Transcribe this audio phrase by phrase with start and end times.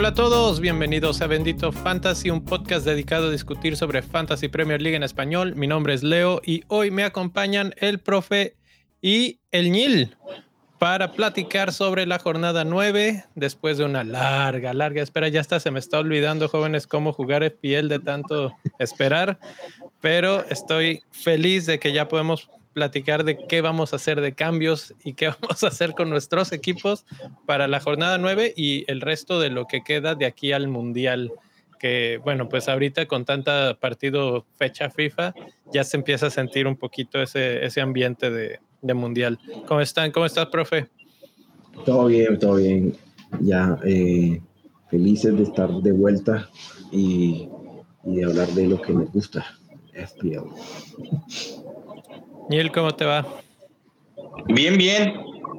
[0.00, 4.80] Hola a todos, bienvenidos a Bendito Fantasy, un podcast dedicado a discutir sobre Fantasy Premier
[4.80, 5.54] League en español.
[5.56, 8.56] Mi nombre es Leo y hoy me acompañan el profe
[9.02, 10.16] y el Nil
[10.80, 15.28] para platicar sobre la jornada 9 después de una larga, larga espera.
[15.28, 19.38] Ya está, se me está olvidando, jóvenes, cómo jugar FPL de tanto esperar,
[20.00, 24.94] pero estoy feliz de que ya podemos platicar de qué vamos a hacer de cambios
[25.04, 27.04] y qué vamos a hacer con nuestros equipos
[27.44, 31.30] para la jornada 9 y el resto de lo que queda de aquí al Mundial.
[31.80, 35.32] Que bueno, pues ahorita con tanta partido fecha FIFA
[35.72, 39.38] ya se empieza a sentir un poquito ese, ese ambiente de, de Mundial.
[39.66, 40.12] ¿Cómo están?
[40.12, 40.88] ¿Cómo estás, profe?
[41.86, 42.94] Todo bien, todo bien.
[43.40, 44.42] Ya eh,
[44.90, 46.50] felices de estar de vuelta
[46.92, 47.48] y,
[48.04, 49.46] y de hablar de lo que nos gusta,
[49.94, 50.50] FPL.
[52.50, 53.26] Niel, ¿cómo te va?
[54.48, 55.14] Bien, bien.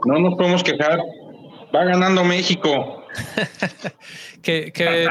[0.05, 0.99] No nos podemos quejar.
[1.73, 3.03] Va ganando México.
[4.41, 5.07] que que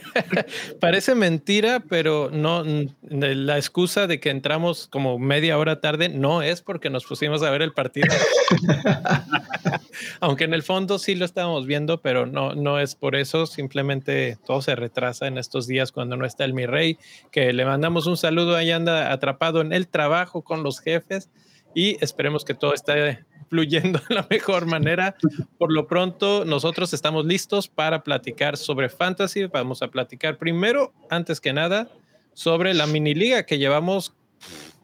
[0.80, 2.64] parece mentira, pero no
[3.02, 7.50] la excusa de que entramos como media hora tarde no es porque nos pusimos a
[7.50, 8.08] ver el partido.
[10.20, 13.46] Aunque en el fondo sí lo estábamos viendo, pero no, no es por eso.
[13.46, 16.98] Simplemente todo se retrasa en estos días cuando no está el mi rey,
[17.30, 18.56] que le mandamos un saludo.
[18.56, 21.30] Ahí anda atrapado en el trabajo con los jefes
[21.76, 25.14] y esperemos que todo esté fluyendo de la mejor manera.
[25.58, 29.44] Por lo pronto, nosotros estamos listos para platicar sobre fantasy.
[29.44, 31.90] Vamos a platicar primero, antes que nada,
[32.32, 34.14] sobre la mini liga que llevamos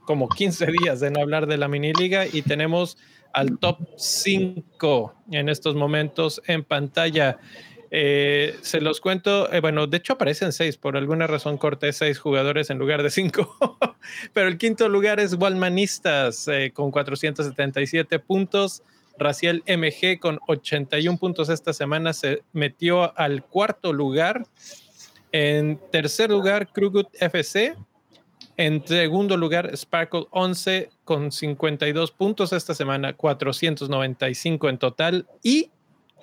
[0.05, 2.99] como 15 días de no hablar de la mini liga y tenemos
[3.33, 7.39] al top 5 en estos momentos en pantalla.
[7.95, 12.19] Eh, se los cuento, eh, bueno, de hecho aparecen seis, por alguna razón corté seis
[12.19, 13.55] jugadores en lugar de cinco,
[14.33, 18.83] pero el quinto lugar es Walmanistas eh, con 477 puntos.
[19.19, 24.47] Raciel MG con 81 puntos esta semana se metió al cuarto lugar.
[25.31, 27.77] En tercer lugar, Krugut FC.
[28.57, 35.27] En segundo lugar, Sparkle 11 con 52 puntos esta semana, 495 en total.
[35.43, 35.71] Y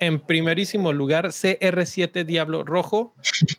[0.00, 3.14] en primerísimo lugar CR7 Diablo Rojo,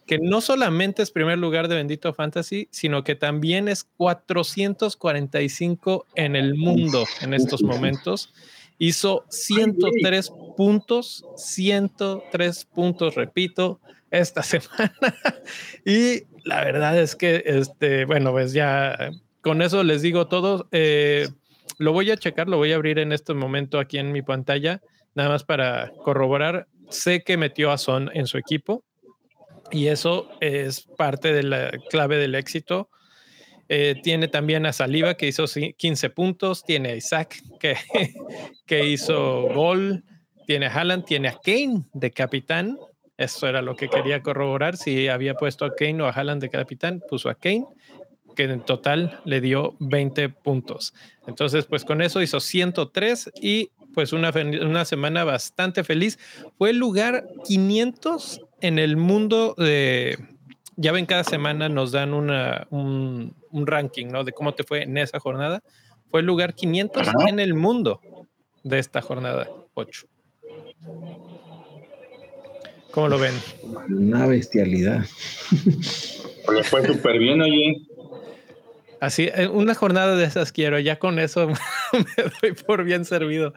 [0.07, 6.35] que no solamente es primer lugar de Bendito Fantasy, sino que también es 445 en
[6.35, 8.33] el mundo en estos momentos.
[8.79, 13.79] Hizo 103 puntos, 103 puntos, repito,
[14.09, 14.95] esta semana.
[15.85, 20.67] y la verdad es que, este, bueno, pues ya con eso les digo todo.
[20.71, 21.27] Eh,
[21.77, 24.81] lo voy a checar, lo voy a abrir en este momento aquí en mi pantalla
[25.15, 28.83] nada más para corroborar, sé que metió a Son en su equipo
[29.71, 32.89] y eso es parte de la clave del éxito.
[33.69, 37.75] Eh, tiene también a Saliva que hizo 15 puntos, tiene a Isaac que,
[38.65, 40.03] que hizo gol,
[40.45, 42.77] tiene a Haaland, tiene a Kane de capitán.
[43.17, 44.75] Eso era lo que quería corroborar.
[44.75, 47.65] Si había puesto a Kane o a Haaland de capitán, puso a Kane,
[48.35, 50.93] que en total le dio 20 puntos.
[51.27, 54.31] Entonces, pues con eso hizo 103 y pues una,
[54.61, 56.19] una semana bastante feliz.
[56.57, 60.17] Fue el lugar 500 en el mundo de,
[60.81, 64.23] ya ven, cada semana nos dan una, un, ranking, ¿no?
[64.23, 65.61] De cómo te fue en esa jornada.
[66.09, 68.01] Fue el lugar 500 en el mundo
[68.63, 70.07] de esta jornada 8.
[72.91, 73.33] ¿Cómo lo ven?
[73.89, 75.05] Una bestialidad.
[76.45, 77.87] Fue súper bien, oye.
[79.01, 81.47] Así, eh, una jornada de esas quiero, ya con eso
[81.93, 83.55] me doy por bien servido.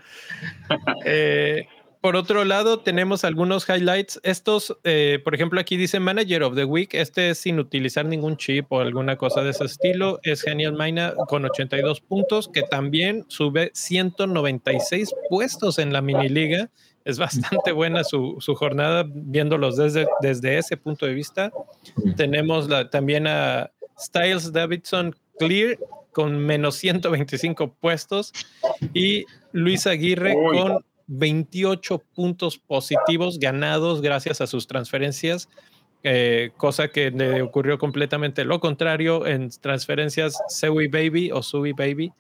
[1.05, 1.67] Eh,
[2.01, 4.19] por otro lado, tenemos algunos highlights.
[4.23, 6.95] Estos, eh, por ejemplo, aquí dice Manager of the Week.
[6.95, 10.19] Este es sin utilizar ningún chip o alguna cosa de ese estilo.
[10.23, 16.71] Es Genial Maina con 82 puntos, que también sube 196 puestos en la mini liga.
[17.05, 21.53] Es bastante buena su, su jornada viéndolos desde, desde ese punto de vista.
[22.17, 25.79] Tenemos la, también a Styles Davidson Clear
[26.13, 28.33] con menos 125 puestos
[28.93, 35.49] y Luis Aguirre con 28 puntos positivos ganados gracias a sus transferencias,
[36.03, 42.13] eh, cosa que le ocurrió completamente lo contrario en transferencias Sewi Baby o Subi Baby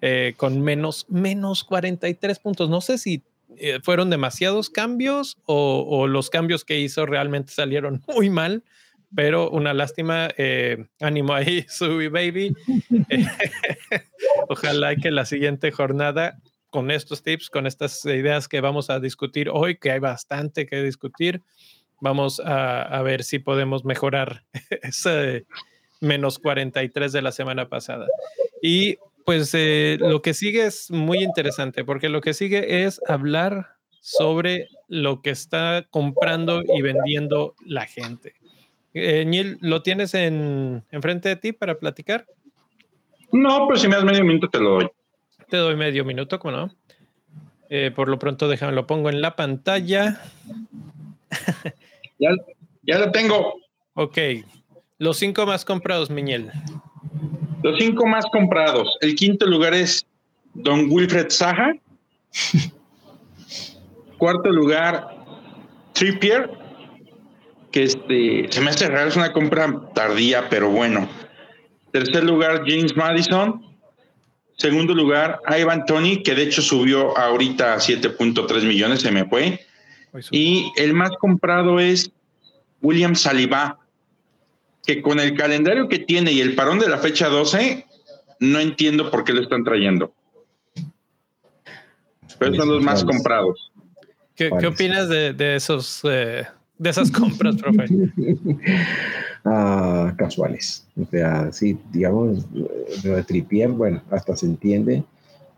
[0.00, 2.68] eh, con menos, menos 43 puntos.
[2.68, 3.22] No sé si
[3.56, 8.62] eh, fueron demasiados cambios o, o, los cambios que hizo realmente salieron muy mal,
[9.14, 10.28] pero una lástima.
[10.36, 12.54] Eh, ánimo ahí, Subi Baby.
[14.48, 16.38] Ojalá que la siguiente jornada,
[16.70, 20.82] con estos tips, con estas ideas que vamos a discutir hoy, que hay bastante que
[20.82, 21.40] discutir,
[22.00, 24.44] vamos a, ver si podemos mejorar
[24.82, 25.46] ese
[26.00, 28.06] menos 43 de la semana pasada.
[28.60, 33.68] Y pues eh, lo que sigue es muy interesante porque lo que sigue es hablar
[34.00, 38.34] sobre lo que está comprando y vendiendo la gente.
[38.94, 42.26] Eh, Neil, ¿lo tienes en, enfrente de ti para platicar?
[43.32, 44.88] No, pero si me das medio minuto te lo doy.
[45.48, 46.70] Te doy medio minuto, ¿cómo no?
[47.68, 50.20] Eh, por lo pronto, déjame, lo pongo en la pantalla.
[52.18, 52.30] ya,
[52.82, 53.56] ya lo tengo.
[53.94, 54.18] Ok.
[54.98, 56.52] Los cinco más comprados, Miñel.
[57.64, 58.96] Los cinco más comprados.
[59.00, 60.06] El quinto lugar es
[60.54, 61.74] Don Wilfred Saja.
[64.18, 65.08] Cuarto lugar,
[65.92, 66.48] Trippier,
[67.74, 71.08] que este, se me hace raro, es una compra tardía, pero bueno.
[71.90, 73.66] Tercer lugar, James Madison.
[74.56, 79.58] Segundo lugar, Ivan Tony, que de hecho subió ahorita a 7.3 millones, se me fue.
[80.30, 82.12] Y el más comprado es
[82.80, 83.80] William Saliba,
[84.86, 87.86] que con el calendario que tiene y el parón de la fecha 12,
[88.38, 90.14] no entiendo por qué lo están trayendo.
[92.38, 93.72] Pero son los más comprados.
[94.36, 96.46] ¿Qué, opinas de, esos, eh,
[96.78, 97.86] de esas compras, profe?
[99.44, 100.86] ah, casuales.
[101.00, 105.04] O sea, sí, digamos, lo de Tripier, bueno, hasta se entiende,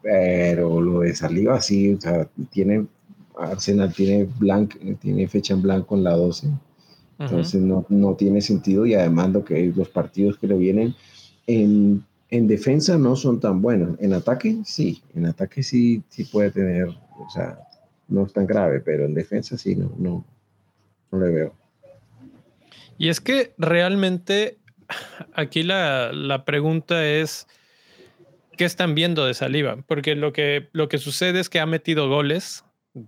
[0.02, 2.86] pero lo de Saliva, sí, o sea, tiene,
[3.36, 6.48] Arsenal tiene, blank, tiene fecha en blanco en la 12.
[7.18, 10.94] Entonces no, no, tiene sentido y además lo que los partidos que le vienen
[11.46, 13.96] en, en, defensa no son tan buenos.
[14.00, 17.58] En ataque sí, en ataque sí, sí puede tener, o sea,
[18.08, 20.24] no es tan grave, pero en defensa sí, no, no,
[21.16, 21.54] no le veo.
[22.98, 24.58] Y es que realmente
[25.34, 27.46] aquí la, la, pregunta es,
[28.56, 29.76] ¿qué están viendo de Saliva?
[29.86, 32.64] Porque lo que, lo que sucede es que ha metido goles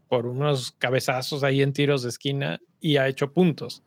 [0.09, 3.83] por unos cabezazos ahí en tiros de esquina y ha hecho puntos.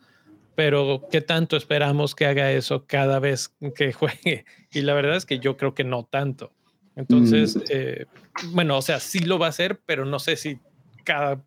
[0.55, 4.45] Pero ¿qué tanto esperamos que haga eso cada vez que juegue?
[4.73, 6.53] Y la verdad es que yo creo que no tanto.
[6.95, 7.61] Entonces, mm.
[7.69, 8.05] eh,
[8.51, 10.59] bueno, o sea, sí lo va a hacer, pero no sé si
[11.03, 11.43] cada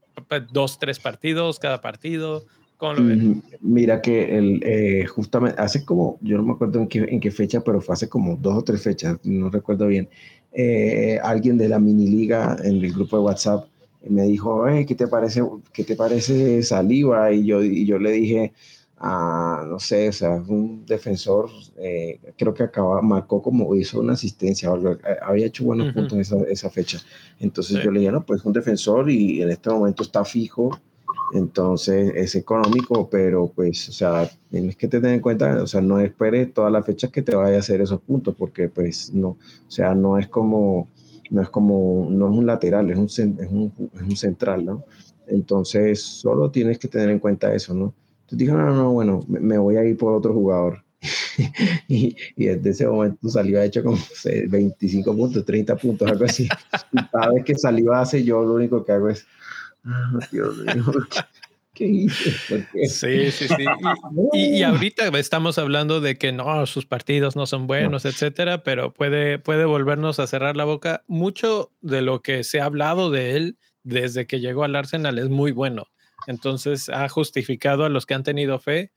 [0.50, 2.46] dos, tres partidos, cada partido.
[2.76, 3.42] ¿Cómo lo?
[3.60, 7.30] Mira que el, eh, justamente hace como, yo no me acuerdo en qué, en qué,
[7.30, 10.08] fecha, pero fue hace como dos o tres fechas, no recuerdo bien.
[10.52, 13.66] Eh, alguien de la mini liga en el grupo de WhatsApp
[14.08, 15.42] me dijo, ¿qué te parece,
[15.72, 17.32] qué te parece Saliva?
[17.32, 18.52] Y yo, y yo le dije,
[19.00, 24.70] no sé, o sea, un defensor, eh, creo que acaba, marcó como hizo una asistencia,
[25.22, 27.00] había hecho buenos puntos en esa, esa, fecha.
[27.38, 30.78] Entonces yo le dije, no, pues un defensor y en este momento está fijo,
[31.34, 35.98] entonces es económico, pero pues, o sea, tienes que tener en cuenta, o sea, no
[35.98, 39.38] esperes todas las fechas que te vaya a hacer esos puntos, porque pues no, o
[39.66, 40.88] sea, no es como,
[41.31, 43.19] no es como, no es un lateral, es un, es
[43.50, 44.84] un, es un central, ¿no?
[45.26, 47.92] Entonces, solo tienes que tener en cuenta eso, ¿no?
[48.20, 50.84] Entonces dije, no, no, bueno, me, voy a ir por otro jugador.
[51.88, 53.98] y, y, desde ese momento salió hecho como
[54.48, 56.48] 25 puntos, 30 puntos, algo así.
[57.12, 59.26] cada vez que salió hace, yo lo único que hago es,
[60.31, 60.84] Dios mío,
[61.75, 62.66] ¿qué hice?
[62.88, 63.64] Sí, sí, sí.
[64.32, 68.92] Y, y, ahorita estamos hablando de que no, sus partidos no son buenos, etcétera, pero
[68.92, 71.02] puede, puede volvernos a cerrar la boca.
[71.06, 75.28] Mucho de lo que se ha hablado de él desde que llegó al Arsenal es
[75.28, 75.88] muy bueno.
[76.26, 78.92] Entonces ha justificado a los que han tenido fe,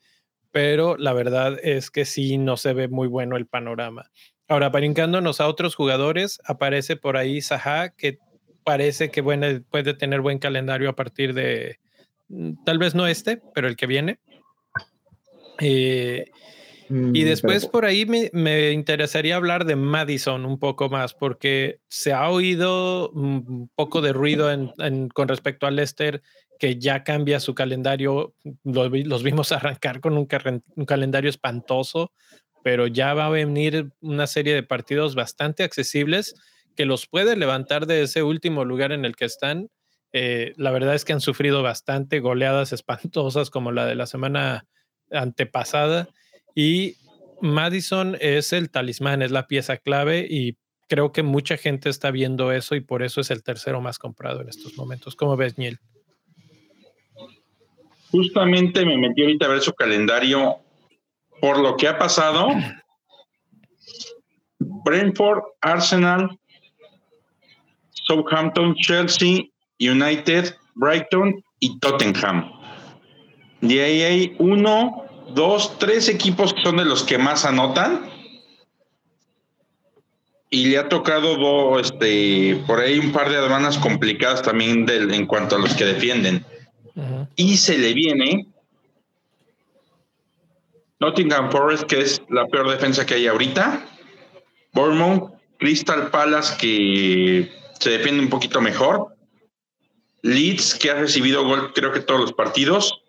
[0.52, 4.12] pero la verdad es que sí no se ve muy bueno el panorama.
[4.48, 8.20] Ahora, brincándonos a otros jugadores, aparece por ahí Saha, que
[8.68, 11.80] parece que puede tener buen calendario a partir de,
[12.28, 14.20] mm, tal vez no este, pero el que viene.
[15.62, 16.26] Eh,
[16.90, 22.12] y mm, después por ahí me, interesaría hablar de Madison un poco más, porque se
[22.12, 24.50] ha oído un poco de ruido
[25.14, 26.22] con respecto a Lester
[26.60, 28.34] que ya cambia su calendario.
[28.66, 30.28] Los, vimos arrancar con un,
[30.86, 32.12] calendario espantoso,
[32.66, 36.36] pero ya va a venir una serie de partidos bastante accesibles
[36.78, 39.70] que los puede levantar de ese último lugar en el que están.
[40.14, 44.66] Eh, la verdad es que han sufrido bastante goleadas espantosas como la de la semana
[45.12, 46.08] antepasada
[46.56, 46.96] y
[47.42, 50.58] Madison es el talismán, es la pieza clave y
[50.88, 54.42] creo que mucha gente está viendo eso y por eso es el tercero más comprado
[54.42, 55.16] en estos momentos.
[55.16, 55.80] ¿Cómo ves, Niel?
[58.12, 60.58] Justamente me metí ahorita a ver su calendario
[61.42, 62.48] por lo que ha pasado.
[64.60, 66.40] Brentford, Arsenal,
[68.08, 69.50] Southampton, Chelsea,
[69.80, 72.52] United, Brighton y Tottenham.
[73.62, 78.10] De ahí hay uno, dos, tres equipos que son de los que más anotan.
[80.50, 85.26] Y le ha tocado este, por ahí un par de aduanas complicadas también del, en
[85.26, 86.46] cuanto a los que defienden
[87.36, 88.48] y se le viene
[91.00, 93.86] Nottingham Forest, que es la peor defensa que hay ahorita.
[94.74, 99.16] Bournemouth, Crystal Palace, que se defiende un poquito mejor.
[100.22, 103.02] Leeds, que ha recibido gol creo que todos los partidos.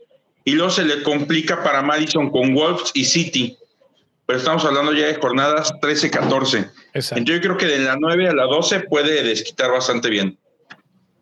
[0.44, 3.56] Y luego se le complica para Madison con Wolves y City.
[4.26, 6.70] Pero estamos hablando ya de jornadas 13-14.
[6.94, 10.38] Entonces yo creo que de la 9 a la 12 puede desquitar bastante bien.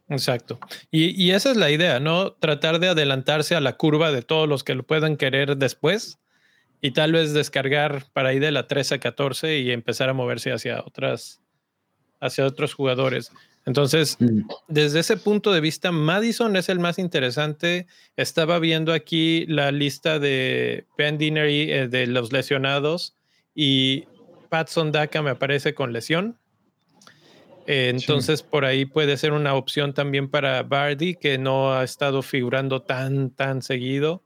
[0.08, 0.60] Exacto.
[0.90, 2.32] Y, y, esa es la idea, ¿no?
[2.32, 6.18] Tratar de adelantarse a la curva de todos los que lo puedan querer después
[6.80, 10.52] y tal vez descargar para ir de la 13 a 14 y empezar a moverse
[10.52, 11.40] hacia otras,
[12.20, 13.32] hacia otros jugadores.
[13.66, 14.48] Entonces, mm.
[14.68, 17.86] desde ese punto de vista, Madison es el más interesante.
[18.16, 23.16] Estaba viendo aquí la lista de Ben Dinery eh, de los lesionados
[23.54, 24.04] y
[24.48, 26.38] Patson Daka me aparece con lesión.
[27.66, 32.22] Eh, entonces, por ahí puede ser una opción también para Bardi, que no ha estado
[32.22, 34.22] figurando tan, tan seguido.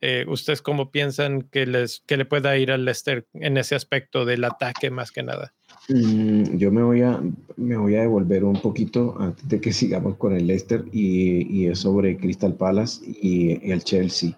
[0.00, 4.24] Eh, ¿Ustedes cómo piensan que, les, que le pueda ir al Leicester en ese aspecto
[4.24, 5.52] del ataque más que nada?
[5.88, 7.20] Mm, yo me voy, a,
[7.56, 11.66] me voy a devolver un poquito antes de que sigamos con el Leicester y, y
[11.66, 14.36] es sobre Crystal Palace y, el Chelsea.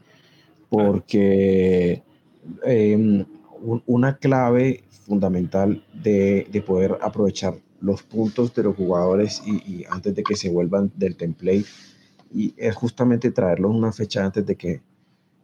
[0.68, 2.02] Porque
[2.64, 3.24] em,
[3.86, 10.22] una clave fundamental de, de, poder aprovechar los puntos de los jugadores y, antes de
[10.22, 11.66] que se vuelvan del template
[12.32, 14.80] y es justamente traerlos una fecha antes de que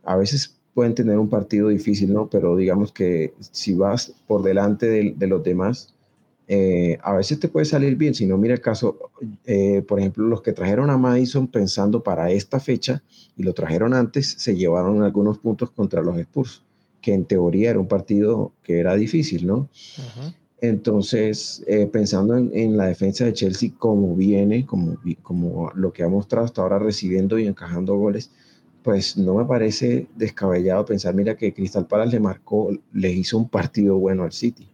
[0.05, 2.28] a veces pueden tener un partido difícil, ¿no?
[2.30, 5.92] Pero digamos que si vas por delante de, los demás,
[6.47, 8.14] eh, a veces te puede salir bien.
[8.14, 9.11] Si no, mira el caso,
[9.44, 13.02] eh, por ejemplo, los que trajeron a Madison pensando para esta fecha
[13.37, 16.62] y lo trajeron antes, se llevaron algunos puntos contra los Spurs,
[17.02, 19.68] que en teoría era un partido que era difícil, ¿no?
[20.61, 26.08] Entonces, eh, pensando en, la defensa de Chelsea, como viene, como, como lo que ha
[26.08, 28.30] mostrado hasta ahora recibiendo y encajando goles,
[28.82, 33.49] pues no me parece descabellado pensar, mira que Crystal Palace le marcó, le hizo un
[33.49, 34.68] partido bueno al City.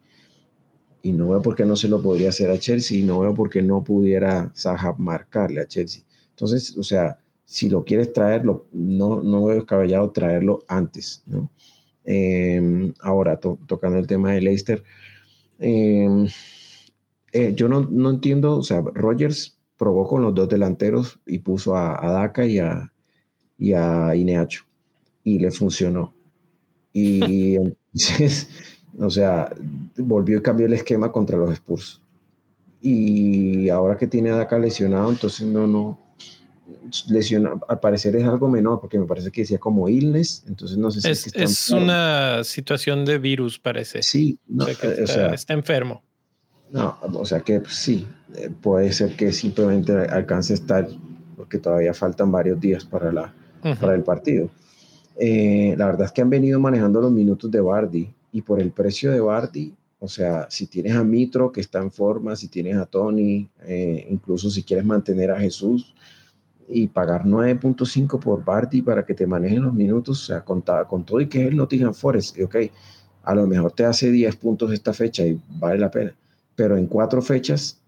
[1.02, 3.34] Y no veo por qué no se lo podría hacer a Chelsea, y no veo
[3.34, 6.02] por qué no pudiera Zaha marcarle a Chelsea.
[6.30, 11.50] Entonces, o sea, si lo quieres traerlo, no, no veo descabellado traerlo antes, ¿no?
[12.04, 14.82] Em, ahora, tocando el tema de Leicester,
[15.58, 16.26] em,
[17.32, 21.76] eh, yo no, no, entiendo, o sea, Rogers probó con los dos delanteros y puso
[21.76, 22.93] a, a Daka y a,
[23.58, 24.64] y a Ineacho
[25.24, 26.14] y le funcionó.
[26.92, 27.56] Y
[27.92, 28.48] entonces,
[28.98, 29.52] o sea,
[29.96, 32.00] volvió y cambió el esquema contra los Spurs.
[32.80, 35.98] Y ahora que tiene a Daka lesionado, entonces no, no,
[37.08, 40.90] lesiona, al parecer es algo menor, porque me parece que decía como illness, entonces no
[40.90, 44.02] sé si es, es, una situación de virus, parece.
[44.02, 44.38] Sí,
[44.82, 46.02] eh, o sea, está, enfermo.
[46.70, 48.06] No, o sea que sí,
[48.36, 50.88] eh, puede ser que simplemente alcance a estar,
[51.36, 53.34] porque todavía faltan varios días para la,
[53.80, 54.50] para el partido.
[55.16, 58.72] Eh, la verdad es que han venido manejando los minutos de Bardi y por el
[58.72, 62.76] precio de Bardi, o sea, si tienes a Mitro que está en forma, si tienes
[62.76, 65.94] a Tony, eh, incluso si quieres mantener a Jesús
[66.68, 71.04] y pagar 9.5 por Bardi para que te manejen los minutos, o sea, con, con
[71.04, 72.56] todo y que es el Nottingham Forest, ok,
[73.22, 76.14] a lo mejor te hace 10 puntos esta fecha y vale la pena,
[76.54, 77.80] pero en cuatro fechas,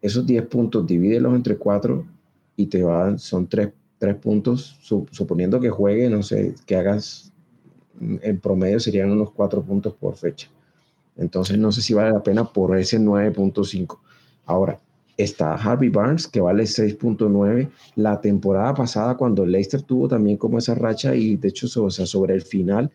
[0.00, 2.06] esos 10 puntos divídelos entre cuatro
[2.56, 4.78] y te van, son 3 tres puntos,
[5.10, 7.32] suponiendo que juegue, no sé, que hagas,
[8.00, 10.48] en promedio serían unos cuatro puntos por fecha.
[11.16, 13.98] Entonces no sé si vale la pena por ese 9.5.
[14.46, 14.78] Ahora,
[15.16, 17.68] está Harvey Barnes, que vale 6.9.
[17.96, 22.42] La temporada pasada, cuando Leicester tuvo también como esa racha y de hecho sobre el
[22.42, 22.90] final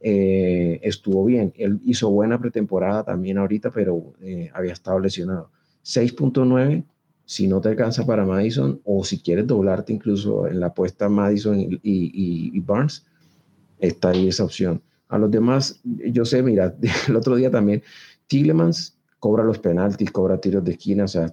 [0.00, 1.52] eh, estuvo bien.
[1.56, 5.50] Él hizo buena pretemporada también ahorita, pero eh, había estado lesionado.
[5.84, 6.84] 6.9
[7.26, 11.58] si no te alcanza para Madison o si quieres doblarte incluso en la apuesta Madison
[11.58, 13.06] y, Barnes,
[13.78, 14.82] está ahí esa opción.
[15.08, 16.74] A los demás, yo sé, mira,
[17.08, 17.82] el otro día también,
[18.26, 21.32] Tillemans cobra los penaltis, cobra tiros de esquina, o sea,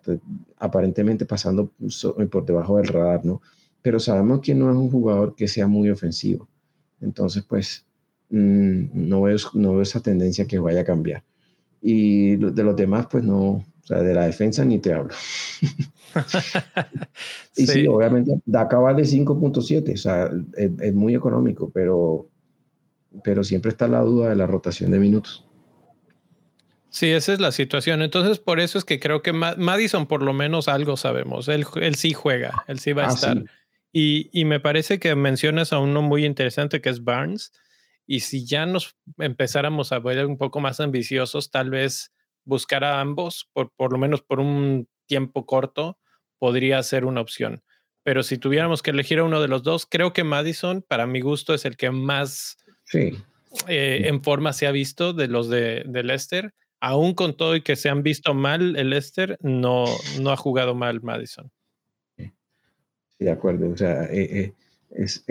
[0.60, 1.72] aparentemente pasando
[2.30, 3.42] por debajo del radar, ¿no?
[3.82, 6.48] Pero sabemos que no es un jugador que sea muy ofensivo.
[7.02, 7.86] Entonces, pues,
[8.30, 11.24] mm, no, veo, no veo esa tendencia que vaya a cambiar.
[11.82, 15.14] Y de los demás, pues no, o sea, de la defensa ni te hablo.
[17.56, 17.88] y sí.
[17.88, 22.28] obviamente DACA vale 5.7, o sea, es, muy económico, pero,
[23.24, 25.46] pero siempre está la duda de la rotación de minutos.
[26.90, 28.02] Sí, esa es la situación.
[28.02, 31.48] Entonces, por eso es que creo que Madison por lo menos algo sabemos.
[31.48, 33.44] Él, él sí juega, él sí va a ah, estar.
[33.94, 37.54] Y, y, me parece que mencionas a uno muy interesante que es Barnes.
[38.06, 42.12] Y si ya nos empezáramos a ver un poco más ambiciosos, tal vez
[42.46, 45.98] buscar a ambos, por, por lo menos por un tiempo corto,
[46.40, 47.62] podría ser una opción.
[48.04, 51.22] Pero si tuviéramos que elegir a uno de los dos, creo que Madison, para mi
[51.22, 53.14] gusto, es el que más sí.
[53.68, 56.54] eh, en forma se ha visto de los de, de Leicester.
[56.80, 59.86] Aún con todo y que se han visto mal el Leicester, no,
[60.20, 61.52] no ha jugado mal Madison.
[62.18, 62.32] Sí,
[63.20, 63.70] de acuerdo.
[63.70, 64.56] O sea, eh,
[64.90, 65.24] es,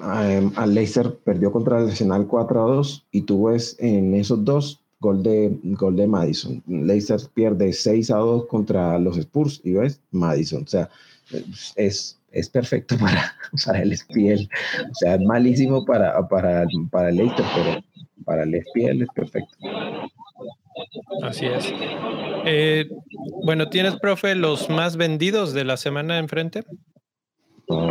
[0.00, 4.81] al Leicester perdió contra el Arsenal 4 a 2 y tú ves en esos dos
[5.02, 6.62] gol de, gol de Madison.
[6.66, 10.62] Leicester pierde 6 a 2 contra los Spurs y ves Madison.
[10.62, 10.88] O sea,
[11.76, 13.34] es, es perfecto para,
[13.66, 14.48] para el SPL.
[14.90, 17.84] O sea, es malísimo para, para, para el Leicester, pero
[18.24, 19.56] para el SPL es perfecto.
[21.22, 21.72] Así es.
[22.46, 22.88] Eh,
[23.44, 26.64] bueno, ¿tienes, profe, los más vendidos de la semana enfrente?
[27.68, 27.90] Um,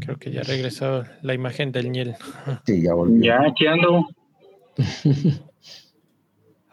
[0.00, 2.16] Creo que ya regresó la imagen del Niel.
[2.66, 3.22] Sí, ya volvió.
[3.22, 4.06] Ya, aquí ando.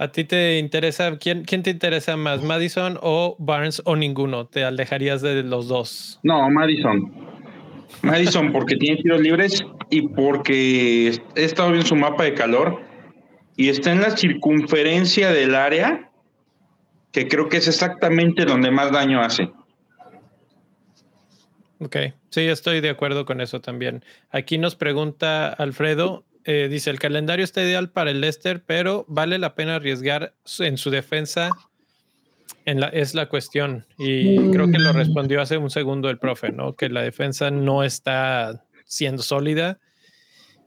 [0.02, 4.48] ¿A ti te interesa, quién, quién te interesa más, Madison o Barnes o ninguno?
[4.48, 6.22] ¿Te alejarías de los dos?
[6.24, 7.12] No, Madison.
[8.02, 12.82] Madison porque tiene tiros libres y porque he estado viendo su mapa de calor
[13.58, 16.10] y está en la circunferencia del área
[17.12, 19.52] que creo que es exactamente donde más daño hace.
[21.80, 21.98] Ok,
[22.30, 24.06] sí, estoy de acuerdo con eso también.
[24.32, 29.38] Aquí nos pregunta Alfredo, eh, dice, el calendario está ideal para el Leicester, pero vale
[29.38, 31.52] la pena arriesgar en su defensa.
[32.66, 33.86] En la, es la cuestión.
[34.00, 36.74] Y creo que lo respondió hace un segundo el profe, ¿no?
[36.74, 39.78] Que la defensa no está siendo sólida.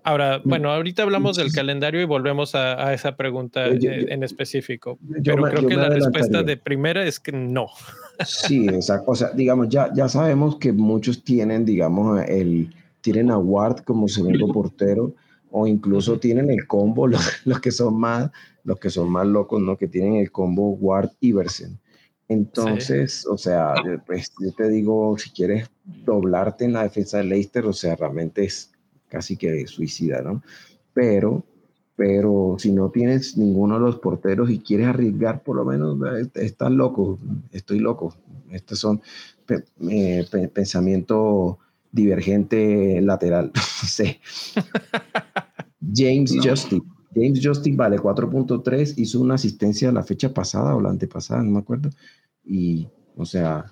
[0.05, 5.01] Ahora, bueno, ahorita hablamos del calendario y volvemos a, esa pregunta en específico.
[5.25, 7.67] pero creo que la respuesta de primera es que no.
[8.25, 13.83] Sí, esa cosa, digamos, ya, ya sabemos que muchos tienen, digamos, el, tienen a Ward
[13.83, 15.13] como segundo portero
[15.53, 17.07] o incluso tienen el combo,
[17.45, 18.31] los, que son más,
[18.65, 19.77] los que son más locos, ¿no?
[19.77, 21.79] Que tienen el combo Ward Iversen.
[22.29, 23.75] Entonces, o sea,
[24.07, 28.45] pues yo te digo, si quieres doblarte en la defensa de Leicester, o sea, realmente
[28.45, 28.73] es
[29.09, 30.43] casi que suicida, ¿no?
[30.95, 31.45] Pero,
[31.95, 36.31] pero si no tienes ninguno de los porteros y quieres arriesgar, por lo menos eh,
[36.37, 37.19] estás loco,
[37.51, 38.17] estoy loco.
[38.51, 39.03] Estos son
[39.91, 41.57] eh, pensamientos
[41.93, 43.53] divergente lateral.
[43.87, 44.19] sí.
[45.95, 46.83] James Justin.
[47.15, 51.59] James Justin vale 4.3, hizo una asistencia la fecha pasada o la antepasada, no me
[51.59, 51.91] acuerdo.
[52.43, 53.71] Y, o sea,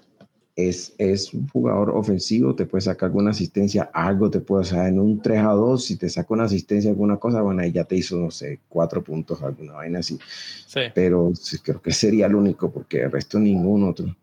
[0.54, 4.88] es, es un jugador ofensivo, te puede sacar alguna asistencia, algo te puede, o sea,
[4.88, 7.84] en un 3 a 2, si te saca una asistencia, alguna cosa, bueno, ahí ya
[7.84, 10.18] te hizo, no sé, cuatro puntos, alguna vaina así.
[10.66, 10.80] Sí.
[10.94, 14.14] Pero creo que sería el único, porque el resto ningún otro.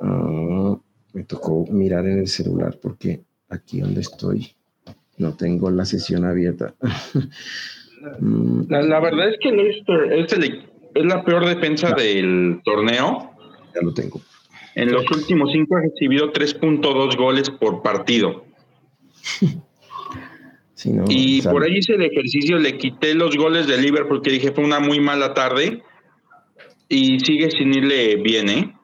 [0.00, 0.78] Uh,
[1.18, 4.52] me tocó mirar en el celular porque aquí donde estoy
[5.16, 6.74] no tengo la sesión abierta.
[8.20, 8.70] Mm.
[8.70, 13.32] la, verdad es que Leicester es, es la peor defensa del torneo.
[13.74, 14.20] Ya lo tengo.
[14.76, 18.44] En los últimos cinco ha recibido 3.2 goles por partido.
[21.08, 24.62] y por ahí hice el ejercicio, le quité los goles de Liverpool porque dije fue
[24.62, 25.82] una muy mala tarde
[26.88, 28.77] y sigue sin irle bien, ¿eh?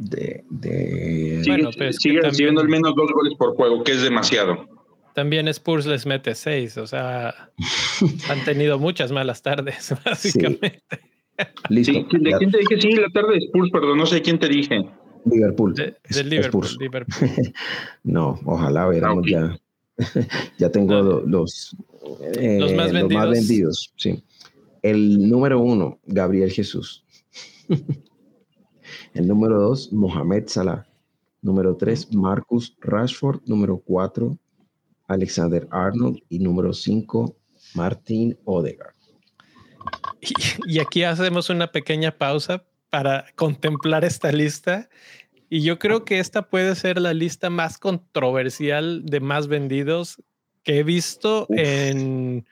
[0.00, 0.44] De...
[0.48, 1.92] de...
[1.92, 4.66] Sigue, recibiendo al menos dos goles por juego, que es demasiado.
[5.14, 7.34] También Spurs les mete seis, o sea,
[8.28, 10.80] han tenido muchas malas tardes, básicamente.
[11.68, 11.92] Listo.
[11.92, 12.80] ¿De quién te dije?
[12.80, 14.84] Sí, la tarde de Spurs, perdón, no sé quién te dije.
[15.26, 15.74] Liverpool.
[15.74, 16.66] De, Liverpool,
[18.04, 19.58] no, ojalá veremos ya.
[20.58, 21.76] ya tengo los,
[22.36, 23.02] eh, los, más vendidos.
[23.02, 23.92] los más vendidos.
[23.96, 24.24] Sí.
[24.82, 27.04] El número uno, Gabriel Jesús.
[29.14, 30.86] El número dos, Mohamed Salah.
[31.42, 33.40] Número tres, Marcus Rashford.
[33.46, 34.38] Número cuatro,
[35.08, 36.18] Alexander Arnold.
[36.28, 37.36] Y número cinco,
[37.74, 38.94] Martin Odegaard.
[40.66, 44.88] Y, aquí hacemos una pequeña pausa para contemplar esta lista.
[45.48, 50.22] Y yo creo que esta puede ser la lista más controversial de más vendidos
[50.62, 52.46] que he visto en...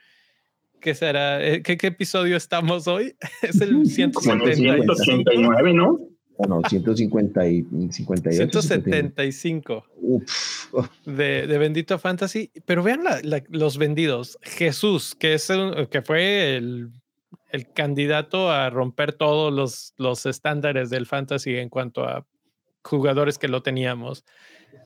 [0.81, 1.45] ¿Qué será?
[1.45, 3.15] Eh, ¿Qué, episodio estamos hoy?
[3.41, 5.99] Es el 179, ¿no?
[6.47, 9.85] No, 150 y 175
[11.05, 12.51] De, de, Bendito Fantasy.
[12.65, 13.03] Pero vean
[13.49, 14.39] los vendidos.
[14.41, 15.51] Jesús, que, es
[15.89, 16.91] que fue el,
[17.51, 22.25] el, candidato a romper todos los, los estándares del Fantasy en cuanto a
[22.83, 24.23] jugadores que lo teníamos.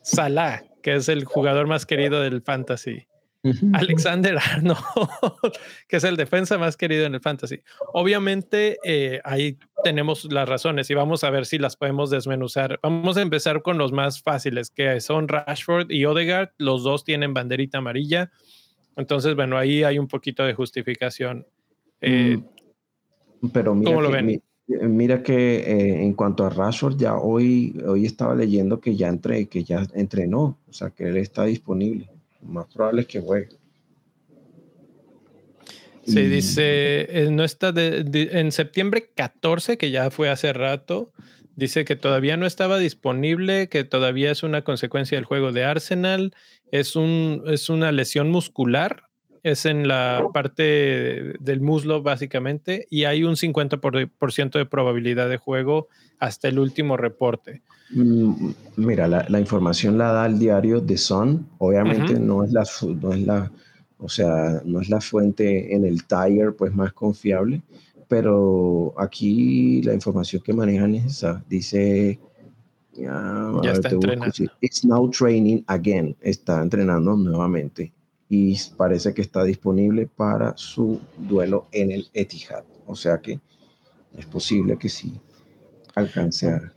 [0.02, 3.08] Salah, que es el jugador más querido del Fantasy.
[3.74, 4.78] Alexander Arnold,
[5.88, 7.62] que es el defensa más querido en el fantasy.
[7.94, 12.80] Obviamente, eh, ahí tenemos las razones y vamos a ver si las podemos desmenuzar.
[12.82, 16.50] Vamos a empezar con los más fáciles, que son Rashford y Odegaard.
[16.58, 18.32] Los dos tienen banderita amarilla.
[18.96, 21.46] Entonces, bueno, ahí hay un poquito de justificación.
[22.02, 22.38] Eh,
[23.42, 24.42] mm, Pero mira ¿Cómo lo ven?
[24.68, 29.48] Mira que eh, en cuanto a Rashford, ya hoy, hoy estaba leyendo que ya, entre,
[29.48, 32.10] que ya entrenó, o sea que él está disponible
[32.46, 33.50] más probable es que juegue.
[36.06, 41.12] Sí, dice, eh, no está en septiembre 14, que ya fue hace rato,
[41.56, 46.34] dice que todavía no estaba disponible, que todavía es una consecuencia del juego de Arsenal,
[46.72, 49.04] es, un, es una lesión muscular,
[49.44, 55.88] es en la parte del muslo básicamente, y hay un 50% de probabilidad de juego
[56.20, 57.62] hasta el último reporte.
[57.92, 61.48] Mm, mira, la, información la da el diario The Sun.
[61.60, 62.64] Obviamente no, es la,
[63.02, 63.52] no es la,
[64.04, 67.62] o sea, no es la fuente en el Tiger pues más confiable,
[68.10, 71.42] pero aquí la información que manejan es esa.
[71.48, 72.20] Dice,
[72.92, 74.34] ya, está entrenando.
[74.60, 76.18] It's now training again.
[76.20, 77.94] Está entrenando nuevamente
[78.28, 82.66] y parece que está disponible para su duelo en el Etihad.
[82.86, 83.40] O sea que
[84.18, 85.14] es posible que sí
[85.96, 86.74] alcance a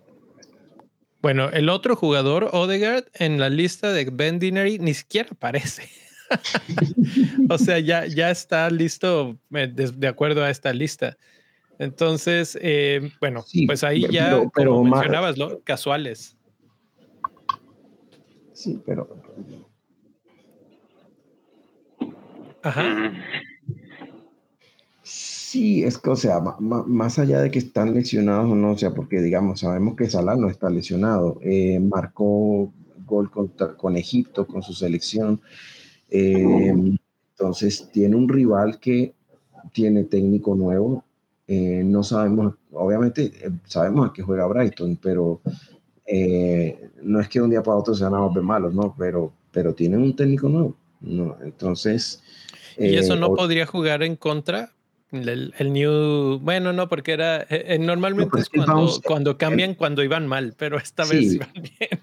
[1.22, 5.82] bueno, el otro jugador, Odegaard, en la lista de Ben Dinery ni siquiera aparece.
[7.50, 11.16] o sea, ya, ya está listo eh, de, acuerdo a esta lista.
[11.78, 16.36] Entonces, eh, bueno, pues ahí ya, como mencionabas, casuales.
[18.52, 19.22] Sí, pero.
[22.62, 23.12] Ajá.
[25.02, 28.92] Sí, es que, o sea, más allá de que están lesionados o no, o sea,
[28.92, 32.72] porque digamos, sabemos que Salah no está lesionado, eh, marcó
[33.04, 35.40] gol con Egipto, con su selección,
[36.10, 36.74] eh,
[37.30, 39.14] entonces tiene un rival que
[39.72, 41.04] tiene técnico nuevo,
[41.48, 43.32] eh, no sabemos, obviamente
[43.66, 45.40] sabemos a qué juega Brighton, pero
[47.02, 48.94] no es que un día para otro sean a malos, ¿no?
[48.96, 51.36] Pero, pero tienen un técnico nuevo, ¿no?
[51.42, 52.22] Entonces...
[52.78, 54.70] ¿Y eso no podría jugar en contra?
[55.12, 60.26] El, new, bueno, no, porque era, eh, eh, normalmente es cuando, cuando cambian cuando iban
[60.26, 61.95] mal, pero esta vez iban bien.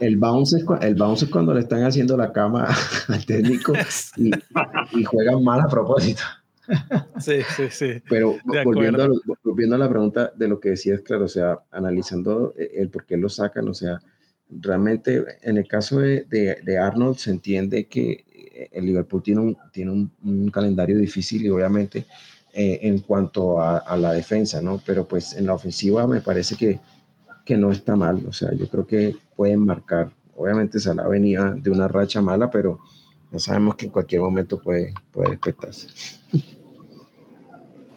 [0.00, 2.68] El, bounce es, el bounce es cuando le están haciendo la cama
[3.08, 3.72] al técnico
[4.16, 4.30] y,
[4.92, 6.22] y juegan mal a propósito.
[7.18, 8.02] Sí, sí, sí.
[8.08, 9.08] Pero volviendo a,
[9.42, 13.06] volviendo a, la pregunta de lo que decías, claro, o sea, analizando eh, el por
[13.06, 14.00] qué lo sacan, o sea,
[14.48, 19.90] realmente en el caso de, de, Arnold se entiende que el Liverpool tiene un, tiene
[19.90, 22.06] un, un calendario difícil y obviamente
[22.52, 24.82] eh, en cuanto a, la defensa, ¿no?
[24.84, 26.80] Pero pues en la ofensiva me parece que,
[27.44, 30.10] que no está mal, o sea, yo creo que pueden marcar.
[30.36, 32.78] Obviamente Salah venía de una racha mala, pero
[33.32, 35.88] ya sabemos que en cualquier momento puede, puede despertarse.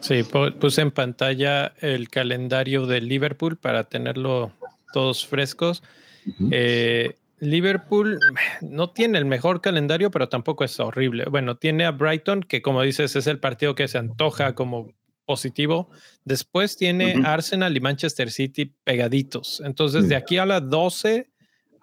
[0.00, 0.22] Sí,
[0.58, 4.52] puse en pantalla el calendario de Liverpool para tenerlo
[4.94, 5.82] todos frescos.
[7.40, 8.18] Liverpool
[8.62, 11.26] no tiene el mejor calendario, pero tampoco es horrible.
[11.26, 14.94] Bueno, tiene a Brighton, que como dices es el partido que se antoja como
[15.26, 15.90] positivo.
[16.24, 19.62] Después tiene Arsenal y Manchester City pegaditos.
[19.62, 21.33] Entonces, de aquí a las 12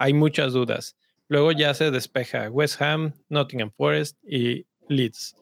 [0.02, 0.98] hay muchas dudas.
[1.28, 5.36] Luego ya se despeja West Ham, Nottingham Forest y Leeds.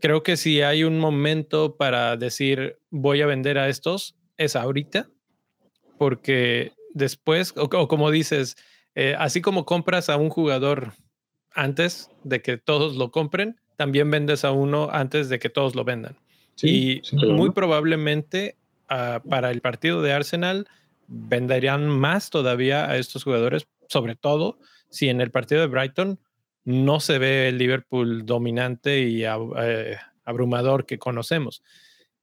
[0.00, 5.08] Creo que si hay un momento para decir voy a vender a estos, es ahorita,
[5.96, 8.56] porque después, o como dices,
[8.96, 10.92] eh, así como compras a un jugador
[11.52, 15.84] antes de que todos lo compren, también vendes a uno antes de que todos lo
[15.84, 16.16] vendan.
[16.60, 18.56] y muy probablemente
[18.88, 20.66] ah, para el partido de Arsenal
[21.08, 24.58] venderían más todavía a estos jugadores, sobre todo
[24.90, 26.20] si en el partido de Brighton
[26.64, 31.62] no se ve el Liverpool dominante y eh, abrumador que conocemos,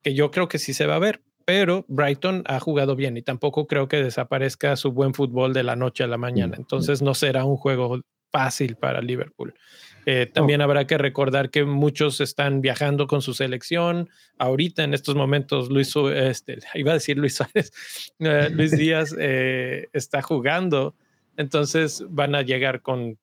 [0.01, 3.21] que yo creo que sí se va a ver, pero Brighton ha jugado bien y
[3.21, 6.55] tampoco creo que desaparezca su buen fútbol de la noche a la mañana.
[6.57, 9.53] Entonces no será un juego fácil para Liverpool.
[10.05, 14.09] Eh, también habrá que recordar que muchos están viajando con su selección.
[14.37, 17.71] Ahorita, en estos momentos, Luis, este, iba a decir Luis Suárez,
[18.19, 20.95] eh, Luis Díaz eh, está jugando.
[21.37, 23.17] Entonces van a llegar con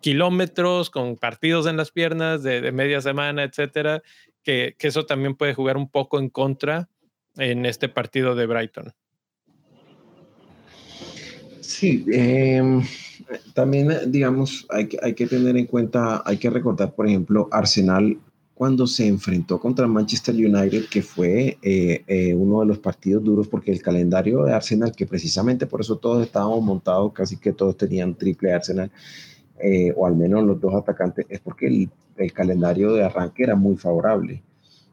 [0.00, 4.02] kilómetros, con partidos en las piernas de, media semana, etcétera,
[4.42, 6.88] que, que, eso también puede jugar un poco en contra
[7.36, 8.92] en este partido de Brighton.
[11.68, 12.82] Sí, em,
[13.52, 18.18] también, digamos, hay que, hay que tener en cuenta, hay que recordar, por ejemplo, Arsenal
[18.54, 23.48] cuando se enfrentó contra Manchester United, que fue eh, eh, uno de los partidos duros,
[23.48, 27.76] porque el calendario de Arsenal, que precisamente por eso todos estábamos montados, casi que todos
[27.76, 28.90] tenían triple Arsenal,
[29.60, 33.56] eh, o al menos los dos atacantes, es porque el, el, calendario de arranque era
[33.56, 34.42] muy favorable,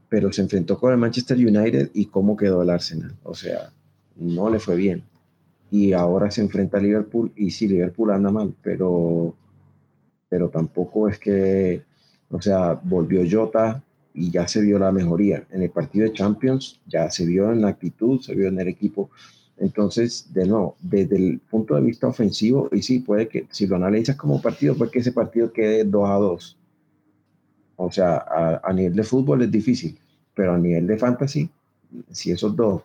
[0.09, 3.71] pero se enfrentó con el Manchester United y cómo quedó el Arsenal, o sea,
[4.17, 5.05] no le fue bien.
[5.75, 9.35] Y ahora se enfrenta a Liverpool y sí, Liverpool anda mal, pero,
[10.29, 11.81] pero tampoco es que,
[12.29, 13.83] o sea, volvió Jota
[14.13, 15.43] y ya se vio la mejoría.
[15.51, 18.67] En el partido de Champions ya se vio en la actitud, se vio en el
[18.69, 19.09] equipo
[19.57, 23.77] entonces, de nuevo, desde el punto de vista ofensivo, y sí, puede que si lo
[23.77, 26.57] analizas como partido, puede que ese partido quede 2 a 2.
[27.77, 29.97] O sea, a, nivel de fútbol es difícil,
[30.33, 31.49] pero a nivel de fantasy,
[32.09, 32.83] si esos dos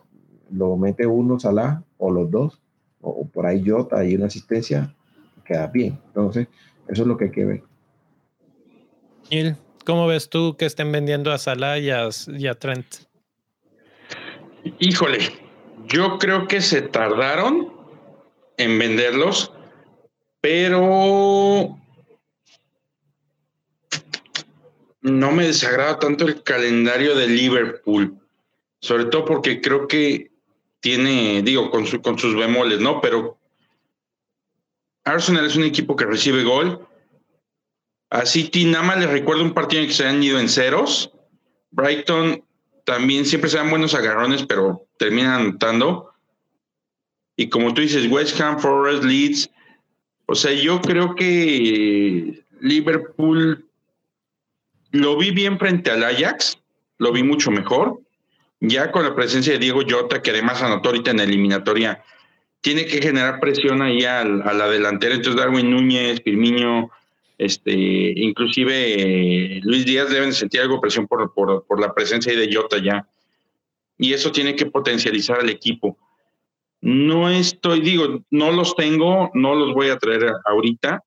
[0.51, 2.61] lo mete uno Salah o los dos,
[3.01, 4.93] o, por ahí Jota y una asistencia,
[5.45, 5.99] queda bien.
[6.07, 6.47] Entonces,
[6.87, 7.63] eso es lo que hay que ver.
[9.85, 12.85] ¿cómo ves tú que estén vendiendo a Salah y a Trent?
[14.79, 15.19] Híjole,
[15.87, 17.73] yo creo que se tardaron
[18.57, 19.53] en venderlos,
[20.39, 21.77] pero
[25.01, 28.17] no me desagrada tanto el calendario de Liverpool,
[28.81, 30.30] sobre todo porque creo que
[30.81, 32.99] tiene, digo, con, con sus bemoles, ¿no?
[32.99, 33.37] Pero
[35.05, 36.87] Arsenal es un equipo que recibe gol.
[38.09, 41.11] A City nada más les recuerdo un partido en que se han ido en ceros.
[41.71, 42.43] Brighton
[42.83, 46.11] también siempre se dan buenos agarrones, pero terminan anotando.
[47.37, 49.49] Y como tú dices, West Ham, Forest, Leeds.
[50.25, 53.67] O sea, yo creo que Liverpool
[54.91, 56.59] lo vi bien frente al Ajax,
[56.97, 58.01] lo vi mucho mejor.
[58.61, 62.03] Ya con la presencia de Diego Jota, que además anotó ahorita en la eliminatoria,
[62.61, 65.15] tiene que generar presión ahí al, a la delantera.
[65.15, 66.91] Entonces, Darwin Núñez, Firmino,
[67.39, 72.53] este, inclusive eh, Luis Díaz deben sentir algo de presión por, por, la presencia de
[72.53, 73.07] Jota ya.
[73.97, 75.97] Y eso tiene que potencializar al equipo.
[76.81, 81.03] No estoy, digo, no los tengo, no los voy a traer ahorita,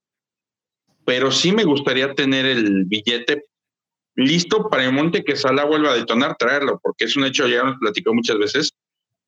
[1.04, 3.44] pero sí me gustaría tener el billete
[4.16, 7.64] listo para el monte que Sala vuelva a detonar, traerlo, porque es un hecho, ya
[7.64, 8.72] nos platicó muchas veces,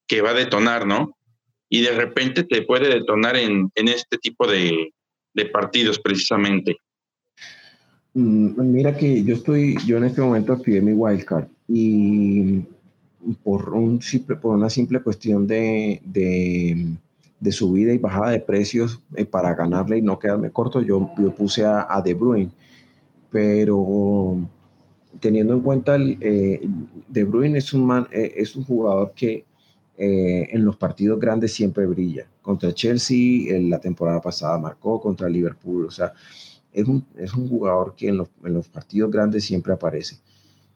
[0.06, 1.16] que va a detonar, ¿no?
[1.68, 4.92] Y de repente te puede detonar en, en este tipo de,
[5.34, 6.76] de partidos precisamente.
[8.14, 12.62] Mm, mira que yo estoy, yo en este momento activé mi wildcard y
[13.42, 19.24] por, un simple, por una simple cuestión de, de, subida y bajada de precios eh,
[19.24, 22.50] para ganarle y no quedarme corto, yo, yo puse a, a, De Bruyne.
[23.30, 24.38] Pero
[25.20, 26.60] teniendo en cuenta, el, eh,
[27.08, 29.44] De Bruyne es un, man, eh, es un jugador que
[29.98, 32.26] en los partidos grandes siempre brilla.
[32.42, 36.12] Contra Chelsea, en la temporada pasada marcó, contra Liverpool, o sea,
[36.76, 40.18] es un, es un jugador que en los, en los, partidos grandes siempre aparece.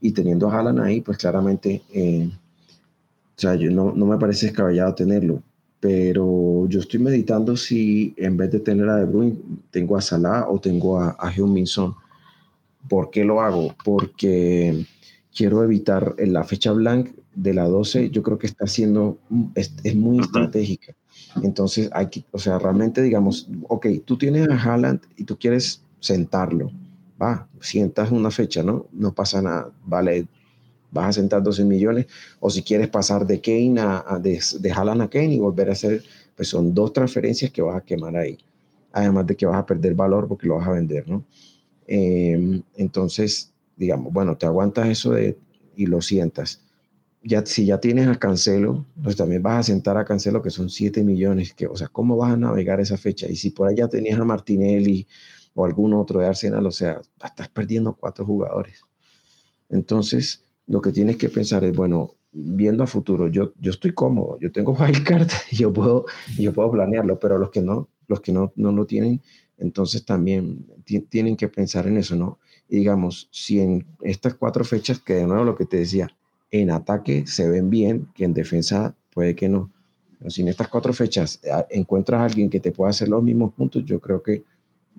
[0.01, 2.31] Y teniendo a Haaland ahí, pues claramente, eh,
[3.37, 5.43] o sea, yo no, no, me parece descabellado tenerlo.
[5.79, 9.37] Pero yo estoy meditando si en vez de tener a De Bruyne,
[9.71, 11.95] tengo a Salah o tengo a, a Heung-Min Son.
[12.91, 13.77] ¿Por qué lo hago?
[13.85, 14.85] Porque
[15.33, 19.17] quiero evitar la fecha blanca de la 12, yo creo que está siendo,
[19.55, 20.93] es, es muy estratégica.
[21.45, 25.85] Entonces, hay que, o sea, realmente digamos, ok, tú tienes a Haaland y tú quieres
[26.01, 26.73] sentarlo.
[27.23, 28.89] Va, sientas una fecha, ¿no?
[28.93, 29.71] No pasa nada.
[29.87, 30.27] Vale,
[30.91, 32.07] vas a sentar 12 millones.
[32.41, 35.75] O si quieres pasar de Kane a, de, de Haaland a Kane y volver a
[35.75, 36.03] hacer,
[36.35, 38.37] pues son dos transferencias que vas a quemar ahí.
[38.91, 41.25] Además de que vas a perder valor porque lo vas a vender, ¿no?
[41.93, 45.37] Em, entonces, digamos, bueno, te aguantas eso de,
[45.75, 46.63] y lo sientas.
[47.23, 50.71] Ya, si ya tienes a Cancelo, pues también vas a sentar a Cancelo, que son
[50.71, 51.53] 7 millones.
[51.53, 53.27] Que, o sea, ¿cómo vas a navegar esa fecha?
[53.29, 55.07] Y si por allá tenías a Martinelli,
[55.55, 58.83] o algún otro de Arsenal, o sea, estás perdiendo cuatro jugadores.
[59.69, 64.39] Entonces, lo que tienes que pensar es, bueno, viendo a futuro, yo, yo estoy cómodo,
[64.39, 66.07] yo tengo wildcard yo puedo,
[66.39, 69.21] yo puedo planearlo, pero los que no, los que no, no lo tienen,
[69.61, 70.67] entonces también
[71.09, 72.39] tienen que pensar en eso, ¿no?
[72.69, 76.11] Y digamos, si en estas cuatro fechas, que de nuevo lo que te decía,
[76.51, 79.71] en ataque se ven bien, que en defensa puede que no.
[80.19, 83.23] Pero si en estas cuatro fechas ah, encuentras a alguien que te pueda hacer los
[83.23, 84.45] mismos puntos, yo creo que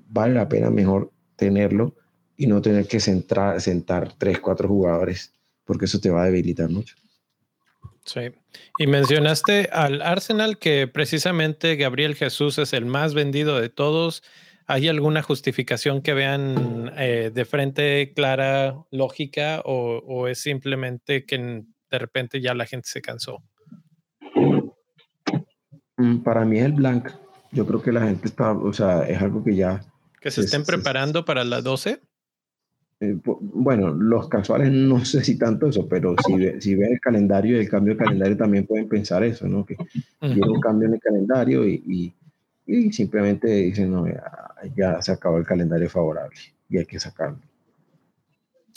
[0.10, 1.96] vale la pena mejor tenerlo
[2.38, 5.34] y no tener que centrar, sentar tres, cuatro jugadores,
[5.66, 6.96] porque eso te va a debilitar mucho.
[8.06, 8.32] Sí.
[8.80, 14.24] Y mencionaste al Arsenal que precisamente Gabriel Jesús es el más vendido de todos.
[14.72, 21.66] ¿Hay alguna justificación que vean eh, de frente clara, lógica, o, o, es simplemente que
[21.90, 23.44] de repente ya la gente se cansó?
[25.98, 27.10] Mm, para mí es el blank.
[27.52, 29.82] Yo creo que la gente está, o sea, es algo que ya
[30.22, 32.00] ¿Que se estén preparando para las 12?
[33.02, 37.58] Eh, bueno, los casuales no sé si tanto eso, pero si, si ven el calendario
[37.58, 39.66] y el cambio de calendario también pueden pensar eso, ¿no?
[39.66, 42.14] Que uh un cambio en el calendario y, y
[42.92, 44.06] simplemente dicen, no,
[44.76, 46.38] ya, se acabó el calendario favorable
[46.70, 47.40] y hay que sacarlo.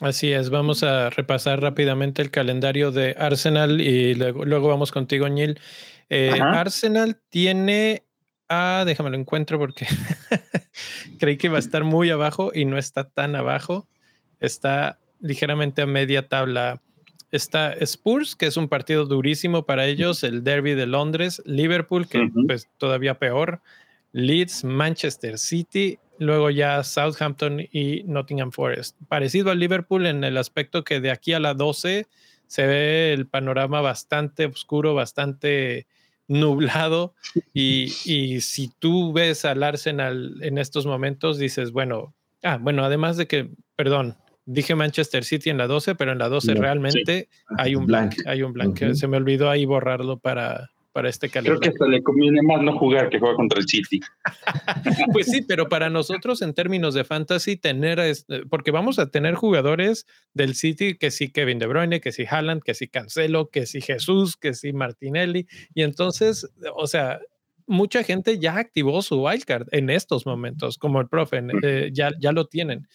[0.01, 5.61] Así es, vamos a repasar rápidamente el calendario de Arsenal y luego, vamos contigo, Neil.
[6.11, 8.03] Eh, Arsenal tiene,
[8.49, 9.87] ah, déjame lo encuentro porque
[11.19, 13.87] creí que iba a estar muy abajo y no está tan abajo,
[14.41, 16.81] está ligeramente a media tabla.
[17.31, 22.31] Está Spurs, que es un partido durísimo para ellos, el Derby de Londres, Liverpool, que
[22.47, 23.61] pues todavía peor,
[24.15, 28.97] Leeds, Manchester City, luego ya Southampton y Nottingham Forest.
[29.09, 32.07] Parecido al Liverpool en el aspecto que de aquí a la 12
[32.47, 35.87] se ve el panorama bastante oscuro, bastante
[36.29, 37.15] nublado
[37.53, 43.19] y, y, si tú ves al Arsenal en estos momentos dices, bueno, ah, bueno, además
[43.19, 47.75] de que, perdón, Dije Manchester City en la 12, pero en la 12 realmente hay
[47.75, 48.93] un blank, hay un blank.
[48.93, 51.61] Se me olvidó ahí borrarlo para, para este calendario.
[51.61, 54.01] Creo que hasta le conviene más no jugar que jugar contra el City.
[55.13, 58.01] pues sí, pero para nosotros en términos de fantasy tener,
[58.49, 62.63] porque vamos a tener jugadores del City que sí Kevin De Bruyne, que sí Haaland,
[62.63, 65.47] que sí Cancelo, que sí Jesús, que sí Martinelli.
[65.75, 67.21] Y entonces, o sea,
[67.67, 72.33] mucha gente ya activó su wildcard en estos momentos, como el profe, eh, ya, ya
[72.33, 72.89] lo tienen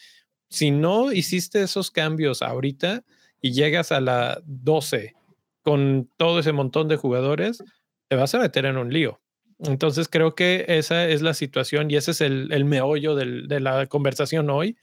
[0.50, 3.04] si no hiciste esos cambios ahorita
[3.42, 5.14] y llegas a la 12
[5.62, 7.64] con todo ese montón de jugadores,
[8.10, 9.22] te vas a meter en un lío.
[9.60, 14.50] Entonces creo que esa es la situación y ese es el, meollo de la conversación
[14.50, 14.78] hoy.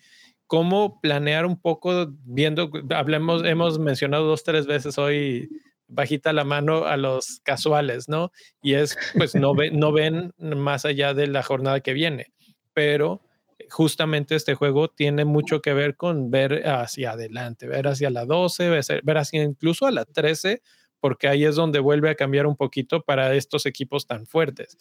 [0.46, 5.48] Cómo planear un poco, viendo, hablemos, hemos mencionado dos, tres veces hoy
[5.88, 8.30] bajita la mano a los casuales, ¿no?
[8.62, 12.32] Y es, pues no, no ven más allá de la jornada que viene,
[12.72, 13.22] pero
[13.70, 18.68] justamente este juego tiene mucho que ver con ver hacia adelante, ver hacia la 12,
[19.02, 20.62] ver hacia incluso a la 13,
[21.06, 24.76] porque ahí es donde vuelve a cambiar un poquito para estos equipos tan fuertes.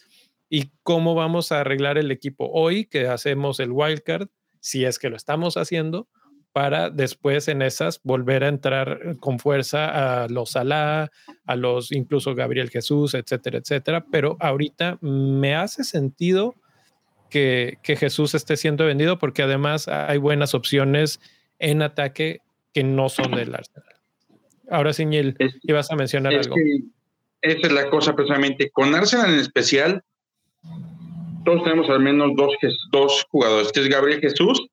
[0.50, 4.26] ¿Y cómo vamos a arreglar el equipo hoy que hacemos el wildcard,
[4.58, 6.08] si es que lo estamos haciendo,
[6.50, 11.12] para después en esas volver a entrar con fuerza a los Salah,
[11.44, 14.04] a los incluso Gabriel Jesús, etcétera, etcétera.
[14.10, 16.56] Pero ahorita me hace sentido
[17.30, 21.20] que, Jesús esté siendo vendido porque además hay buenas opciones
[21.60, 22.40] en ataque
[22.74, 23.95] que no son del Arsenal.
[24.70, 26.54] Ahora, Siñel, ibas a mencionar algo.
[27.40, 28.70] esa es la cosa precisamente.
[28.70, 30.02] Con Arsenal en especial,
[31.44, 32.54] todos tenemos al menos dos,
[32.90, 34.66] dos jugadores, que es Gabriel Jesús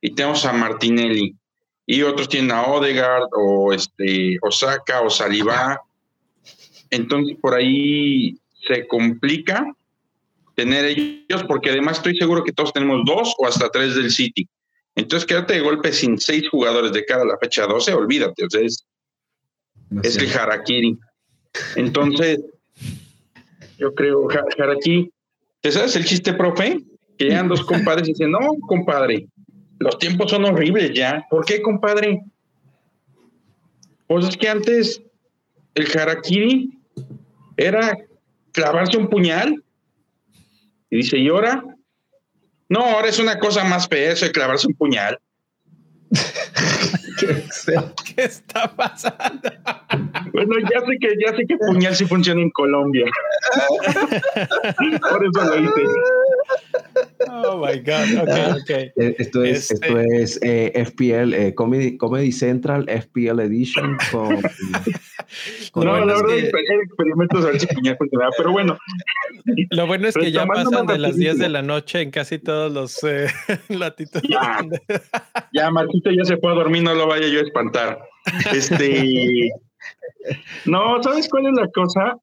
[0.00, 1.34] y tenemos a Martinelli.
[1.86, 5.80] Y otros tienen a Odegaard o este, Osaka o Saliba.
[6.90, 9.64] Entonces por ahí se complica
[10.56, 14.48] tener ellos, porque además estoy seguro que todos tenemos dos o hasta tres del City.
[14.96, 18.50] Entonces, quédate de golpe sin seis jugadores de cara a la fecha 12, olvídate, o
[18.50, 18.86] sea, es,
[19.90, 20.98] el Harakiri.
[21.76, 22.40] Entonces,
[23.78, 25.10] yo creo, Harakiri,
[25.60, 26.80] ¿te sabes el chiste, profe?
[27.18, 29.26] Que llegan dos compadres y dicen, no, compadre,
[29.78, 31.26] los tiempos son horribles ya.
[31.30, 32.22] ¿Por qué, compadre?
[34.06, 35.02] Pues es que antes
[35.74, 36.70] el Harakiri
[37.56, 37.96] era
[38.52, 39.62] clavarse un puñal
[40.90, 41.64] y dice, ¿y ahora?
[42.68, 45.18] No, ahora es una cosa más fea eso de clavarse un puñal.
[48.04, 49.50] ¿Qué, está pasando?
[50.32, 53.06] Bueno, ya sé que ya sé que puñal sí funciona en Colombia.
[55.10, 55.82] Por eso lo hice.
[57.28, 58.28] Oh my God.
[58.28, 58.92] Okay, okay.
[58.96, 63.96] Eh, esto es, este esto es eh, FPL, eh, Comedy, Comedy, Central, FPL Edition.
[64.10, 64.40] Con,
[65.74, 66.74] no, la verdad, es que...
[66.82, 68.78] experimentos a ver si puñal funcionaba, pero bueno.
[69.70, 72.72] Lo bueno es que ya pasan de las 10 de la noche en casi todos
[72.72, 73.28] los eh,
[73.68, 74.28] latitudes.
[74.28, 74.64] Ya,
[75.52, 77.98] ya, Marquito ya se fue a dormir, no lo vaya yo a espantar.
[78.52, 79.50] Este.
[80.64, 82.16] no, ¿sabes cuál es la cosa?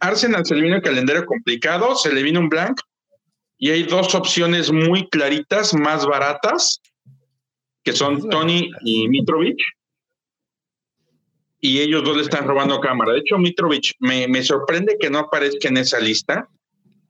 [0.00, 2.80] Arsenal se le vino el calendario complicado, se le vino un blank
[3.58, 6.80] y hay dos opciones muy claritas, más baratas,
[7.82, 9.58] que son Tony y Mitrovic.
[11.60, 13.12] Y ellos dos le están robando cámara.
[13.12, 16.48] De hecho, Mitrovic me, me sorprende que no aparezca en esa lista.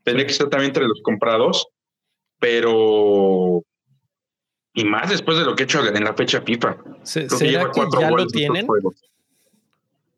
[0.05, 1.67] Tendría que estar también entre los comprados,
[2.39, 3.63] pero
[4.73, 6.79] y más después de lo que he hecho en la fecha FIFA.
[7.03, 8.67] ¿Será que, ya lo tienen?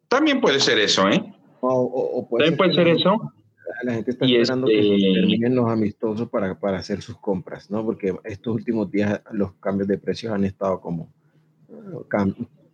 [0.06, 1.24] También puede ser eso, ¿eh?
[1.60, 3.32] O, También puede ser eso.
[3.82, 7.84] La gente está esperando que este terminen los amistosos para, para hacer sus compras, ¿no?
[7.84, 11.12] Porque estos últimos días los cambios de precios han estado como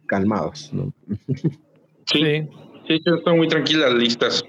[0.06, 0.92] calmados, ¿no?
[2.08, 2.22] Sí,
[2.86, 4.44] sí, están muy tranquilas las listas.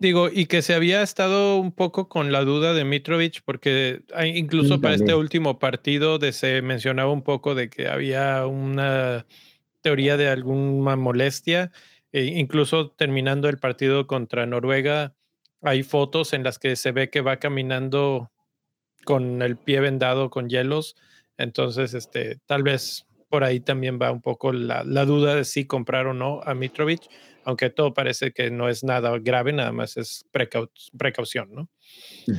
[0.00, 4.02] Digo, y que se había estado un poco con la duda de Mitrovic, porque
[4.34, 9.24] incluso para este último partido de, se mencionaba un poco de que había una
[9.80, 11.72] teoría de alguna molestia.
[12.12, 15.14] E incluso terminando el partido contra Noruega,
[15.62, 18.30] hay fotos en las que se ve que va caminando
[19.04, 20.96] con el pie vendado con hielos.
[21.36, 26.06] Entonces, este, tal vez por ahí también va un poco la, duda de si comprar
[26.06, 27.02] o no a Mitrovic,
[27.44, 30.24] aunque todo parece que no es nada grave, nada más es
[30.96, 31.68] precaución, ¿no?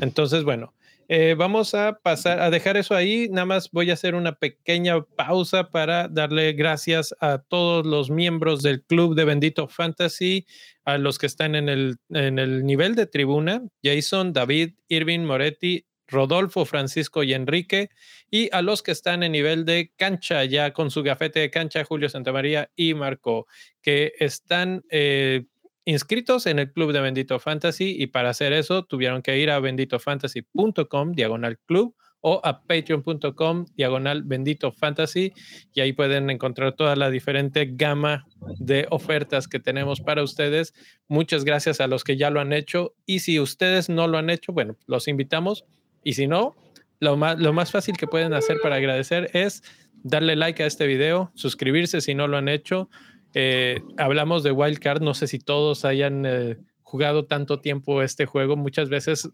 [0.01, 0.74] Entonces, bueno,
[1.12, 3.30] eh, vamos a pasar a dejar eso ahí.
[3.32, 8.62] Nada más voy a hacer una pequeña pausa para darle gracias a todos los miembros
[8.62, 10.45] del club de Bendito Fantasy,
[10.86, 15.88] a los que están en el, en el nivel de tribuna, Jason, David, Irving, Moretti,
[16.07, 17.89] Rodolfo, Francisco y Enrique,
[18.30, 21.84] y a los que están en nivel de cancha, ya con su gafete de cancha,
[21.86, 23.47] Julio Santamaría y Marco,
[23.82, 25.45] que están eh,
[25.89, 29.59] inscritos en el club de Bendito Fantasy y para hacer eso tuvieron que ir a
[29.59, 35.33] benditofantasy.com diagonal club o a patreon.com diagonal bendito fantasy
[35.73, 38.27] y ahí pueden encontrar toda la diferente gama
[38.59, 40.73] de ofertas que tenemos para ustedes.
[41.07, 44.29] Muchas gracias a los que ya lo han hecho y si ustedes no lo han
[44.29, 45.65] hecho, bueno, los invitamos
[46.03, 46.55] y si no,
[46.99, 49.63] lo más, lo más fácil que pueden hacer para agradecer es
[50.03, 52.89] darle like a este video, suscribirse si no lo han hecho,
[53.34, 56.57] eh, hablamos de Wildcard, no sé si todos hayan eh,
[56.89, 58.55] jugado tanto tiempo este juego.
[58.55, 59.30] Muchas veces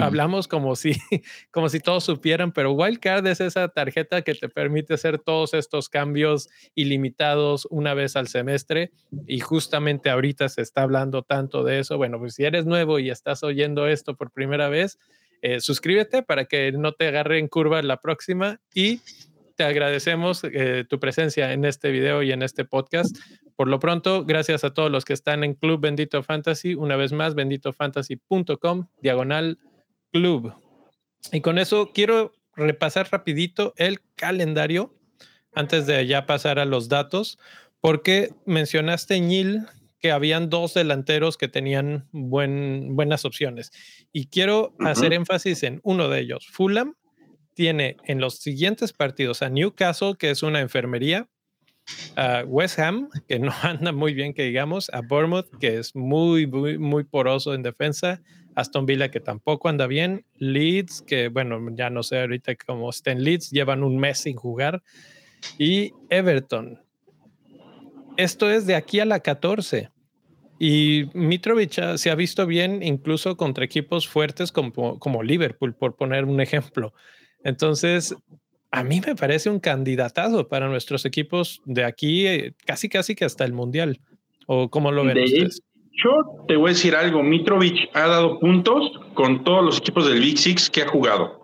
[0.00, 0.92] hablamos como si,
[1.50, 5.88] como si todos supieran, pero Wildcard es esa tarjeta que te permite hacer todos estos
[5.88, 8.92] cambios ilimitados una vez al semestre.
[9.26, 11.96] Y justamente ahorita se está hablando tanto de eso.
[11.96, 14.98] Bueno, pues si eres nuevo y estás oyendo esto por primera vez,
[15.42, 19.00] eh, suscríbete para que no te agarre en curva la próxima y
[19.62, 23.16] te agradecemos eh, tu presencia en este video y en este podcast.
[23.54, 26.74] Por lo pronto, gracias a todos los que están en Club Bendito Fantasy.
[26.74, 29.60] Una vez más, benditofantasy.com, diagonal
[30.10, 30.52] club.
[31.30, 34.96] Y con eso quiero repasar rapidito el calendario
[35.54, 37.38] antes de ya pasar a los datos,
[37.80, 39.60] porque mencionaste, Ñil,
[40.00, 43.70] que habían dos delanteros que tenían buen, buenas opciones.
[44.12, 46.96] Y quiero hacer énfasis en uno de ellos, Fulham,
[47.54, 51.28] tiene en los siguientes partidos a Newcastle, que es una enfermería,
[52.16, 56.46] a West Ham, que no anda muy bien, que digamos, a Bournemouth, que es muy,
[56.46, 58.22] muy, muy poroso en defensa,
[58.54, 63.10] Aston Villa, que tampoco anda bien, Leeds, que bueno, ya no sé ahorita cómo está
[63.10, 64.82] en Leeds, llevan un mes sin jugar,
[65.58, 66.80] y Everton.
[68.16, 69.90] Esto es de aquí a la 14.
[70.58, 76.24] Y Mitrovic se ha visto bien incluso contra equipos fuertes como, como Liverpool, por poner
[76.24, 76.92] un ejemplo.
[77.44, 78.14] Entonces,
[78.70, 83.24] a mí me parece un candidatazo para nuestros equipos de aquí, eh, casi casi que
[83.24, 84.00] hasta el Mundial.
[84.46, 85.62] ¿O cómo lo ven ustedes?
[86.02, 90.20] Yo te voy a decir algo, Mitrovic ha dado puntos con todos los equipos del
[90.20, 91.42] Big Six que ha jugado.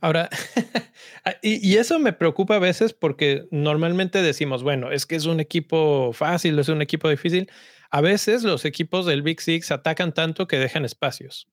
[0.00, 0.28] Ahora,
[1.24, 5.40] ah, y, eso me preocupa a veces porque normalmente decimos, bueno, es que es un
[5.40, 7.50] equipo fácil, es un equipo difícil.
[7.90, 11.48] A veces los equipos del Big Six atacan tanto que dejan espacios.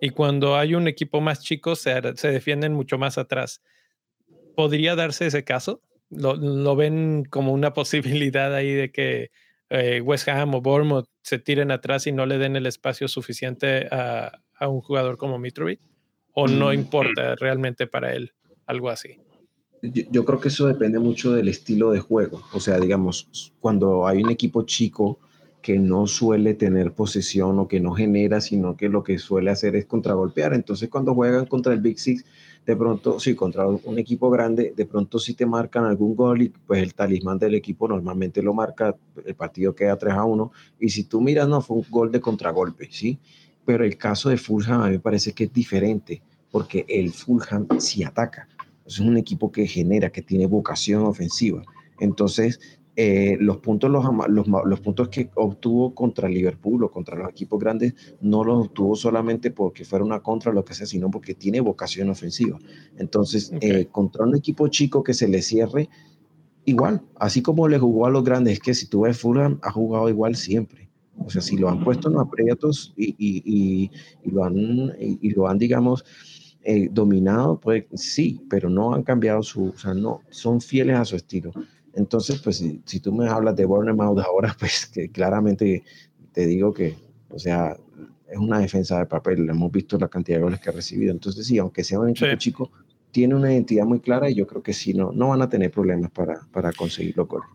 [0.00, 3.62] Y cuando hay un equipo más chico, se, se defienden mucho más atrás.
[4.54, 5.82] ¿Podría darse ese caso?
[6.10, 9.30] ¿Lo, ven como una posibilidad ahí de que
[9.70, 13.88] eh, West Ham o Bournemouth se tiren atrás y no le den el espacio suficiente
[13.90, 15.80] a, a un jugador como Mitrovic?
[16.32, 16.74] ¿O no mm.
[16.74, 18.32] importa realmente para él
[18.66, 19.18] algo así?
[19.82, 22.42] Yo, yo, creo que eso depende mucho del estilo de juego.
[22.52, 25.20] O sea, digamos, cuando hay un equipo chico
[25.62, 29.76] que no suele tener posesión o que no genera, sino que lo que suele hacer
[29.76, 30.54] es contragolpear.
[30.54, 32.24] Entonces, cuando juegan contra el Big Six,
[32.64, 36.48] de pronto, sí, contra un equipo grande, de pronto sí te marcan algún gol y
[36.50, 38.94] pues el talismán del equipo normalmente lo marca,
[39.24, 40.52] el partido queda 3 a 1.
[40.78, 43.18] Y si tú miras, no, fue un gol de contragolpe, ¿sí?
[43.64, 47.66] Pero el caso de Fulham a mí me parece que es diferente, porque el Fulham
[47.78, 48.48] sí ataca.
[48.86, 51.62] Es un equipo que genera, que tiene vocación ofensiva.
[52.00, 52.60] Entonces,
[53.00, 57.94] eh, los, puntos, los, los, puntos que obtuvo contra Liverpool o contra los equipos grandes
[58.20, 61.60] no los obtuvo solamente porque fuera una contra o lo que sea, sino porque tiene
[61.60, 62.58] vocación ofensiva.
[62.96, 65.88] Entonces, eh, contra un equipo chico que se le cierre,
[66.64, 69.70] igual, así como le jugó a los grandes, es que si tú ves Fulham, ha
[69.70, 70.90] jugado igual siempre.
[71.24, 73.92] O sea, si lo han puesto en los aprietos y, y,
[74.24, 74.56] y, lo, han,
[74.98, 76.04] y, lo han, digamos,
[76.64, 81.04] eh, dominado, pues sí, pero no han cambiado su, o sea, no, son fieles a
[81.04, 81.52] su estilo.
[81.98, 85.82] Entonces, pues si, tú me hablas de Bournemouth ahora, pues que claramente
[86.32, 86.96] te digo que,
[87.30, 87.76] o sea,
[88.30, 89.48] es una defensa de papel.
[89.48, 91.12] Hemos visto la cantidad de goles que ha recibido.
[91.12, 92.70] Entonces, sí, aunque sea un equipo chico,
[93.10, 95.70] tiene una identidad muy clara y yo creo que sí, no, no van a tener
[95.70, 97.48] problemas para, para conseguir los goles.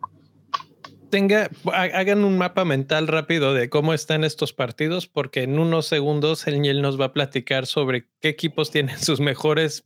[1.09, 6.47] Tenga, hagan un mapa mental rápido de cómo están estos partidos, porque en unos segundos
[6.47, 9.85] el Niel nos va a platicar sobre qué equipos tienen sus mejores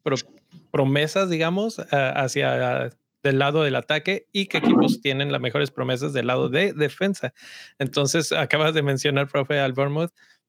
[0.72, 2.92] promesas, digamos, hacia
[3.24, 7.34] del lado del ataque y qué equipos tienen las mejores promesas del lado de defensa.
[7.80, 9.74] Entonces, acabas de mencionar, profe, al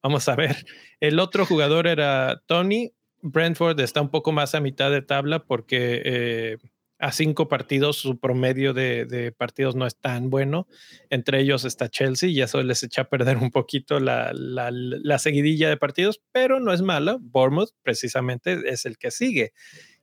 [0.03, 0.65] Vamos a ver.
[1.01, 2.93] El otro jugador era Tony.
[3.21, 6.59] Brentford está un poco más a mitad de tabla porque eh,
[7.01, 10.69] a cinco partidos su promedio de, partidos no es tan bueno.
[11.11, 15.69] Entre ellos está Chelsea y eso les echa a perder un poquito la, la seguidilla
[15.69, 17.19] de partidos, pero no es mala.
[17.21, 19.53] Bournemouth precisamente es el que sigue.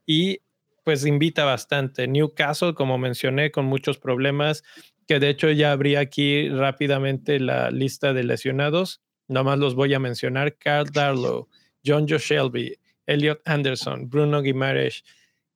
[0.06, 0.40] Y
[0.86, 2.08] pues invita bastante.
[2.08, 4.64] Newcastle, como mencioné, con muchos problemas,
[5.08, 9.02] que de hecho ya habría aquí rápidamente la lista de lesionados.
[9.28, 10.56] Nomás los voy a mencionar.
[10.58, 11.50] Carl Darlow,
[11.84, 12.78] John Joe Shelby,
[13.08, 15.04] Elliot Anderson, Bruno Guimaraes,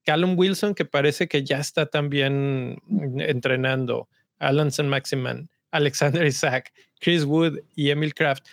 [0.04, 2.82] Callum Wilson, que parece que ya está también
[3.20, 4.10] entrenando,
[4.40, 8.48] Alan Maximan, Alexander Isaac, Chris Wood y Emil Kraft.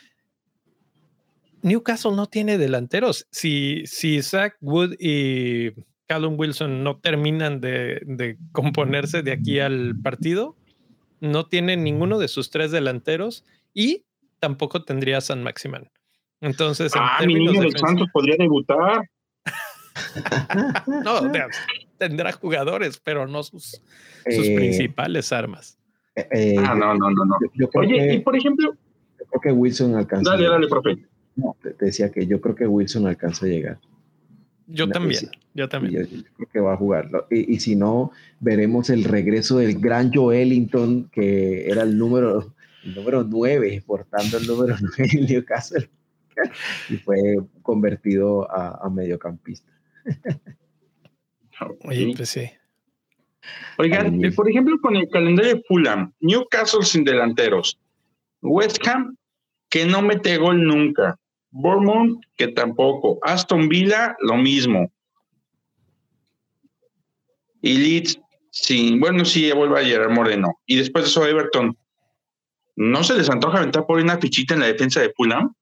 [1.62, 3.26] Newcastle no tiene delanteros.
[3.30, 5.72] Si, si Isaac Wood y
[6.06, 10.56] Callum Wilson no terminan de, componerse de aquí al partido,
[11.20, 13.44] no tiene ninguno de sus tres delanteros
[13.74, 14.04] y
[14.38, 15.90] tampoco tendría San Maximan.
[16.40, 19.08] Entonces, ah, mi niño del Santos podría debutar.
[20.86, 21.32] no,
[21.98, 23.82] tendrá jugadores, pero no sus,
[24.26, 25.78] sus eh, principales armas.
[26.14, 27.36] Eh, eh, ah, no, no, no, no.
[27.74, 28.74] Oye, y por ejemplo.
[29.18, 30.30] Yo creo que Wilson alcanza.
[30.30, 30.96] Dale, dale, profe.
[31.36, 33.78] No, te decía que yo creo que Wilson alcanza a llegar.
[34.68, 36.06] Yo también, yo también.
[36.36, 37.26] creo que va a jugarlo.
[37.30, 38.10] Y, si no,
[38.40, 42.52] veremos el regreso del gran Joe Ellington, que era el número,
[42.84, 45.88] el número 9, portando el número 9 en Newcastle.
[46.90, 49.72] y fue convertido a, mediocampista.
[51.84, 52.50] Oye, pues sí.
[53.78, 57.78] Oigan, por ejemplo, con el calendario de Fulham, Newcastle sin delanteros,
[58.42, 59.16] West Ham,
[59.68, 61.18] que no mete gol nunca,
[61.56, 63.18] Bournemouth, que tampoco.
[63.22, 64.90] Aston Villa, lo mismo.
[67.62, 70.58] Y Leeds, sí, bueno, sí, vuelve a Gerard Moreno.
[70.66, 71.76] Y después de eso, Everton.
[72.76, 75.54] ¿No se les antoja aventar por una fichita en la defensa de Fulham?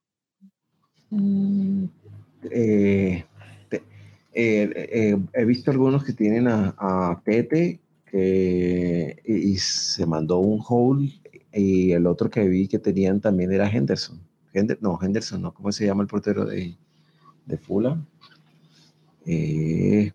[2.51, 3.25] Eh,
[4.33, 11.13] eh, eh, he visto algunos que tienen a, Tete que, y, se mandó un hole
[11.53, 14.21] y el otro que vi que tenían también era Henderson
[14.81, 16.77] no, Henderson, no, ¿cómo se llama el portero de,
[17.47, 18.07] de Fulham?
[19.27, 20.13] Eh,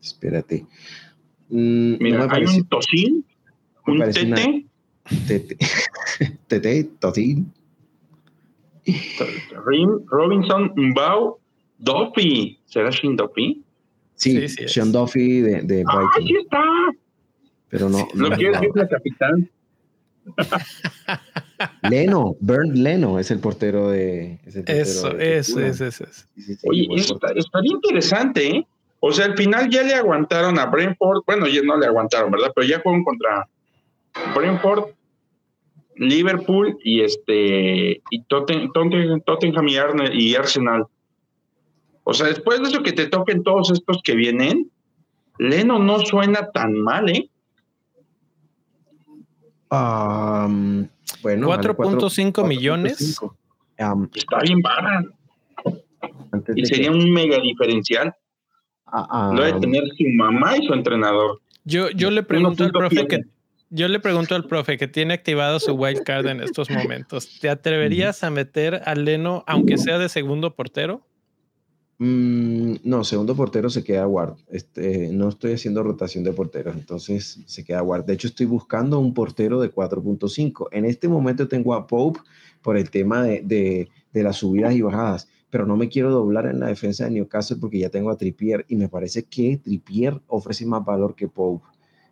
[0.00, 0.66] espérate.
[1.48, 3.24] Mm, Mira, hay un Tosin,
[3.86, 4.66] un Tete.
[5.26, 5.56] Tete,
[6.46, 7.52] Tete, Tosin.
[10.06, 11.38] Robinson, Mbao,
[11.78, 12.58] Duffy.
[12.64, 13.62] ¿Será Shin Duffy?
[14.14, 16.36] Sí, sí, Sean Duffy de, de ah, Viking.
[16.38, 16.64] está!
[17.68, 18.06] Pero no.
[18.14, 19.50] ¿No, no quieres decir la capitán?
[21.90, 24.38] Leno, Bernd Leno es el portero de.
[24.44, 26.04] eso, eso, eso, eso,
[26.64, 28.66] Oye, estaría interesante, ¿eh?
[29.00, 31.22] O sea, al final ya le aguantaron a Brentford.
[31.26, 32.52] Bueno, ya no le aguantaron, ¿verdad?
[32.54, 33.48] Pero ya jugaron contra
[34.34, 34.90] Brentford,
[35.96, 39.68] Liverpool y este y Tottenham
[40.12, 40.86] y Arsenal.
[42.04, 44.70] O sea, después de eso que te toquen todos estos que vienen,
[45.38, 47.28] Leno no suena tan mal, ¿eh?
[51.22, 53.18] Bueno, 4.5 millones.
[54.14, 55.02] Está bien baja.
[56.54, 58.14] Y sería un mega diferencial.
[58.92, 61.40] Uh, Lo de tener su mamá y su entrenador.
[61.64, 63.22] Yo, yo le pregunto al profe que
[63.74, 67.38] yo le pregunto al profe que tiene activado su wild card en estos momentos.
[67.40, 71.00] ¿Te atreverías a meter a Leno, aunque sea de segundo portero?
[72.04, 74.34] Mm, no, segundo portero se queda Ward.
[74.50, 78.04] Este, no estoy haciendo rotación de porteros, entonces se queda Ward.
[78.06, 80.66] De hecho, estoy buscando un portero de 4.5.
[80.72, 82.18] En este momento tengo a Pope
[82.60, 86.66] por el tema de, las subidas y bajadas, pero no me quiero doblar en la
[86.66, 90.84] defensa de Newcastle porque ya tengo a Trippier y me parece que Trippier ofrece más
[90.84, 91.64] valor que Pope.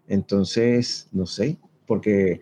[0.07, 2.41] Entonces, no sé, porque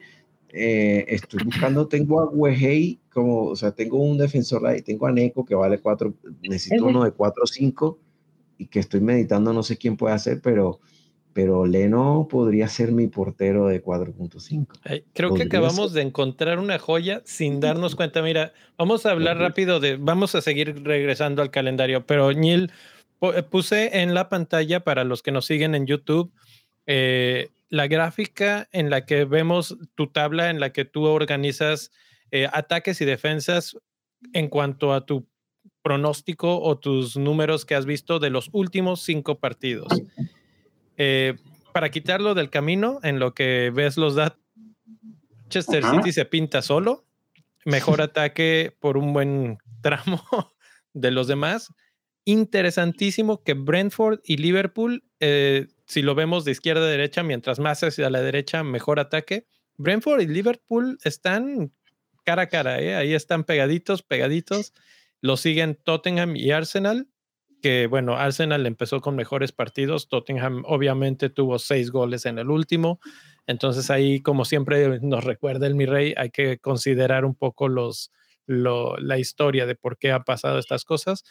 [0.50, 5.12] eh, estoy buscando, tengo a Wehey como, o sea, tengo un defensor ahí, tengo a
[5.12, 7.98] Neko que vale 4, necesito uno de 4 o 5
[8.58, 10.78] y que estoy meditando, no sé quién puede hacer, pero,
[11.32, 15.02] pero Leno podría ser mi portero de 4.5.
[15.12, 18.22] Creo que acabamos de encontrar una joya sin darnos cuenta.
[18.22, 22.70] Mira, vamos a hablar rápido de, vamos a seguir regresando al calendario, pero Neil,
[23.20, 26.30] eh, puse en la pantalla para los que nos siguen en YouTube
[26.86, 31.90] eh, la gráfica en la que vemos tu tabla en la que tú organizas
[32.30, 33.76] eh, ataques y defensas
[34.32, 35.28] en cuanto a tu
[35.82, 39.88] pronóstico o tus números que has visto de los últimos cinco partidos.
[40.96, 41.36] Eh,
[41.72, 44.40] para quitarlo del camino, en lo que ves los datos,
[45.42, 47.06] Manchester City se pinta solo,
[47.64, 50.22] mejor ataque por un buen tramo
[50.92, 51.72] de los demás.
[52.24, 57.82] Interesantísimo que Brentford y Liverpool eh, si lo vemos de izquierda a derecha, mientras más
[57.82, 59.46] hacia la derecha, mejor ataque.
[59.78, 61.72] Brentford y Liverpool están
[62.28, 62.94] cara a cara, ¿eh?
[62.94, 64.74] ahí están pegaditos, pegaditos.
[65.22, 67.08] Lo siguen Tottenham y Arsenal,
[67.62, 73.00] que bueno, Arsenal empezó con mejores partidos, Tottenham obviamente tuvo seis goles en el último,
[73.46, 78.12] entonces ahí como siempre nos recuerda el mi rey, hay que considerar un poco los,
[78.46, 81.24] la historia de por qué ha pasado estas cosas,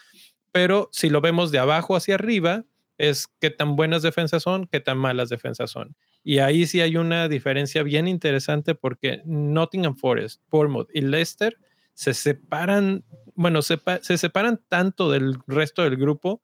[0.52, 2.66] pero si lo vemos de abajo hacia arriba,
[2.98, 5.95] es qué tan buenas defensas son, qué tan malas defensas son.
[6.28, 11.57] Y ahí sí hay una diferencia bien interesante porque Nottingham Forest, Bournemouth y Leicester
[11.93, 13.05] se separan,
[13.36, 16.41] bueno, se, se separan tanto del resto del grupo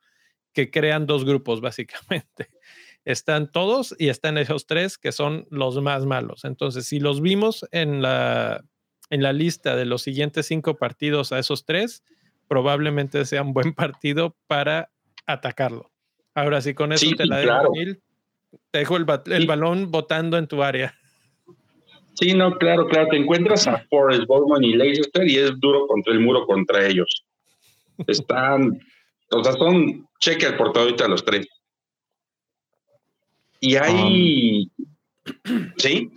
[0.53, 2.49] que crean dos grupos básicamente.
[3.03, 6.45] Están todos y están esos tres que son los más malos.
[6.45, 8.63] Entonces, si los vimos en la,
[9.09, 12.05] en la lista de los siguientes cinco partidos a esos tres,
[12.47, 14.91] probablemente sea un buen partido para
[15.25, 15.91] atacarlo.
[16.33, 17.73] Ahora sí, con eso te la dejo,
[18.71, 20.93] Te dejo el, el balón botando en tu área.
[22.13, 23.07] Sí, no, claro, claro.
[23.09, 27.25] Te encuentras a Forrest, Bowman y Leicester y es duro contra el muro contra ellos.
[28.07, 28.79] Están,
[29.31, 31.47] o sea, son checker por todo ahorita los tres.
[33.59, 34.69] Y hay.
[35.47, 36.11] Um, ¿Sí?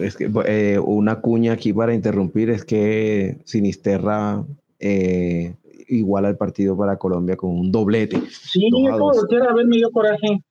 [0.00, 4.44] es que eh, una cuña aquí para interrumpir es que Sinisterra
[4.80, 5.54] eh,
[5.88, 8.20] iguala el partido para Colombia con un doblete.
[8.30, 10.42] Sí, acabo de a ver, me dio coraje.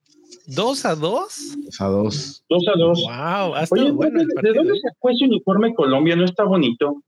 [0.47, 1.55] ¿Dos a dos?
[1.65, 2.43] Dos a dos.
[2.49, 3.01] Dos a dos.
[3.01, 4.81] Wow, Oye, bueno ¿de, dónde ¿eh?
[4.81, 6.15] sacó ese uniforme Colombia?
[6.15, 7.01] ¿No está bonito?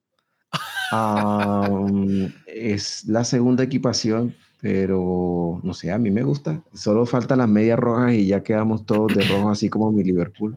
[2.48, 6.64] es la segunda equipación, pero no sé, a mí me gusta.
[6.74, 10.56] Solo faltan las medias rojas y ya quedamos todos de rojo, así como mi Liverpool.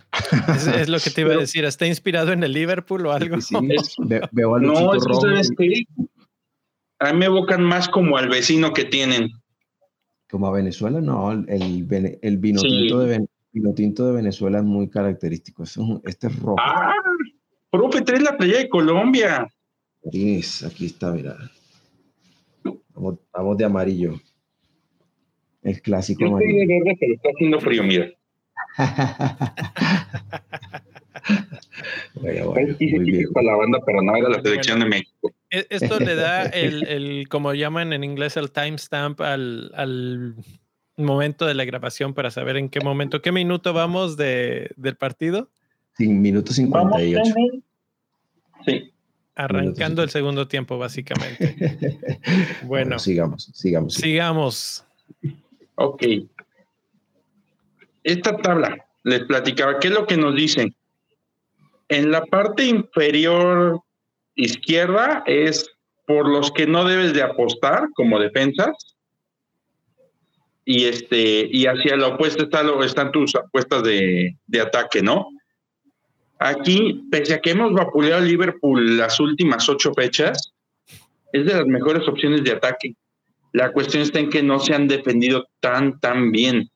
[0.76, 1.64] Es, lo que te iba a decir.
[1.64, 3.40] ¿Está inspirado en el Liverpool o algo?
[3.40, 3.56] Sí,
[4.32, 5.26] veo al no, es rojo.
[7.00, 9.30] A mí me evocan más como al vecino que tienen.
[10.30, 14.88] Como a Venezuela, no, el, el, vino, tinto de, vino, tinto de, Venezuela es muy
[14.88, 15.64] característico.
[16.04, 16.54] este es rojo.
[16.60, 16.94] Ah,
[17.70, 19.48] profe, traes la playa de Colombia.
[20.04, 21.36] aquí está, mira.
[23.32, 24.20] Vamos, de amarillo.
[25.62, 26.60] El clásico Yo amarillo.
[26.60, 28.10] Estoy de verde, pero está haciendo frío, mira.
[32.14, 33.32] bueno, bueno, muy bien.
[33.32, 35.32] Para la banda, pero no era la selección de México.
[35.50, 40.36] E, esto le da el, el, como llaman en inglés, el timestamp al, al
[40.96, 45.50] momento de la grabación para saber en qué momento, qué minuto vamos de, del partido.
[45.96, 47.34] Sí, minuto 58.
[48.64, 48.92] Sí.
[49.34, 51.56] Arrancando el segundo tiempo, básicamente.
[52.64, 53.94] Bueno, sigamos, sigamos.
[53.94, 54.84] Sigamos.
[55.76, 56.04] Ok.
[58.04, 60.74] Esta tabla, les platicaba, ¿qué es lo que nos dicen?
[61.88, 63.82] En la parte inferior
[64.34, 65.70] izquierda es
[66.06, 68.96] por los que no debes de apostar como defensas.
[70.64, 75.28] Y este, y hacia la opuesta está están tus apuestas de, de ataque, ¿no?
[76.38, 80.52] Aquí, pese a que hemos vapuleado a Liverpool las últimas ocho fechas,
[81.32, 82.94] es de las mejores opciones de ataque.
[83.52, 86.70] La cuestión está en que no se han defendido tan, tan bien.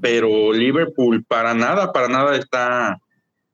[0.00, 2.98] Pero Liverpool para nada, para nada está,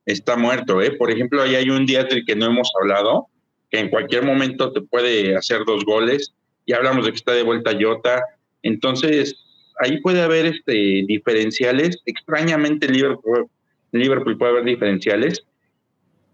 [0.06, 0.80] está muerto.
[0.82, 0.92] ¿eh?
[0.92, 3.28] Por ejemplo, ahí hay un del que no hemos hablado,
[3.70, 6.34] que en cualquier momento te puede hacer dos goles.
[6.66, 8.22] Ya hablamos de que está de vuelta Jota.
[8.62, 9.36] Entonces,
[9.80, 12.00] ahí puede haber este, diferenciales.
[12.06, 13.48] Extrañamente, Liverpool,
[13.92, 15.44] Liverpool puede haber diferenciales.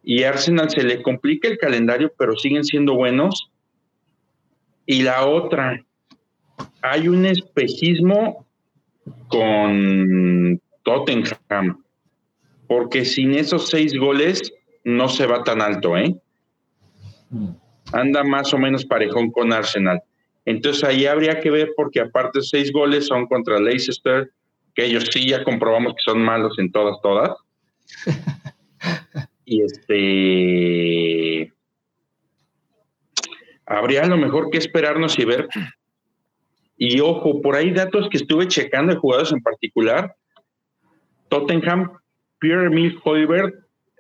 [0.03, 3.51] Y Arsenal se le complica el calendario, pero siguen siendo buenos.
[4.87, 5.85] Y la otra,
[6.83, 8.47] hay un espejismo
[9.29, 11.83] con Tottenham
[12.71, 14.55] porque sin esos seis goles
[14.85, 16.15] no se va tan alto, ¿eh?
[17.93, 20.01] Anda más o menos parejón con Arsenal.
[20.45, 24.31] Entonces ahí habría que ver porque aparte seis goles son contra Leicester,
[24.73, 27.31] que ellos sí ya comprobamos que son malos en todas, todas.
[29.45, 31.53] y este
[33.67, 35.49] habría a lo mejor que esperarnos y ver.
[36.77, 40.15] Y ojo, por ahí datos que estuve checando de jugadores en particular.
[41.29, 42.01] Tottenham
[42.41, 43.55] Pierre-Emile Hoiberg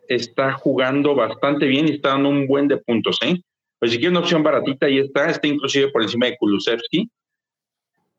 [0.09, 3.41] está jugando bastante bien y está dando un buen de puntos, ¿eh?
[3.78, 7.09] Pues si quiere una opción baratita, ahí está, está inclusive por encima de Kulusevski.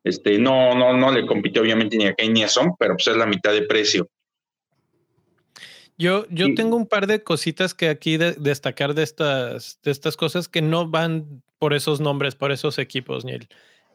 [0.04, 3.08] Este, no, no, no le compite obviamente ni a Kane ni a Son, pero pues
[3.08, 4.08] es la mitad de precio.
[5.98, 10.48] Yo, yo tengo un par de cositas que aquí destacar de estas, de estas cosas
[10.48, 13.48] que no van por esos nombres, por esos equipos, Neil.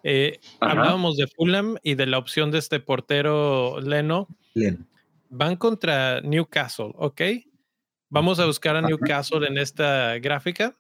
[0.05, 4.29] Eh, hablábamos de Fulham y de la opción de este portero Leno.
[4.55, 4.87] Leno
[5.29, 7.23] van contra Newcastle, ¿ok?
[8.09, 10.77] Vamos a buscar a Newcastle en esta gráfica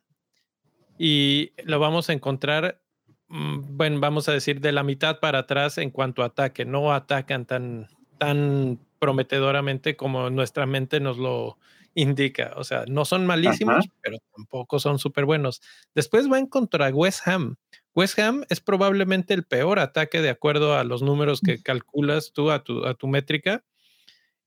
[0.98, 2.80] y lo vamos a encontrar
[3.28, 6.64] mm, bueno, vamos a decir, de la mitad para atrás en cuanto a ataque.
[6.64, 7.88] No atacan tan,
[8.18, 11.58] tan prometedoramente como nuestra mente nos lo
[11.94, 12.52] indica.
[12.56, 15.62] O sea, no son malísimos, pero tampoco son súper buenos.
[15.94, 17.56] Después van contra West Ham.
[17.94, 22.50] West Ham es probablemente el peor ataque de acuerdo a los números que calculas tú
[22.50, 23.64] a tu, a tu métrica.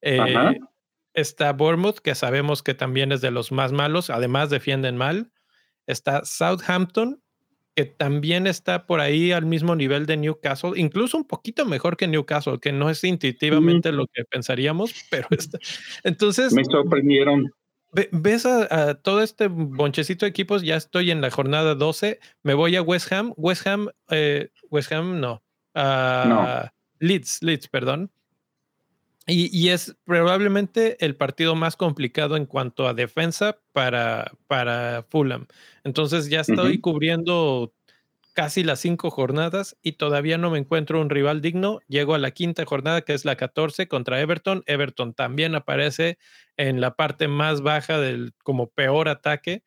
[0.02, 0.60] Eh,
[1.14, 5.32] está Bournemouth, que sabemos que también es de los más malos, además defienden mal.
[5.88, 7.22] Está Southampton,
[7.76, 12.08] que también está por ahí al mismo nivel de Newcastle, incluso un poquito mejor que
[12.08, 15.60] Newcastle, que no es intuitivamente lo que pensaríamos, pero está.
[16.04, 16.54] Entonces.
[16.54, 17.52] Me sorprendieron.
[18.12, 22.76] Ves a, todo este bonchecito de equipos, ya estoy en la jornada 12, me voy
[22.76, 25.42] a West Ham, West Ham, eh, West Ham no,
[25.74, 26.72] no.
[27.00, 28.12] Leeds, Leeds, perdón.
[29.30, 35.48] Y, es probablemente el partido más complicado en cuanto a defensa para, para Fulham.
[35.84, 37.74] Entonces ya estoy cubriendo
[38.34, 41.80] casi las cinco jornadas y todavía no me encuentro un rival digno.
[41.88, 44.64] Llego a la quinta jornada, que es la 14 contra Everton.
[44.66, 46.18] Everton también aparece
[46.58, 49.64] en la parte más baja del como peor ataque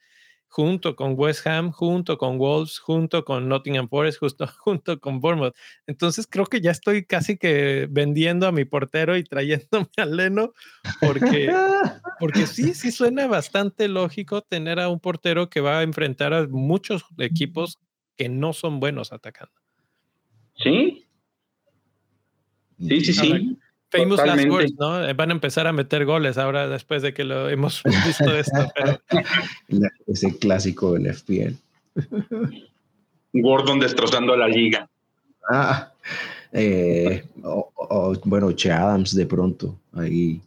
[0.53, 5.55] junto con West Ham, junto con Wolves, junto con Nottingham Forest, justo junto con Bournemouth.
[5.87, 10.53] Entonces creo que ya estoy casi que vendiendo a mi portero y trayéndome a Leno,
[11.01, 11.51] porque,
[12.21, 16.47] porque sí, sí suena bastante lógico tener a un portero que va a enfrentar a
[16.47, 17.79] muchos equipos
[18.19, 19.55] que no son buenos atacando.
[20.57, 21.07] Sí.
[22.79, 23.59] Sí, sí, sí.
[23.93, 25.07] Famous last words, ¿no?
[25.07, 28.73] Eh, van a empezar a meter goles ahora después de que lo hemos visto esto.
[30.07, 31.55] Ese clásico del FPL.
[33.35, 34.89] Gordon destrozando la liga.
[35.51, 35.93] Ah,
[36.53, 37.23] eh,
[38.25, 40.41] bueno, Che Adams de pronto ahí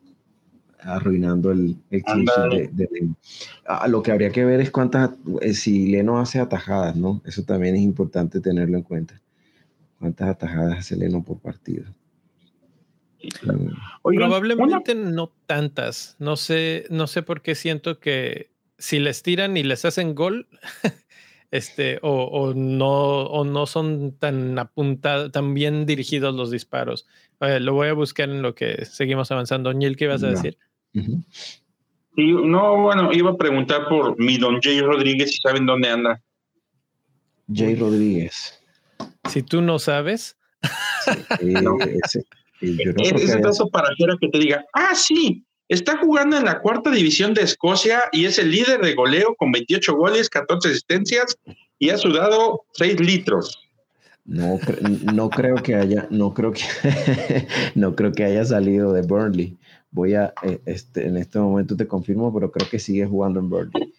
[0.80, 2.04] arruinando el, el
[2.72, 3.10] de,
[3.68, 7.22] ah, lo que habría que ver es cuántas, eh, si Leno hace atajadas, ¿no?
[7.26, 9.20] Eso también es importante tenerlo en cuenta.
[10.00, 11.86] ¿Cuántas atajadas hace Leno por partido?
[14.04, 16.16] Probablemente no tantas.
[16.20, 20.48] No sé, no sé por qué siento que si les tiran y les hacen gol,
[21.52, 27.08] este, o, no, o no son tan apuntados, tan bien dirigidos los disparos.
[27.40, 29.74] lo voy a buscar en lo que seguimos avanzando.
[29.74, 30.58] Niel, ¿qué ibas a decir?
[32.14, 36.22] no, bueno, iba a preguntar por mi don Jay Rodríguez si saben dónde anda.
[37.54, 38.62] Jay Rodríguez.
[39.30, 40.38] Si tú no sabes.
[42.66, 43.90] es ese caso para
[44.20, 48.38] que te diga, ah, sí, está jugando en la cuarta división de Escocia y es
[48.38, 51.38] el líder de goleo con 28 goles, 14 asistencias
[51.80, 53.60] y ha sudado 6 litros.
[54.26, 54.60] No,
[55.14, 56.64] no creo que haya, no creo que,
[57.76, 59.56] no creo que haya salido de Burnley.
[59.92, 63.50] Voy a, eh, este, en este momento te confirmo, pero creo que sigue jugando en
[63.50, 63.94] Burnley.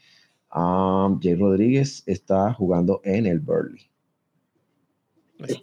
[0.55, 3.89] Um, Jay Rodríguez está jugando en el Burnley.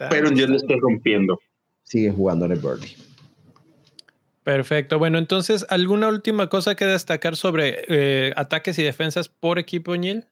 [0.09, 1.39] Pero yo le estoy rompiendo
[1.83, 2.95] sigue jugando en el Burnley.
[4.43, 4.99] Perfecto.
[4.99, 10.25] Bueno, entonces, ¿alguna última cosa que destacar sobre eh, ataques y defensas por equipo, Neil?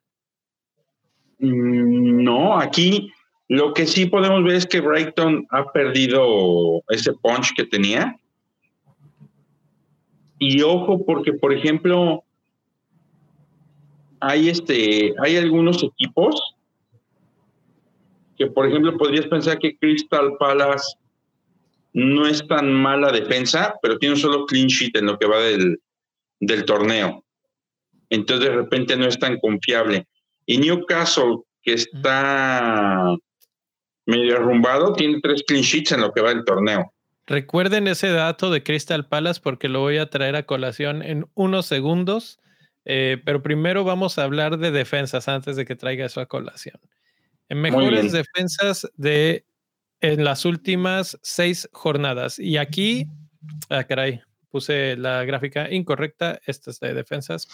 [1.38, 3.10] Mm, no, aquí
[3.48, 8.18] lo que sí podemos ver es que Brighton ha perdido ese punch que tenía.
[10.38, 12.24] Y ojo, porque por ejemplo,
[14.20, 16.54] hay este, hay algunos equipos
[18.36, 20.96] que, por ejemplo, podrías pensar que Crystal Palace
[21.92, 25.40] no es tan mala defensa, pero tiene un solo clean sheet en lo que va
[25.40, 25.80] del,
[26.40, 27.24] del torneo.
[28.10, 30.06] Entonces de repente no es tan confiable.
[30.46, 33.14] Y Newcastle, que está
[34.06, 36.92] medio arrumbado, tiene tres clean sheets en lo que va del torneo.
[37.26, 41.66] Recuerden ese dato de Crystal Palace porque lo voy a traer a colación en unos
[41.66, 42.40] segundos.
[42.84, 46.80] Eh, pero primero vamos a hablar de defensas antes de que traiga eso a colación.
[47.48, 49.46] En mejores defensas de
[50.02, 52.38] en las últimas seis jornadas.
[52.38, 53.06] Y aquí,
[53.70, 56.40] ah, caray, puse la gráfica incorrecta.
[56.44, 57.48] Esta es de defensas.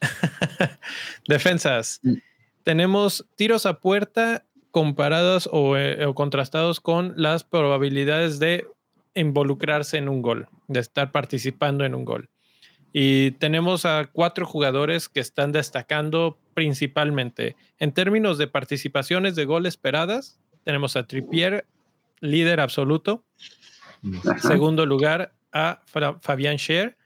[1.28, 2.00] defensas.
[2.02, 2.14] Mm.
[2.62, 8.66] Tenemos tiros a puerta comparados eh, o, contrastados con las probabilidades de
[9.14, 12.28] involucrarse en un gol, de estar participando en un gol.
[12.92, 17.56] Y tenemos a cuatro jugadores que están destacando principalmente.
[17.78, 21.64] En términos de participaciones de gol esperadas, tenemos a Trippier,
[22.18, 23.24] líder absoluto.
[24.42, 25.80] Segundo lugar, a
[26.20, 26.98] Fabián Scher.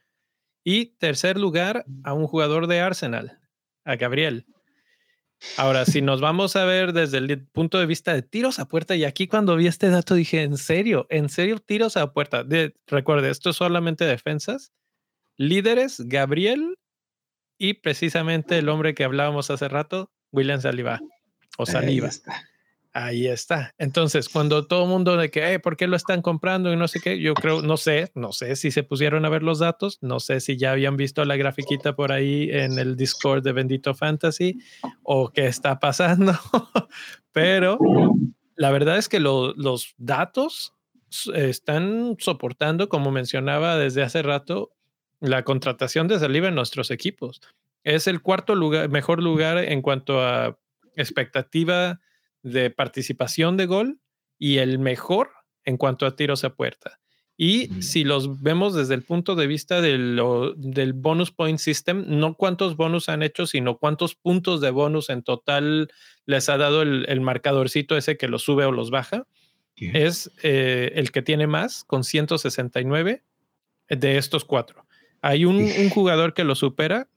[0.65, 3.39] Y tercer lugar, a un jugador de Arsenal,
[3.85, 4.47] a Gabriel.
[5.59, 8.97] Ahora, si nos vamos a ver desde el punto de vista de tiros a puerta,
[8.97, 11.07] y aquí cuando vi este dato dije, ¿en serio?
[11.11, 12.45] ¿En serio tiros a puerta?
[12.45, 14.73] De, recuerde, esto es solamente defensas.
[15.37, 16.79] Líderes, Gabriel
[17.59, 21.01] y precisamente el hombre que hablábamos hace rato, William Saliba
[21.59, 22.07] o Saliba.
[22.07, 22.50] Ahí está.
[23.78, 26.72] Entonces, cuando todo el mundo de que, ¿por qué lo están comprando?
[26.72, 29.43] Y no sé qué, yo creo, no sé, no sé si se pusieron a ver
[29.43, 33.43] los datos, no sé si ya habían visto la grafiquita por ahí en el Discord
[33.43, 34.59] de Bendito Fantasy
[35.03, 36.32] o qué está pasando,
[37.32, 37.78] pero
[38.57, 40.74] la verdad es que los datos
[41.34, 44.72] están soportando, como mencionaba desde hace rato,
[45.20, 47.41] la contratación de saliva en nuestros equipos.
[47.84, 50.59] Es el cuarto lugar, mejor lugar en cuanto a
[50.97, 52.01] expectativa
[52.43, 54.01] de participación de gol
[54.38, 55.30] y el mejor
[55.64, 57.01] en cuanto a tiros a puerta.
[57.43, 60.20] Y si los vemos desde el punto de vista del,
[60.59, 65.22] del, bonus point system, no cuántos bonus han hecho, sino cuántos puntos de bonus en
[65.22, 65.91] total
[66.26, 69.26] les ha dado el, marcadorcito ese que los sube o los baja,
[69.74, 73.22] es eh, el que tiene más, con 169
[73.88, 74.84] de estos cuatro.
[75.22, 77.09] Hay un, un jugador que lo supera,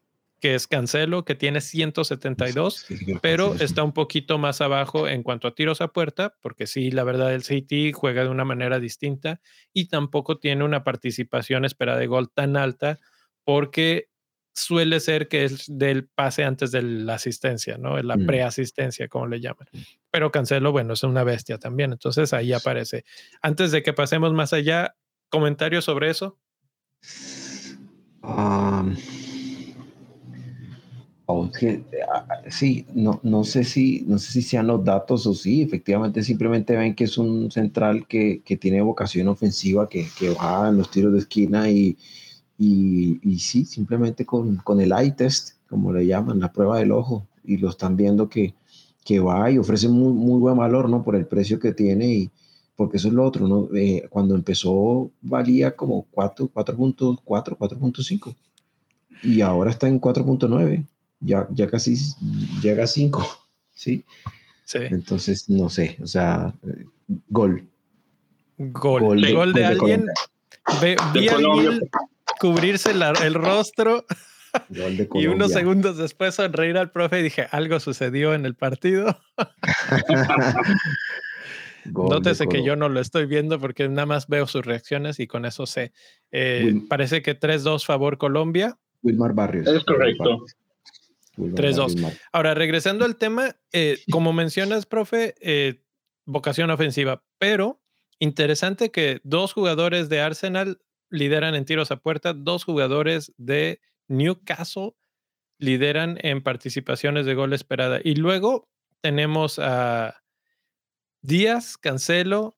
[0.44, 2.86] que es Cancelo, que tiene 172,
[3.22, 7.06] pero está un poquito más abajo en cuanto a tiros a puerta, porque sí, la
[7.06, 9.40] verdad, el City juega de una manera distinta
[9.72, 13.00] y tampoco tiene una participación esperada de gol tan alta,
[13.46, 14.10] porque
[14.54, 17.98] suele ser que es del pase antes de la asistencia, ¿no?
[18.04, 18.26] La mm.
[18.26, 19.70] preasistencia, como le llaman.
[19.72, 19.80] Mm.
[20.12, 23.06] Pero Cancelo, bueno, es una bestia también, entonces ahí aparece.
[23.42, 24.98] Antes de que pasemos más allá,
[25.30, 26.38] ¿comentarios sobre eso?
[28.22, 28.98] Um,
[32.50, 36.76] sí, no, no, sé si, no sé si sean los datos o sí, efectivamente simplemente
[36.76, 40.92] ven que es un central que, que tiene vocación ofensiva, que, que, va en los
[40.92, 41.98] tiros de esquina y,
[42.58, 46.92] y, y sí, simplemente con, con el eye test, como le llaman, la prueba del
[46.92, 48.54] ojo, y lo están viendo que,
[49.04, 51.04] que va y ofrece muy, muy buen valor, ¿no?
[51.04, 52.32] Por el precio que tiene y
[52.76, 53.70] porque eso es lo otro, ¿no?
[53.76, 58.36] Eh, cuando empezó valía como 4.4, 4.5
[59.24, 60.86] y ahora está en 4.9
[61.24, 61.96] ya, ya casi
[62.62, 64.04] llega a 5, ¿sí?
[64.66, 64.80] ¿sí?
[64.82, 66.54] Entonces, no sé, o sea,
[67.30, 67.68] gol.
[68.58, 70.06] Gol, gol, de, alguien.
[70.82, 71.38] Ve, vi a
[72.40, 74.06] cubrirse el rostro
[75.16, 79.18] y unos segundos después sonreír al profe y dije, algo sucedió en el partido.
[81.86, 85.46] Nótese que yo no lo estoy viendo porque nada más veo sus reacciones y con
[85.46, 85.92] eso sé.
[86.32, 88.78] Eh, parece que 3-2 favor Colombia.
[89.02, 89.68] Wilmar Barrios.
[89.68, 90.46] Es correcto.
[91.38, 92.20] 3-2.
[92.32, 95.84] Ahora, regresando al tema, eh, como mencionas, profe, eh,
[96.26, 97.82] vocación ofensiva, pero
[98.20, 100.80] interesante que dos jugadores de Arsenal
[101.10, 104.92] lideran en tiros a puerta, dos jugadores de Newcastle
[105.60, 108.00] lideran en participaciones de gol esperada.
[108.04, 108.70] Y luego
[109.02, 110.24] tenemos a
[111.22, 112.58] Díaz, Cancelo,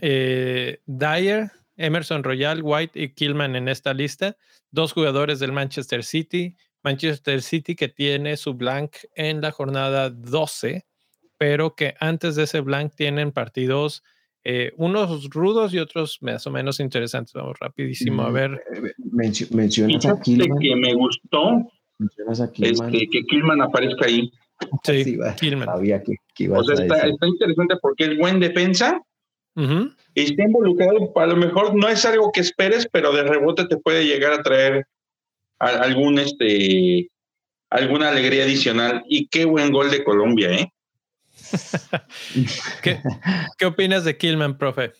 [0.00, 4.36] eh, Dyer, Emerson Royal, White y Killman en esta lista,
[4.70, 10.84] dos jugadores del Manchester City, Manchester City que tiene su blank en la jornada 12,
[11.38, 14.04] pero que antes de ese blank tienen partidos,
[14.44, 17.32] eh, unos rudos y otros más o menos interesantes.
[17.32, 18.62] Vamos rapidísimo a mm, ver.
[18.74, 18.92] Eh,
[19.50, 20.58] mencionas a Killman.
[20.58, 21.66] que me gustó
[21.98, 22.94] mencionas a Killman.
[22.94, 24.30] Este, que Killman aparezca ahí.
[24.84, 25.66] Sí, Killman.
[25.66, 29.00] Sabía que, iba o sea, está, está, interesante porque es buen defensa.
[30.14, 34.04] Está involucrado, a lo mejor no es algo que esperes, pero de rebote te puede
[34.04, 34.86] llegar a traer
[35.66, 37.10] algún este
[37.70, 40.72] alguna alegría adicional y qué buen gol de Colombia, ¿eh?
[42.82, 44.92] ¿Qué, opinas de Killman, profe?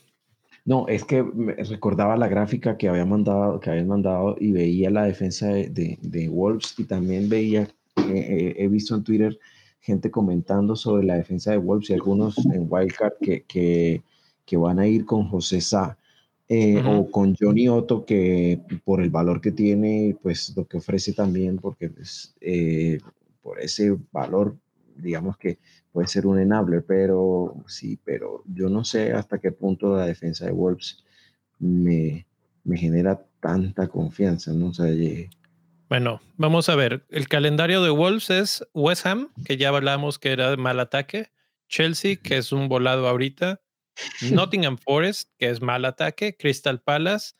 [0.65, 1.23] No, es que
[1.69, 6.29] recordaba la gráfica que había mandado, que habían mandado y veía la defensa de, de,
[6.29, 7.73] Wolves y también veía, eh,
[8.09, 9.39] eh, he visto en Twitter
[9.81, 14.03] gente comentando sobre la defensa de Wolves y algunos en Wildcard que, que,
[14.47, 15.99] que van a ir con José Sá.
[16.49, 21.14] Eh, o con Johnny Otto, que por el valor que tiene, pues lo que ofrece
[21.14, 22.99] también, porque pues, eh,
[23.40, 24.57] por ese valor,
[24.97, 25.59] digamos que
[25.90, 30.45] puede ser un enabler, pero sí, pero yo no sé hasta qué punto la defensa
[30.45, 31.03] de Wolves
[31.59, 32.26] me,
[32.64, 34.68] me genera tanta confianza, ¿no?
[34.68, 34.86] O sea,
[35.88, 37.05] bueno, vamos a ver.
[37.11, 41.30] El calendario de Wolves es West Ham, que ya hablamos que era mal ataque,
[41.68, 43.61] Chelsea, que es un volado ahorita,
[44.32, 47.34] Nottingham Forest, que es mal ataque, Crystal Palace,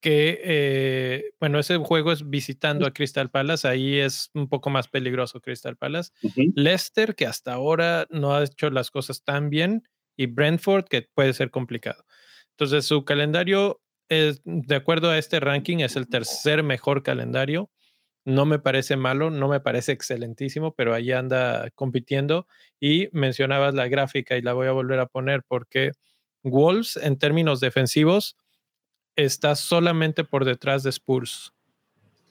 [0.00, 4.88] que, eh, bueno, ese juego es visitando a Crystal Palace, ahí es un poco más
[4.88, 6.12] peligroso Crystal Palace.
[6.54, 11.32] Leicester, que hasta ahora no ha hecho las cosas tan bien, y Brentford, que puede
[11.32, 12.04] ser complicado.
[12.50, 17.70] Entonces, su calendario, es, de acuerdo a este ranking, es el tercer mejor calendario
[18.26, 22.48] no me parece malo, no me parece excelentísimo, pero ahí anda compitiendo.
[22.80, 25.92] Y mencionabas la gráfica y la voy a volver a poner porque
[26.42, 28.36] Wolves en términos defensivos
[29.14, 31.52] está solamente por detrás de Spurs.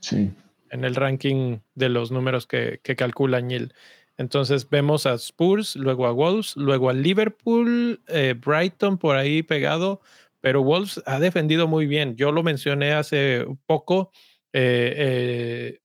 [0.01, 0.33] Sí.
[0.69, 3.73] En el ranking de los números que, que calcula Ñil.
[4.17, 10.01] Entonces vemos a Spurs, luego a Wolves, luego a Liverpool, eh, Brighton por ahí pegado,
[10.41, 12.17] pero Wolves ha defendido muy bien.
[12.17, 14.11] Yo lo mencioné hace poco.
[14.51, 15.79] Eh,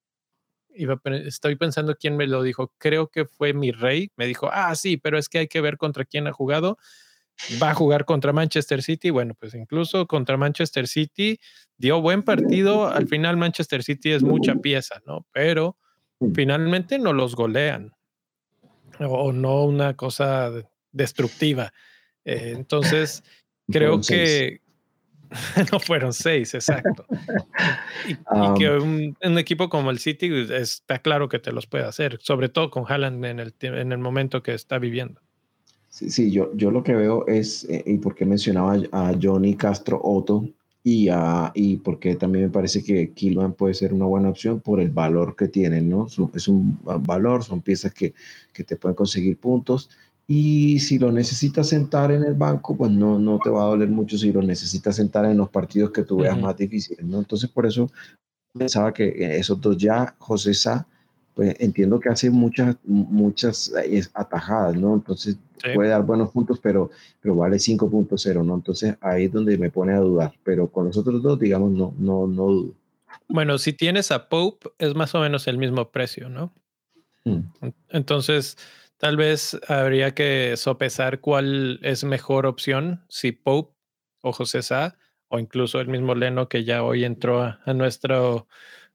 [1.25, 2.73] estoy pensando quién me lo dijo.
[2.79, 4.11] Creo que fue mi rey.
[4.17, 6.79] Me dijo, ah, sí, pero es que hay que ver contra quién ha jugado.
[7.63, 9.11] Va a jugar contra Manchester City.
[9.11, 11.39] Bueno, pues incluso contra Manchester City
[11.77, 12.89] dio buen partido.
[12.89, 15.27] Al final Manchester City es mucha pieza, ¿no?
[15.33, 15.77] Pero
[16.35, 17.93] finalmente no los golean.
[18.99, 20.51] O no una cosa
[20.93, 21.73] destructiva.
[22.25, 23.23] Eh, entonces,
[23.71, 24.61] creo que,
[25.73, 27.05] no fueron seis, exacto.
[28.09, 28.15] Y,
[28.59, 32.19] que um, un, equipo como el City pues, está claro que te los puede hacer,
[32.23, 35.21] sobre todo con Haaland en el, en el momento que está viviendo.
[35.89, 40.01] Sí, sí yo, yo lo que veo es, eh, y porque mencionaba a Johnny Castro
[40.03, 40.49] Otto,
[40.83, 44.81] y, a, y porque también me parece que Kilman puede ser una buena opción por
[44.81, 46.07] el valor que tienen, ¿no?
[46.35, 48.15] Es un valor, son piezas que,
[48.53, 49.91] que te pueden conseguir puntos
[50.33, 53.89] y si lo necesitas sentar en el banco, pues no, no te va a doler
[53.89, 57.19] mucho si lo necesitas sentar en los partidos que tú veas más difíciles, ¿no?
[57.19, 57.91] Entonces, por eso
[58.57, 60.87] pensaba que esos dos ya, José Sá,
[61.35, 63.73] pues entiendo que hace muchas, muchas
[64.15, 64.95] atajadas, ¿no?
[64.95, 65.37] Entonces
[65.75, 68.55] puede dar buenos puntos, pero, pero vale 5.0, ¿no?
[68.55, 71.93] Entonces ahí es donde me pone a dudar, pero con los otros dos, digamos, no,
[71.99, 72.75] no, no dudo.
[73.27, 76.53] Bueno, si tienes a Pope, es más o menos el mismo precio, ¿no?
[77.25, 77.41] Mm.
[77.89, 78.57] Entonces,
[79.01, 83.75] Tal vez habría que sopesar cuál es mejor opción, si Pope
[84.21, 84.99] o José Sá,
[85.29, 88.47] o incluso el mismo Leno que ya hoy entró a, nuestro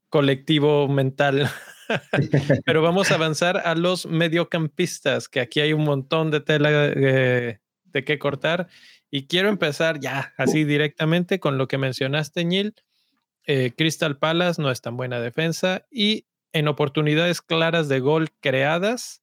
[0.08, 1.50] colectivo mental.
[2.64, 7.60] Pero vamos a avanzar a los mediocampistas, que aquí hay un montón de tela de,
[7.84, 8.68] de qué cortar.
[9.10, 12.76] Y quiero empezar ya, así directamente, con lo que mencionaste, Neil.
[13.48, 19.22] Eh, Crystal Palace no es tan buena defensa y en oportunidades claras de gol creadas,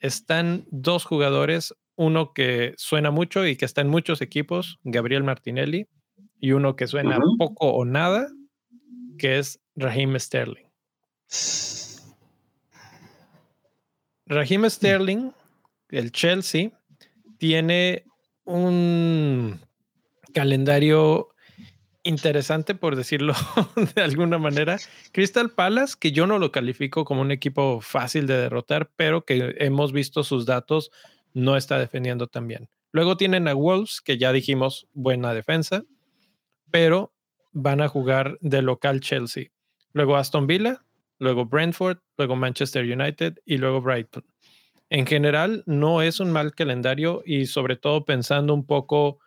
[0.00, 5.86] están dos jugadores, uno que suena mucho y que está en muchos equipos, Gabriel Martinelli,
[6.40, 8.28] y uno que suena poco o nada,
[9.18, 10.66] que es Raheem Sterling.
[14.26, 15.32] Raheem Sterling,
[15.90, 16.70] el Chelsea,
[17.38, 18.04] tiene
[18.44, 19.60] un
[20.32, 21.29] calendario
[22.10, 23.32] interesante, por decirlo
[23.94, 24.76] de alguna manera.
[25.12, 29.54] Crystal Palace, que yo no lo califico como un equipo fácil de derrotar, pero que
[29.58, 30.90] hemos visto sus datos,
[31.32, 32.68] no está defendiendo tan bien.
[32.92, 35.84] Luego tienen a Wolves, que ya dijimos buena defensa,
[36.70, 37.14] pero
[37.52, 39.46] van a jugar de local Chelsea.
[39.92, 40.84] Luego Aston Villa,
[41.18, 44.24] luego Brentford, luego Manchester United y luego Brighton.
[44.88, 49.20] En general, no es un mal calendario y sobre todo pensando un poco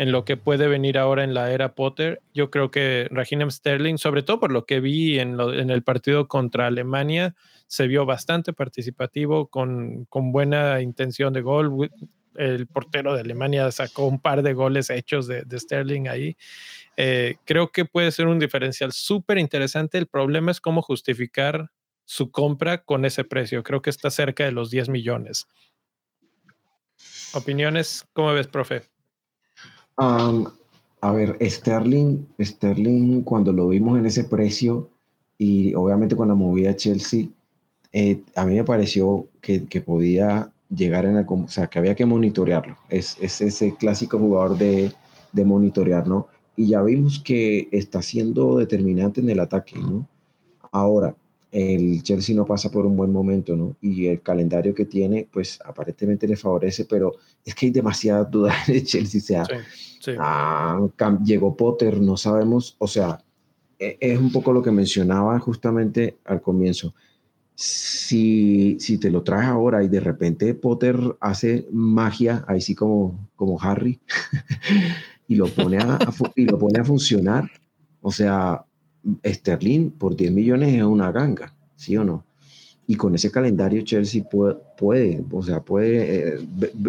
[0.00, 2.22] en lo que puede venir ahora en la era Potter.
[2.32, 6.68] Yo creo que Raheem Sterling, sobre todo por lo que vi en, el partido contra
[6.68, 7.34] Alemania,
[7.66, 11.90] se vio bastante participativo, con, buena intención de gol.
[12.34, 16.34] El portero de Alemania sacó un par de goles hechos de, Sterling ahí.
[16.96, 19.98] Eh, creo que puede ser un diferencial súper interesante.
[19.98, 21.72] El problema es cómo justificar
[22.06, 23.62] su compra con ese precio.
[23.62, 25.46] Creo que está cerca de los 10 millones.
[27.34, 28.06] ¿Opiniones?
[28.14, 28.88] ¿Cómo ves, profe?
[30.00, 34.88] A ver, Sterling, Sterling, cuando lo vimos en ese precio
[35.36, 37.28] y obviamente cuando movía a Chelsea,
[37.92, 41.94] eh, a mí me pareció que, que, podía llegar en el, o sea, que había
[41.94, 42.76] que monitorearlo.
[42.88, 44.92] Es, es ese clásico jugador de,
[45.32, 46.28] de, monitorear, ¿no?
[46.56, 50.06] Y ya vimos que está siendo determinante en el ataque, ¿no?
[50.70, 51.16] Ahora,
[51.52, 53.76] el Chelsea no pasa por un buen momento, ¿no?
[53.80, 58.68] Y el calendario que tiene, pues aparentemente le favorece, pero es que hay demasiadas dudas
[58.68, 59.46] en el Chelsea, o sea,
[60.18, 60.80] Ah,
[61.24, 63.22] llegó Potter, no sabemos, o sea,
[63.78, 66.94] e, es un poco lo que mencionaba justamente al comienzo.
[67.54, 73.28] Si, si te lo traes ahora y de repente Potter hace magia, ahí sí como,
[73.36, 74.00] como Harry,
[75.28, 75.98] y, lo pone a,
[76.34, 77.50] y lo pone a funcionar,
[78.00, 78.64] o sea,
[79.24, 82.24] Sterling por 10 millones es una ganga, ¿sí o no?
[82.90, 86.40] y con ese calendario Chelsea puede, o sea, puede, eh,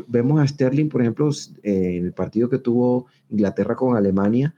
[0.07, 1.29] vemos a Sterling, por ejemplo,
[1.61, 4.51] en el partido que tuvo Inglaterra con Alemania,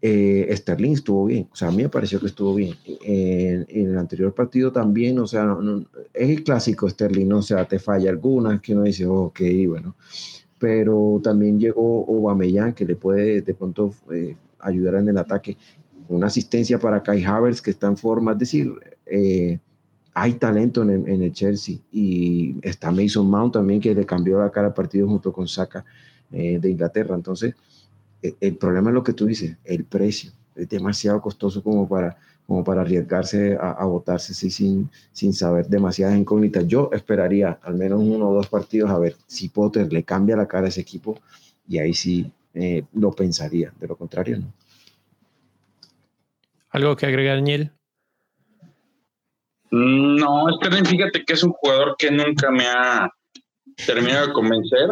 [0.00, 2.76] eh, Sterling estuvo bien, o sea, a mí me pareció que estuvo bien.
[3.04, 5.54] En, el anterior partido también, o sea,
[6.14, 7.40] es el clásico Sterling, ¿no?
[7.40, 9.96] o sea, te falla alguna, que uno dice, ok, bueno,
[10.58, 15.58] pero también llegó Aubameyang, que le puede de pronto eh, ayudar en el ataque,
[16.10, 18.72] una asistencia para Kai Havertz, que está en forma, es decir,
[19.06, 19.58] eh,
[20.12, 24.68] hay talento en el, Chelsea y está Mason Mount también que le cambió la cara
[24.68, 25.84] al partido junto con Saka
[26.32, 27.14] eh, de Inglaterra.
[27.14, 27.54] Entonces,
[28.20, 30.32] e, el, problema es lo que tú dices, el precio.
[30.56, 36.66] demasiado costoso como para, como para arriesgarse a, votarse sin, sin saber demasiadas incógnitas.
[36.66, 40.48] Yo esperaría al menos uno o dos partidos a ver si Potter le cambia la
[40.48, 41.20] cara a ese equipo
[41.68, 43.72] y ahí sí eh, lo pensaría.
[43.78, 44.52] De lo contrario, no.
[46.70, 47.72] ¿Algo que agregar, Neil?
[49.70, 53.10] No, Sterling, fíjate que es un jugador que nunca me ha
[53.86, 54.88] terminado de convencer.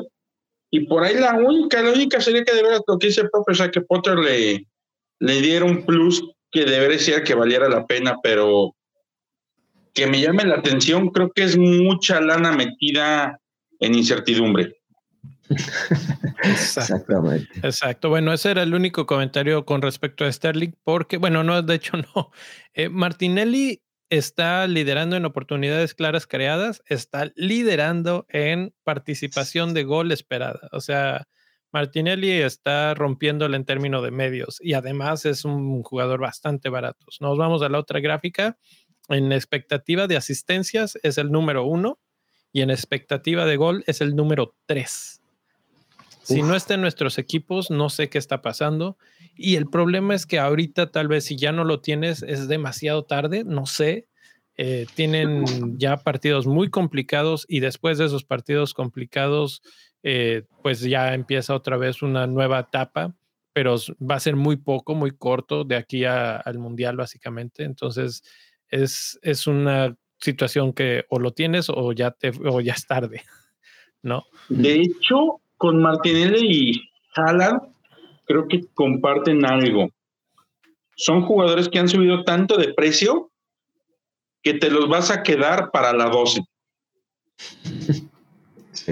[0.70, 3.70] Y por ahí la única, la única sería que debería lo que dice el sea,
[3.70, 4.66] que Potter le,
[5.18, 8.74] le diera un plus que debería ser que valiera la pena, pero
[9.94, 13.40] que me llame la atención, creo que es mucha lana metida
[13.80, 14.77] en incertidumbre.
[16.44, 17.48] Exactamente.
[17.62, 18.08] Exacto.
[18.08, 21.96] Bueno, ese era el único comentario con respecto a Sterling, porque, bueno, no, de hecho
[22.14, 22.30] no.
[22.74, 30.68] Eh, Martinelli está liderando en oportunidades claras creadas, está liderando en participación de gol esperada.
[30.72, 31.28] O sea,
[31.72, 37.06] Martinelli está rompiéndole en términos de medios y además es un jugador bastante barato.
[37.20, 38.56] Nos vamos a la otra gráfica.
[39.10, 41.98] En expectativa de asistencias es el número uno
[42.52, 45.22] y en expectativa de gol es el número tres.
[46.28, 48.98] Si no está en nuestros equipos, no sé qué está pasando.
[49.34, 53.04] Y el problema es que ahorita tal vez si ya no lo tienes es demasiado
[53.04, 54.08] tarde, no sé.
[54.56, 55.44] Eh, tienen
[55.78, 59.62] ya partidos muy complicados y después de esos partidos complicados,
[60.02, 63.14] eh, pues ya empieza otra vez una nueva etapa,
[63.54, 67.64] pero va a ser muy poco, muy corto de aquí al Mundial básicamente.
[67.64, 68.22] Entonces
[68.68, 73.22] es, es una situación que o lo tienes o ya, te, o ya es tarde,
[74.02, 74.26] ¿no?
[74.50, 77.60] De hecho, con Martinelli y Haaland
[78.26, 79.90] creo que comparten algo.
[80.96, 83.30] Son jugadores que han subido tanto de precio
[84.42, 86.40] que te los vas a quedar para la 12.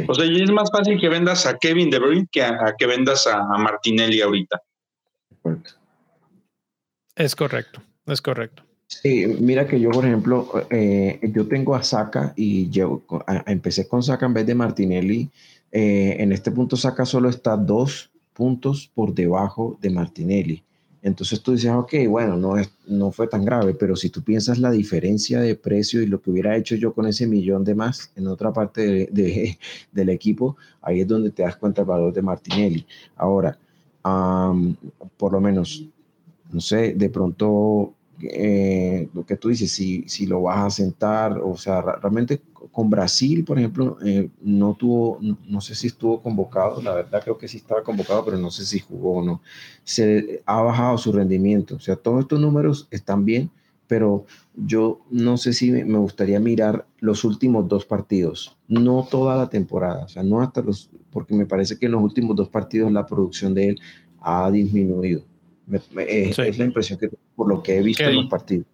[0.09, 3.27] O sea, es más fácil que vendas a Kevin De Bruyne que a, que vendas
[3.27, 4.61] a, Martinelli ahorita.
[7.14, 8.62] Es correcto, es correcto.
[8.89, 13.03] Sí, mira que yo, por ejemplo, eh, yo tengo a Saka y yo
[13.47, 15.31] empecé con Saka en vez de Martinelli
[15.73, 20.62] eh, en este punto Saca solo está dos puntos por debajo de Martinelli.
[21.03, 24.59] Entonces tú dices, ok, bueno, no, es, no fue tan grave, pero si tú piensas
[24.59, 28.11] la diferencia de precio y lo que hubiera hecho yo con ese millón de más
[28.17, 29.57] en otra parte de,
[29.93, 32.87] del equipo, ahí es donde te das cuenta el valor de Martinelli.
[33.17, 33.57] Ahora,
[35.17, 35.85] por lo menos,
[36.51, 41.39] no sé, de pronto eh, lo que tú dices, si, si lo vas a sentar,
[41.39, 42.41] o sea, realmente
[42.73, 47.39] con Brasil, por ejemplo, eh, no tuvo, no, sé si estuvo convocado, la verdad creo
[47.39, 49.43] que sí estaba convocado, pero no sé si jugó o no.
[49.85, 53.51] Se ha bajado su rendimiento, o sea, todos estos números están bien,
[53.87, 59.37] pero yo no sé si me, me gustaría mirar los últimos dos partidos, no toda
[59.37, 62.49] la temporada, o sea, no hasta los, porque me parece que en los últimos dos
[62.49, 63.81] partidos la producción de él
[64.21, 65.23] ha disminuido.
[65.97, 68.67] Es la impresión que por lo que he visto en los partidos.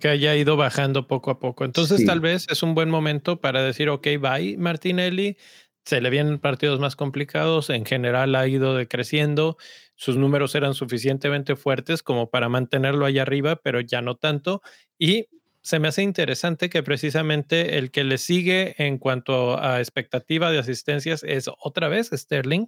[0.00, 1.64] Que haya ido bajando poco a poco.
[1.64, 5.36] Entonces, tal vez es un buen momento para decir, ok, bye, Martinelli.
[5.84, 7.70] Se le vienen partidos más complicados.
[7.70, 9.56] En general ha ido decreciendo.
[9.94, 14.62] Sus números eran suficientemente fuertes como para mantenerlo ahí arriba, pero ya no tanto.
[14.98, 15.26] Y
[15.62, 20.58] se me hace interesante que precisamente el que le sigue en cuanto a expectativa de
[20.58, 22.66] asistencias es otra vez Sterling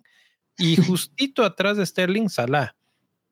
[0.59, 2.77] y justito atrás de Sterling Salah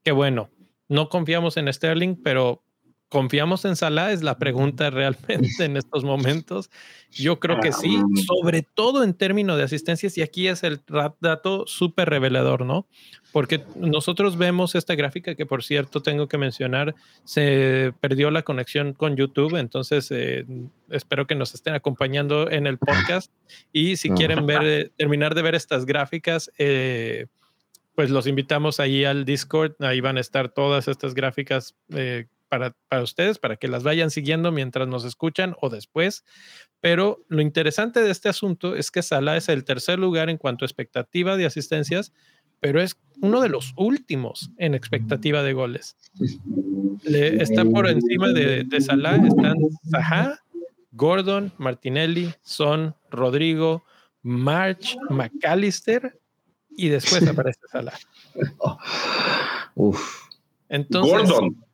[0.03, 0.51] que bueno,
[0.88, 2.64] no confiamos en Sterling, pero
[3.11, 4.12] ¿confiamos en Salah?
[4.12, 6.70] Es la pregunta realmente en estos momentos.
[7.11, 10.80] Yo creo que sí, sobre todo en términos de asistencias, y aquí es el
[11.20, 12.86] dato súper revelador, ¿no?
[13.32, 16.94] Porque nosotros vemos esta gráfica que, por cierto, tengo que mencionar,
[17.24, 20.46] se perdió la conexión con YouTube, entonces eh,
[20.88, 23.32] espero que nos estén acompañando en el podcast
[23.72, 27.26] y si quieren ver, terminar de ver estas gráficas, eh,
[27.96, 29.74] pues los invitamos ahí al Discord.
[29.80, 34.10] Ahí van a estar todas estas gráficas eh, para, para, ustedes, para que las vayan
[34.10, 36.24] siguiendo mientras nos escuchan o después.
[36.81, 40.64] Pero lo interesante de este asunto es que Salah es el tercer lugar en cuanto
[40.64, 42.12] a expectativa de asistencias,
[42.59, 45.97] pero es uno de los últimos en expectativa de goles.
[47.05, 49.56] está por encima de, de Salah, están
[49.89, 50.40] Zaha,
[50.90, 53.85] Gordon, Martinelli, Son, Rodrigo,
[54.22, 56.20] March, McAllister
[56.70, 57.98] y después aparece Salah.
[59.77, 60.27] Uf.
[60.68, 61.69] Entonces, Gordon.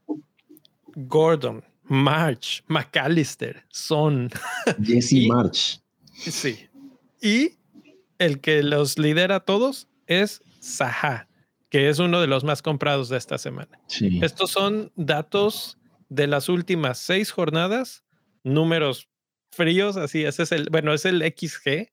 [0.96, 4.30] Gordon, March, McAllister, Son.
[4.82, 5.80] Jesse March.
[6.14, 6.68] Sí.
[7.20, 7.52] Y
[8.18, 11.28] el que los lidera a todos es Saha,
[11.68, 13.78] que es uno de los más comprados de esta semana.
[14.22, 15.78] Estos son datos
[16.08, 18.04] de las últimas seis jornadas,
[18.42, 19.08] números
[19.50, 21.90] fríos, así, ese es el, bueno, es el XG,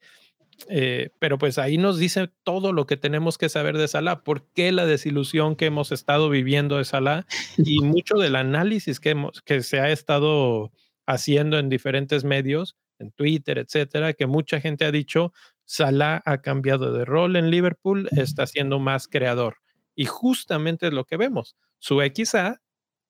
[0.69, 4.47] Eh, pero pues ahí nos dice todo lo que tenemos que saber de Salah, por
[4.53, 7.25] qué la desilusión que hemos estado viviendo de Salah
[7.57, 10.71] y mucho del análisis que, hemos, que se ha estado
[11.05, 15.33] haciendo en diferentes medios, en Twitter, etcétera, que mucha gente ha dicho,
[15.65, 19.57] Salah ha cambiado de rol en Liverpool, está siendo más creador.
[19.95, 21.55] Y justamente es lo que vemos.
[21.79, 22.61] Su XA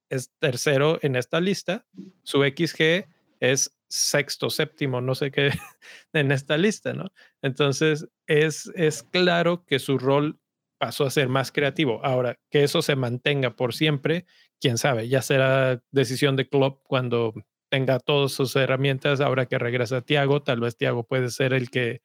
[0.09, 1.85] es tercero en esta lista,
[2.23, 3.05] su XG
[3.39, 5.51] es sexto, séptimo, no sé qué,
[6.13, 7.11] en esta lista, ¿no?
[7.43, 10.39] Entonces, es, es claro que su rol
[10.79, 12.03] pasó a ser más creativo.
[12.03, 14.25] Ahora, que eso se mantenga por siempre,
[14.59, 17.35] quién sabe, ya será decisión de Klopp cuando
[17.69, 22.01] tenga todas sus herramientas, ahora que regresa Tiago, tal vez Tiago puede ser el que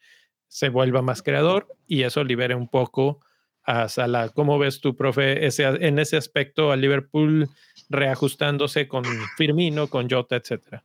[0.46, 3.20] se vuelva más creador y eso libere un poco
[3.62, 4.28] a Salah.
[4.28, 7.48] ¿Cómo ves tú, profe, ese, en ese aspecto a Liverpool
[7.88, 9.04] reajustándose con
[9.38, 10.84] Firmino, con Jota, etcétera?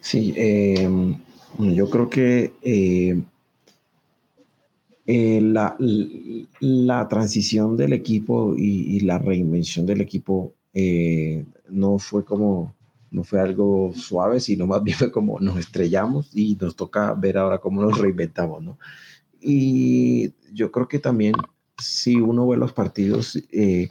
[0.00, 1.16] Sí, em,
[1.58, 3.22] yo creo que eh,
[5.06, 5.76] eh, la,
[6.60, 12.74] la, transición del equipo y, la reinvención del equipo eh, no fue como,
[13.10, 17.38] no fue algo suave, sino más bien fue como nos estrellamos y nos toca ver
[17.38, 18.78] ahora cómo nos reinventamos, ¿no?
[19.40, 21.34] Y yo creo que también
[21.78, 23.88] si uno ve los partidos, le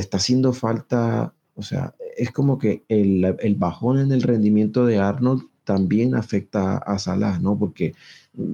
[0.00, 4.98] está haciendo falta o sea, es como que el, el, bajón en el rendimiento de
[4.98, 7.58] Arnold también afecta a Salah, ¿no?
[7.58, 7.94] Porque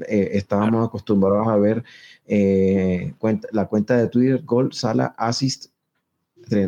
[0.09, 1.85] eh, estábamos acostumbrados a ver
[2.26, 3.12] eh,
[3.52, 5.66] la cuenta de Twitter, gol, Salah, assist,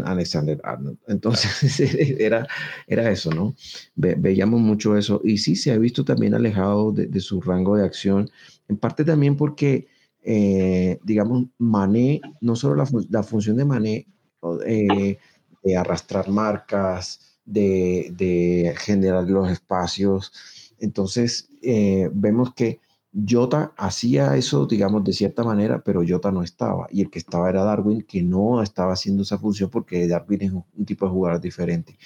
[0.04, 0.98] Alexander Arnold.
[1.08, 1.80] Entonces
[2.20, 2.46] era,
[2.86, 3.54] era eso, ¿no?
[3.94, 5.22] veíamos mucho eso.
[5.24, 8.28] Y sí, se ha visto también alejado de, su rango de acción,
[8.68, 9.88] en parte también porque,
[10.22, 14.06] eh, digamos, Mané, no solo la, la función de Mané,
[15.66, 20.32] de arrastrar marcas, de, generar los espacios.
[20.78, 22.80] Entonces, eh, vemos que
[23.28, 26.86] Jota hacía eso, digamos, de cierta manera, pero Jota no estaba.
[26.90, 30.52] Y el que estaba era Darwin, que no estaba haciendo esa función porque Darwin es
[30.52, 31.98] un, tipo de jugador diferente.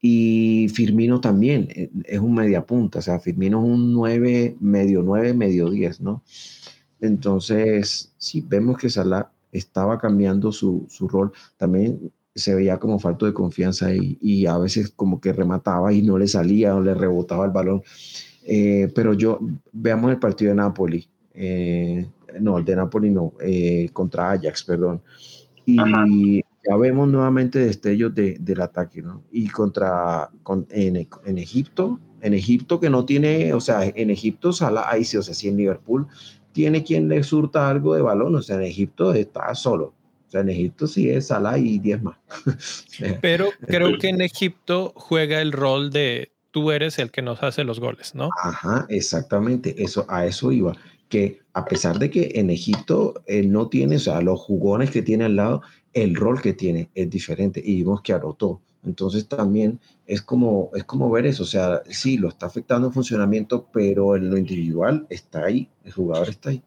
[0.00, 5.02] Y Firmino también eh, es un media punta, o sea, Firmino es un 9, medio
[5.02, 6.22] 9, medio 10, ¿no?
[7.00, 11.32] Entonces, sí, vemos que Salah estaba cambiando su, su rol.
[11.56, 16.18] También se veía como falto de confianza y, a veces como que remataba y no
[16.18, 17.82] le salía o le rebotaba el balón.
[18.44, 19.38] Eh, pero yo,
[19.72, 22.06] veamos el partido de Napoli, eh,
[22.40, 25.00] no, el de Napoli no, eh, contra Ajax, perdón.
[25.64, 25.76] Y
[26.66, 29.22] ya vemos nuevamente destellos de, del ataque, ¿no?
[29.30, 34.52] Y contra, con, en, en, Egipto, en Egipto que no tiene, o sea, en Egipto,
[34.52, 36.06] Sala, ahí sí, o sea, sí en Liverpool,
[36.52, 39.94] tiene quien le surta algo de balón, o sea, en Egipto está solo
[40.40, 42.16] en Egipto sí es Salah y 10 más.
[43.20, 47.64] Pero creo que en Egipto juega el rol de tú eres el que nos hace
[47.64, 48.30] los goles, ¿no?
[48.42, 49.82] Ajá, exactamente.
[49.82, 50.76] Eso, a eso iba.
[51.08, 55.02] Que a pesar de que en Egipto él no tiene, o sea, los jugones que
[55.02, 55.62] tiene al lado,
[55.92, 58.60] el rol que tiene es diferente y vimos que anotó.
[58.84, 62.94] Entonces también es como, es como ver eso, o sea, sí, lo está afectando el
[62.94, 66.62] funcionamiento, pero en lo individual está ahí, el jugador está ahí.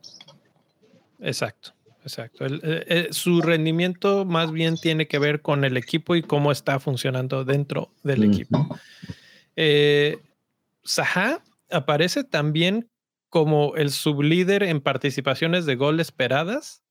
[1.20, 1.77] Exacto.
[2.08, 2.46] Exacto.
[2.46, 6.80] Eh, eh, su rendimiento más bien tiene que ver con el equipo y cómo está
[6.80, 8.66] funcionando dentro del equipo.
[9.58, 10.18] Eh,
[10.86, 12.90] Saha aparece también
[13.28, 16.82] como el sublíder en participaciones de gol esperadas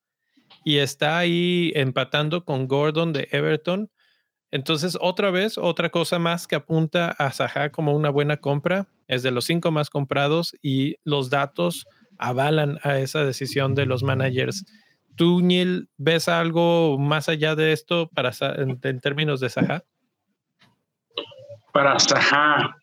[0.64, 3.90] y está ahí empatando con Gordon de Everton.
[4.50, 9.22] Entonces, otra vez, otra cosa más que apunta a Saha como una buena compra es
[9.22, 11.86] de los cinco más comprados y los datos
[12.18, 14.66] avalan a esa decisión de los managers
[15.16, 19.82] ¿Tú, Niel, ves algo más allá de esto para, en, términos de Saha?
[21.72, 22.76] Para Saha.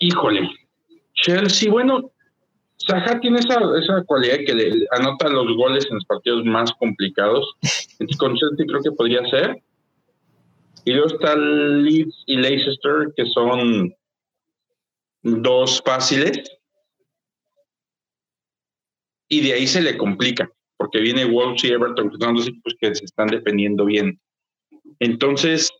[0.00, 0.50] Híjole.
[1.14, 2.10] Chelsea, bueno,
[2.76, 7.54] Saha tiene esa, esa cualidad que le, anota los goles en los partidos más complicados.
[8.00, 9.62] Entonces, con Chelsea creo que podría ser.
[10.84, 13.94] Y luego está Leeds y Leicester, que son
[15.22, 16.42] dos fáciles
[19.34, 22.94] y de ahí se le complica, porque viene Wolves y Everton, que son equipos que
[22.94, 24.20] se están defendiendo bien.
[25.00, 25.72] Entonces,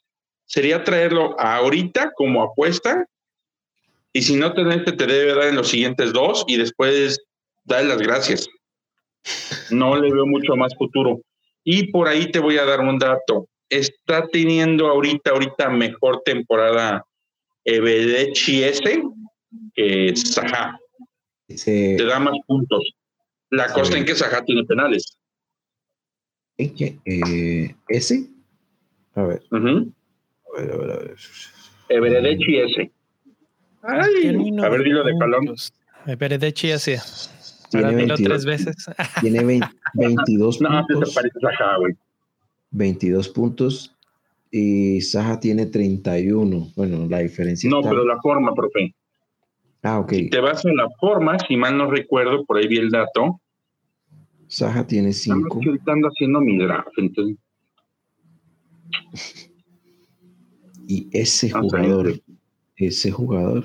[0.47, 3.07] sería traerlo ahorita como apuesta,
[4.13, 7.21] y si no tenés, te debe dar en los siguientes dos y después
[7.65, 8.49] darle las gracias.
[9.71, 11.21] No le veo mucho más futuro.
[11.65, 13.49] Y por ahí te voy a dar un dato.
[13.69, 17.05] Está teniendo ahorita, ahorita mejor temporada
[17.65, 19.03] Ebedechi S
[19.75, 20.79] que Saha.
[21.49, 22.95] Te da más puntos.
[23.51, 25.19] La costa en que Saja tiene penales.
[26.57, 26.99] ¿En qué?
[27.05, 28.29] Eh, ¿Ese?
[29.15, 29.43] A ver.
[29.51, 31.17] A ver, a ver, a ver.
[31.89, 32.91] Everedechi ese.
[33.83, 34.29] Ay,
[34.63, 35.55] a ver, dilo de Calón.
[36.19, 36.95] Beredechi así.
[37.71, 38.77] Tiene Ahora dilo 22, tres veces.
[39.21, 41.15] tiene 20 22 No, te puntos.
[41.79, 41.95] güey.
[42.71, 43.95] 22 puntos
[44.51, 46.73] y Saja tiene 31.
[46.77, 48.95] Bueno, la diferencia No, está- pero la forma, profe.
[49.85, 50.13] Ah, ok.
[50.13, 53.41] Si te vas a la forma, si mal no recuerdo, por ahí vi el dato.
[54.49, 55.61] Saja tiene Nada más 5.
[55.61, 57.37] que ahorita ando haciendo mi draft, entonces.
[60.87, 62.21] Y ese jugador,
[62.77, 63.65] ese jugador,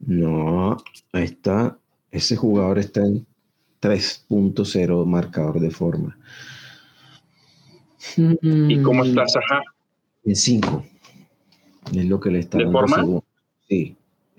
[0.00, 0.76] no,
[1.14, 1.78] ahí está.
[2.10, 3.26] Ese jugador está en
[3.80, 6.18] 3.0 marcador de forma.
[8.18, 9.62] ¿Y cómo Mm, estás, ajá?
[10.26, 10.84] En 5.
[11.94, 12.96] Es lo que le está ¿De dando forma?
[12.96, 13.24] según-
[13.66, 13.96] Sí,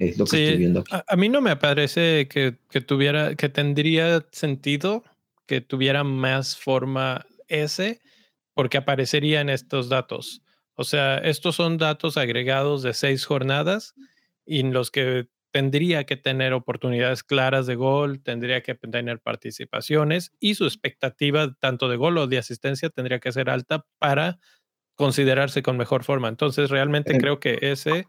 [0.09, 0.95] es lo que Sí, estoy viendo aquí.
[0.95, 5.03] a, a mí no me parece que, que tuviera, que tendría sentido
[5.47, 7.99] que tuviera más forma S
[8.53, 10.41] porque aparecería en estos datos.
[10.75, 13.93] O sea, estos son datos agregados de seis jornadas
[14.45, 20.31] y en los que tendría que tener oportunidades claras de gol, tendría que tener participaciones
[20.39, 24.39] y su expectativa tanto de gol o de asistencia tendría que ser alta para
[24.95, 26.27] considerarse con mejor forma.
[26.27, 28.07] Entonces, realmente creo que ese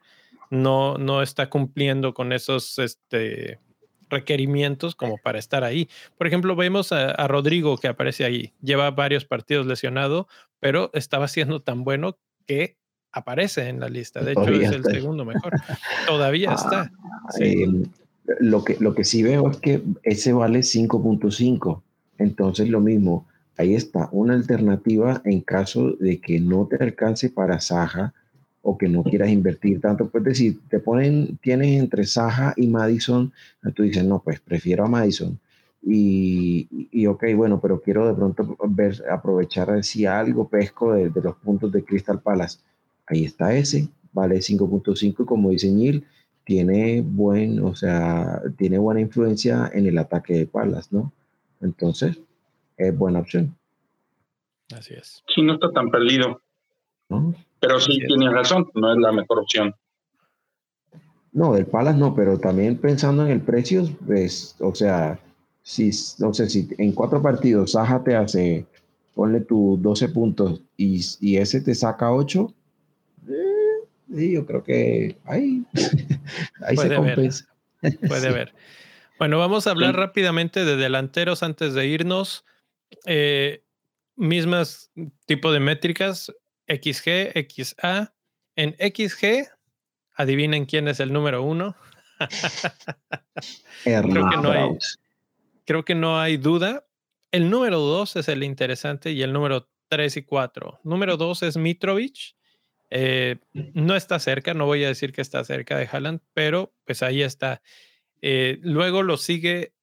[0.51, 3.59] no, no está cumpliendo con esos este,
[4.11, 5.89] requerimientos como para estar ahí.
[6.19, 8.53] Por ejemplo, vemos a, a Rodrigo que aparece ahí.
[8.63, 10.29] Lleva varios partidos lesionado,
[10.61, 12.77] pero estaba siendo tan bueno que
[13.13, 14.21] aparece en la lista.
[14.21, 14.95] De hecho, Todavía es el ahí.
[14.95, 15.53] segundo mejor.
[16.07, 16.93] Todavía Ah, está.
[17.37, 17.63] Sí.
[17.63, 17.87] Eh,
[18.41, 21.83] lo, que, lo que sí veo es que ese vale 5.5.
[22.19, 23.27] Entonces, lo mismo,
[23.57, 28.15] ahí está una alternativa en caso de que no te alcance para Saja
[28.65, 30.09] o que no quieras invertir tanto.
[30.09, 33.33] Pues decir, te ponen, tienes entre Saja y Madison,
[33.75, 35.39] tú dices, no, pues prefiero a Madison.
[35.83, 41.21] Y, y ok, bueno, pero quiero de pronto ver, aprovechar si algo pesco de, de
[41.21, 42.59] los puntos de Crystal Palace.
[43.07, 46.07] Ahí está ese, vale 5.5 y como dice Neil,
[46.45, 51.13] tiene buen, o sea, tiene buena influencia en el ataque de Palace, ¿no?
[51.61, 52.19] Entonces,
[52.79, 53.55] es buena opción,
[54.75, 55.23] Así es.
[55.29, 56.41] Sí, no está tan perdido.
[57.11, 57.35] ¿no?
[57.67, 59.75] Pero sí tienes razón, no es la mejor opción.
[61.33, 65.19] No, del Palace no, pero también pensando en el precio, pues, o sea,
[65.63, 65.91] si,
[66.23, 68.67] o sea, si en cuatro partidos Saja te hace,
[69.15, 72.53] ponle tus 12 puntos y, y ese te saca 8,
[73.29, 73.33] eh,
[74.15, 75.65] sí, yo creo que ahí,
[76.63, 77.47] ahí se Puede compensa.
[78.07, 78.27] Puede Sí.
[78.27, 78.55] haber.
[79.19, 79.97] Bueno, vamos a hablar Sí.
[80.01, 82.45] rápidamente de delanteros antes de irnos.
[83.07, 83.63] Eh,
[84.17, 84.91] mismas
[85.27, 86.33] tipo de métricas,
[86.69, 88.15] XG, XA.
[88.57, 89.49] En XG,
[90.15, 91.77] adivinen quién es el número uno.
[93.85, 94.79] Erling que no hay-.
[95.65, 96.87] Creo que no hay duda.
[97.31, 100.79] El número dos es el interesante y el número tres y cuatro.
[100.85, 102.37] Número dos es Mitrovic.
[102.91, 107.03] Eh, no está cerca, no voy a decir que está cerca de Haaland, pero pues
[107.03, 107.61] ahí está.
[108.23, 109.75] Eh, luego lo sigue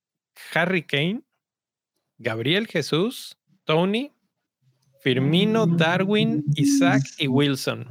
[0.54, 1.24] Harry Kane,
[2.18, 4.14] Gabriel Jesús, Tony,
[5.02, 7.88] Firmino, Darwin, Isaac y Wilson.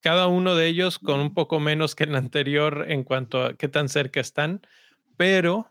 [0.00, 3.68] Cada uno de ellos con un poco menos que el anterior en cuanto a qué
[3.68, 4.62] tan cerca están,
[5.16, 5.70] pero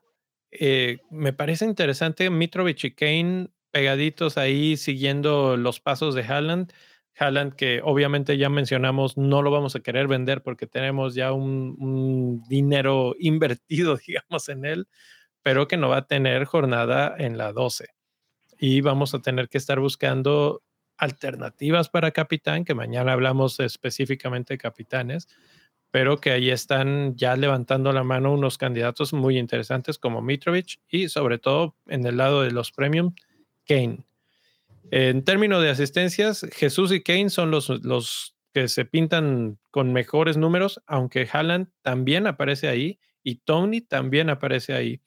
[0.52, 6.72] eh, me parece interesante Mitrovic y Kane pegaditos ahí siguiendo los pasos de Haaland.
[7.18, 11.76] Haaland que obviamente ya mencionamos no lo vamos a querer vender porque tenemos ya un,
[11.80, 14.88] un dinero invertido, digamos, en él,
[15.42, 17.88] pero que no va a tener jornada en la 12.
[18.66, 20.64] Y vamos a tener que estar buscando
[20.96, 25.28] alternativas para capitán, que mañana hablamos específicamente de capitanes,
[25.92, 31.10] pero que ahí están ya levantando la mano unos candidatos muy interesantes como Mitrovic y
[31.10, 33.14] sobre todo en el lado de los premium,
[33.68, 34.06] Kane.
[34.92, 40.38] En términos de asistencias, Jesús y Kane son los, los que se pintan con mejores
[40.38, 45.02] números, aunque Haaland también aparece ahí y Tony también aparece ahí.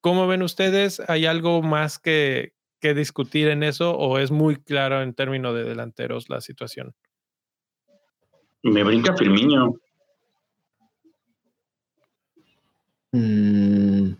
[0.00, 1.00] ¿Cómo ven ustedes?
[1.06, 5.62] ¿Hay algo más que, que discutir en eso o es muy claro en términos de
[5.62, 6.92] delanteros la situación?
[8.64, 9.76] Me brinca Firmino.
[13.12, 14.10] Mm,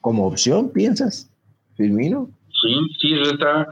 [0.00, 1.30] como opción, ¿piensas?
[1.76, 2.28] Firmino.
[2.60, 3.68] Sí, sí, está,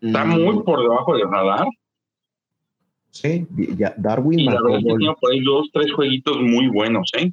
[0.00, 1.66] está Mm, muy por debajo del radar.
[3.10, 3.46] Sí,
[3.76, 4.98] ya Darwin Y la verdad es que gol.
[4.98, 7.32] tiene por ahí dos, tres jueguitos muy buenos, ¿eh?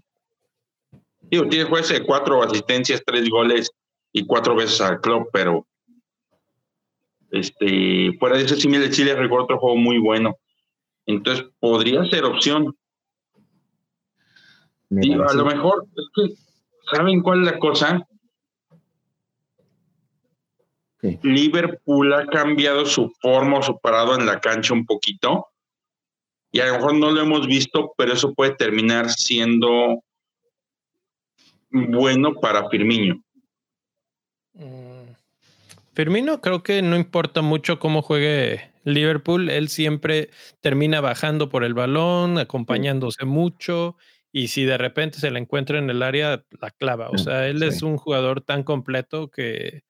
[1.30, 3.72] Digo, tiene jueces de cuatro asistencias, tres goles
[4.12, 5.68] y cuatro veces al club, pero
[7.32, 10.38] este, fuera de eso sí me sí le recuerdo otro juego muy bueno.
[11.06, 12.76] Entonces, podría ser opción.
[14.90, 16.36] A lo mejor, es que,
[16.96, 18.08] ¿saben cuál es la cosa?
[21.24, 25.48] Liverpool ha cambiado su forma o su parado en la cancha un poquito.
[26.52, 30.02] Y a lo mejor no lo hemos visto, pero eso puede terminar siendo
[31.70, 33.22] bueno para Firmino?
[34.54, 34.87] Mm,
[35.98, 40.30] Firmino creo que no importa mucho cómo juegue Liverpool, él siempre
[40.62, 43.98] termina bajando por el balón, acompañándose mucho
[44.32, 47.10] y si de repente se le encuentra en el área, la clava.
[47.10, 49.86] O sea, él es un jugador tan completo que,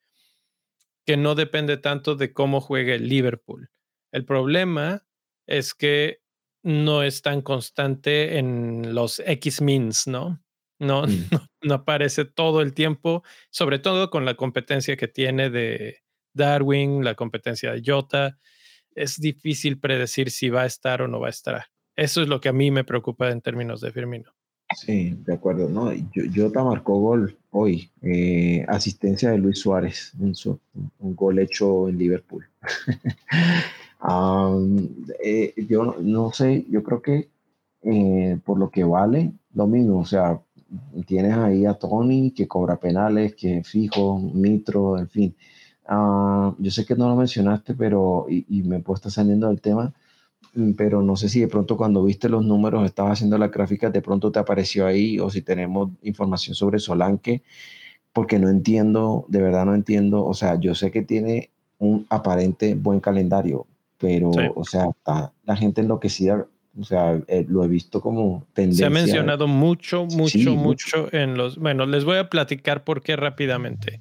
[1.05, 3.69] que no depende tanto de cómo juegue Liverpool.
[4.13, 5.05] El problema
[5.45, 6.21] es que
[6.63, 10.41] no es tan constante en los X-Mins, ¿no?
[10.79, 11.07] No, mm.
[11.31, 15.99] no, no, aparece todo el tiempo, sobre todo con la competencia que tiene de
[16.33, 18.37] Darwin, la competencia de Jota.
[18.91, 21.65] Es difícil predecir si va a estar o no va a estar.
[21.95, 24.31] Eso es lo que a mí me preocupa en términos de Firmino.
[24.75, 25.69] Sí, de acuerdo.
[25.69, 25.91] No,
[26.35, 27.89] Jota marcó gol hoy.
[28.01, 30.33] Eh, asistencia de Luis Suárez, un,
[30.99, 32.47] un gol hecho en Liverpool.
[35.23, 37.29] Eh, yo no sé, yo creo que
[37.81, 40.39] eh, por lo que vale, lo mismo, o sea,
[41.06, 45.35] tienes ahí a Tony que cobra penales, que fijo, Mitro, en fin.
[45.88, 49.94] Ah, yo sé que no lo mencionaste, pero y, me puedo saliendo del tema,
[50.56, 53.89] mm, pero no sé si de pronto cuando viste los números, estabas haciendo la gráfica,
[53.89, 57.44] de pronto te apareció ahí o si tenemos información sobre Solanque,
[58.14, 62.76] porque no entiendo, de verdad no entiendo, o sea, yo sé que tiene un aparente
[62.76, 63.68] buen calendario,
[63.98, 64.89] pero, o sea,
[65.45, 66.48] la gente enloquecida,
[66.79, 68.83] o sea, eh, lo he visto como tendencia.
[68.83, 71.57] Se ha mencionado mucho, mucho, mucho, en los...
[71.57, 73.99] Bueno, les voy a platicar por qué rápidamente.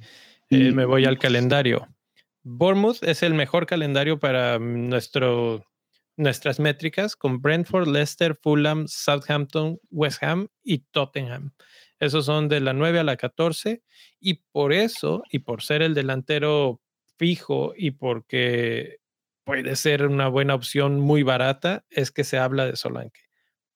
[0.51, 1.89] Eh, me voy al calendario.
[2.43, 5.65] Bournemouth es el mejor calendario para nuestro,
[6.17, 11.53] nuestras métricas con Brentford, Leicester, Fulham, Southampton, West Ham y Tottenham.
[11.99, 13.83] Esos son de la 9 a la 14
[14.21, 16.81] y por eso, y por ser el delantero
[17.17, 18.99] fijo y porque
[19.47, 23.21] puede ser una buena opción muy barata, es que se habla de Solanke.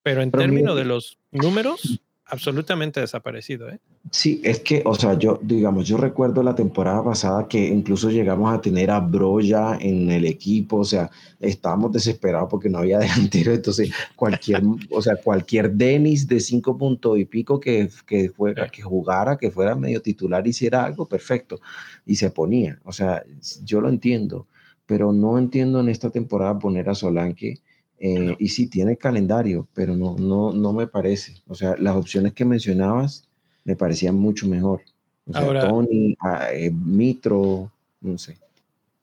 [0.03, 1.81] Pero en términos de los números,
[2.27, 3.69] absolutamente desaparecido.
[3.69, 3.79] ¿eh?
[4.11, 8.53] Sí, es que, o sea, yo, digamos, yo recuerdo la temporada pasada que incluso llegamos
[8.53, 13.53] a tener a Broya en el equipo, o sea, estábamos desesperados porque no había delantero,
[13.53, 18.83] entonces cualquier, o sea, cualquier Denis de cinco puntos y pico que, que, fuera, que
[18.83, 21.61] jugara, que fuera medio titular, hiciera algo, perfecto,
[22.07, 23.23] y se ponía, o sea,
[23.63, 24.49] yo lo entiendo
[24.91, 27.61] pero no entiendo en esta temporada poner a Solanke.
[28.01, 31.35] Eh, y sí, tiene calendario, pero no, no, no me parece.
[31.47, 33.29] O sea, las opciones que mencionabas
[33.63, 34.81] me parecían mucho mejor.
[35.29, 38.37] O sea, Ahora, Tony, ah, eh, Mitro, no sé.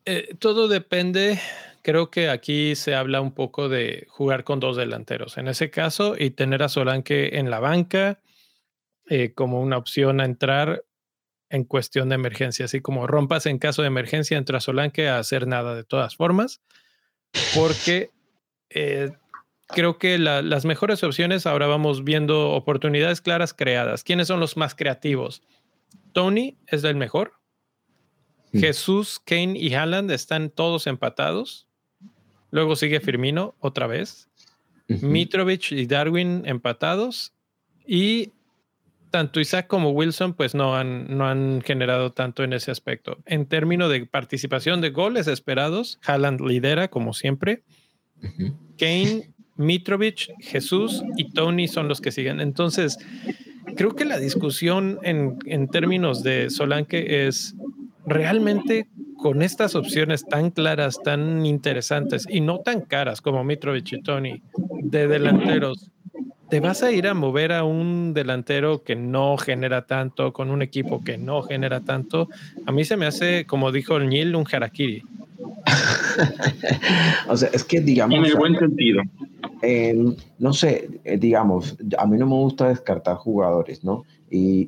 [0.03, 1.39] Eh, todo depende.
[1.83, 6.15] Creo que aquí se habla un poco de jugar con dos delanteros en ese caso
[6.19, 8.19] y tener a Solanke en la banca
[9.35, 10.83] como una opción a entrar
[11.49, 15.47] en cuestión de emergencia, así como rompas en caso de emergencia, entra Solanke a hacer
[15.47, 16.61] nada de todas formas,
[17.55, 18.11] porque
[18.69, 19.11] eh,
[19.67, 24.03] creo que las mejores opciones ahora vamos viendo oportunidades claras creadas.
[24.03, 25.41] ¿Quiénes son los más creativos?
[26.13, 27.33] Tony es el mejor.
[28.53, 31.67] Jesús, Kane y Haaland están todos empatados.
[32.49, 34.29] Luego sigue Firmino otra vez.
[34.87, 37.33] Mitrovic y Darwin empatados.
[37.85, 38.31] Y
[39.09, 43.17] tanto Isaac como Wilson pues no han, no han generado tanto en ese aspecto.
[43.25, 47.63] En términos de participación de goles esperados, Haaland lidera como siempre.
[48.77, 52.39] Kane, Mitrovic, Jesús y Tony son los que siguen.
[52.39, 52.97] Entonces,
[53.75, 57.55] creo que la discusión en, en términos de Solanke es
[58.05, 64.01] realmente con estas opciones tan claras, tan interesantes y no tan caras como Mitrovic y
[64.01, 64.41] Tony
[64.81, 65.91] de delanteros
[66.49, 70.61] te vas a ir a mover a un delantero que no genera tanto, con un
[70.61, 72.29] equipo que no genera tanto.
[72.65, 75.03] A mí se me hace, como dijo el Neil, un harakiri.
[77.29, 78.17] o sea, es que digamos...
[78.17, 79.01] En el buen sentido.
[80.39, 84.05] no sé, eh, digamos, a mí no me gusta descartar jugadores, ¿no?
[84.29, 84.67] Y,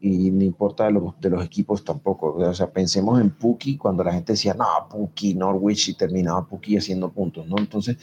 [0.00, 2.34] y, no importa de los, de los, equipos tampoco.
[2.34, 6.76] O sea, pensemos en Puki cuando la gente decía, no, Puki, Norwich, y terminaba Puki
[6.76, 7.58] haciendo puntos, ¿no?
[7.58, 7.96] Entonces,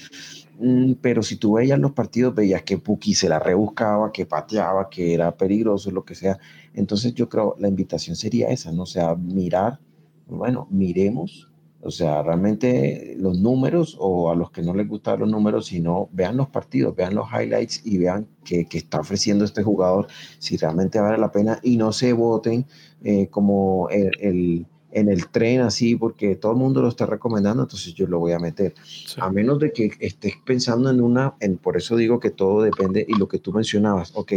[1.01, 5.13] pero si tú veías los partidos, veías que Puki se la rebuscaba, que pateaba, que
[5.13, 6.37] era peligroso, lo que sea.
[6.73, 8.83] Entonces yo creo la invitación sería esa, ¿no?
[8.83, 9.79] O sea, mirar,
[10.27, 11.49] bueno, miremos,
[11.81, 16.09] o sea, realmente los números o a los que no les gustan los números, sino
[16.11, 20.07] vean los partidos, vean los highlights y vean qué está ofreciendo este jugador,
[20.39, 22.65] si realmente vale la pena y no se voten
[23.03, 27.93] eh, como el en el tren así porque todo el mundo lo está recomendando, entonces
[27.93, 28.73] yo lo voy a meter.
[29.19, 33.05] A menos de que estés pensando en una, en, por eso digo que todo depende
[33.07, 34.33] y lo que tú mencionabas, ok,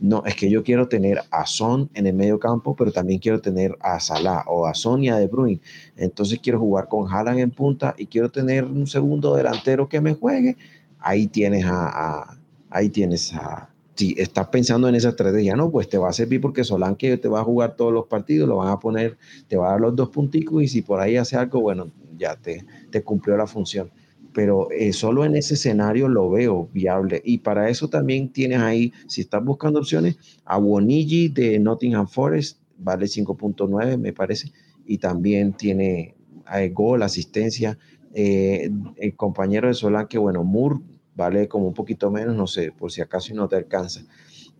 [0.00, 3.40] no, es que yo quiero tener a Son en el medio campo, pero también quiero
[3.40, 5.60] tener a Salah o a Sonia De Bruyne.
[5.96, 10.14] Entonces quiero jugar con Haaland en punta y quiero tener un segundo delantero que me
[10.14, 10.56] juegue.
[10.98, 12.38] Ahí tienes a,
[12.70, 16.40] ahí tienes a, si estás pensando en esa estrategia, no, pues te va a servir
[16.40, 19.16] porque Solanke te va a jugar todos los partidos, lo van a poner,
[19.46, 22.36] te va a dar los dos punticos y si por ahí hace algo, bueno, ya
[22.36, 23.90] te, te cumplió la función.
[24.32, 27.22] Pero eh, solo en ese escenario lo veo viable.
[27.24, 32.58] Y para eso también tienes ahí, si estás buscando opciones, a Bonigi de Nottingham Forest,
[32.76, 34.50] vale 5.9 me parece,
[34.86, 36.16] y también tiene
[36.52, 37.78] eh, gol, asistencia.
[38.12, 40.80] Eh, el compañero de Solanke, bueno, Moore
[41.14, 44.02] vale como un poquito menos, no sé, por si acaso no te alcanza.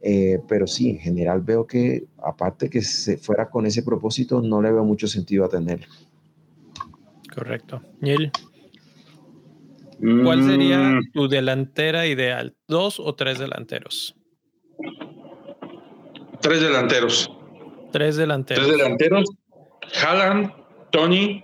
[0.03, 4.61] Eh, pero sí, en general veo que aparte que se fuera con ese propósito, no
[4.61, 5.87] le veo mucho sentido a tenerlo.
[7.35, 7.83] Correcto.
[8.01, 8.31] Neil,
[10.23, 11.13] ¿cuál sería mm.
[11.13, 12.55] tu delantera ideal?
[12.69, 14.15] ¿Dos o tres delanteros?
[16.41, 17.31] Tres delanteros.
[17.91, 18.67] Tres delanteros.
[18.67, 19.25] Tres delanteros.
[20.03, 20.53] Haaland,
[20.91, 21.43] Tony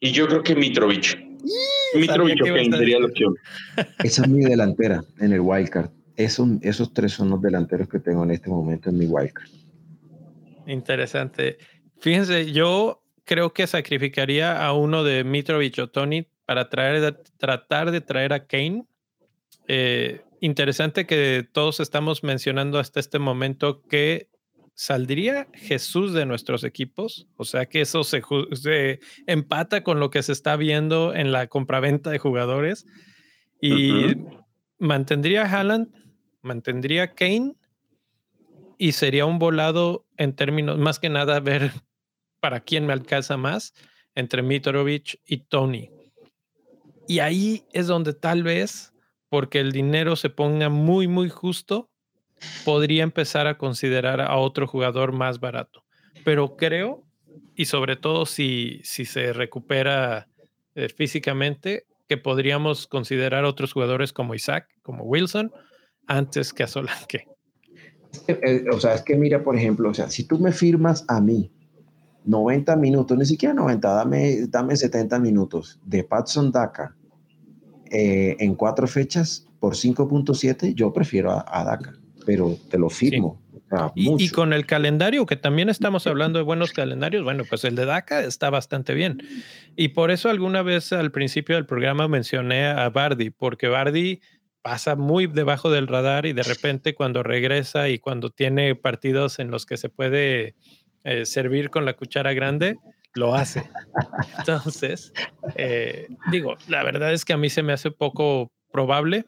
[0.00, 1.18] y yo crro que Mitrovic.
[1.94, 3.34] Mitrovic sería la opción.
[4.04, 5.90] Esa es mi delantera en el wildcard.
[6.16, 9.48] Esos, esos tres son los delanteros que tengo en este momento en mi wildcard.
[10.66, 11.58] Interesante.
[12.00, 18.00] Fíjense, yo creo que sacrificaría a uno de Mitrovic o Tony para traer, tratar de
[18.00, 18.84] traer a Kane.
[19.66, 24.28] Eh, interesante que todos estamos mencionando hasta este momento que
[24.78, 27.26] ¿saldría Jesús de nuestros equipos?
[27.34, 32.10] O sea que eso se, empata con lo que se está viendo en la compraventa
[32.10, 32.86] de jugadores.
[33.60, 34.14] Y
[34.78, 35.88] mantendría Haaland,
[36.42, 37.56] mantendría Kane
[38.78, 41.72] y sería un volado en términos, más que nada, ver
[42.40, 43.74] para quién me alcanza más
[44.14, 45.90] entre Mitrovic y Tony.
[47.08, 48.92] Y ahí es donde tal vez,
[49.28, 51.90] porque el dinero se ponga muy, muy justo,
[52.64, 55.84] podría empezar a considerar a otro jugador más barato.
[56.24, 57.04] Pero creo,
[57.54, 60.28] y sobre todo si, si se recupera
[60.74, 65.52] eh, físicamente, que podríamos considerar otros jugadores como Isaac, como Wilson,
[66.06, 67.26] antes que a Solanke.
[68.26, 71.20] Eh, o sea, es que mira, por ejemplo, o sea, si tú me firmas a
[71.20, 71.52] mí
[72.24, 76.96] 90 minutos, ni siquiera 90, dame, dame 70 minutos de Patson Daka
[77.90, 81.92] eh, en cuatro fechas por 5.7, yo prefiero a, a Daka
[82.28, 83.40] pero te lo firmo.
[83.94, 87.86] y, con el calendario, que también estamos hablando de buenos calendarios, bueno, pues el de
[87.86, 89.22] DACA está bastante bien.
[89.76, 94.20] Y por eso alguna vez al principio del programa mencioné a Bardi, porque Bardi
[94.60, 99.50] pasa muy debajo del radar y de repente cuando regresa y cuando tiene partidos en
[99.50, 100.54] los que se puede
[101.04, 102.76] eh, servir con la cuchara grande,
[103.14, 103.62] lo hace.
[104.38, 105.14] Entonces,
[105.56, 109.24] eh, digo, la verdad es que a mí se me hace poco probable,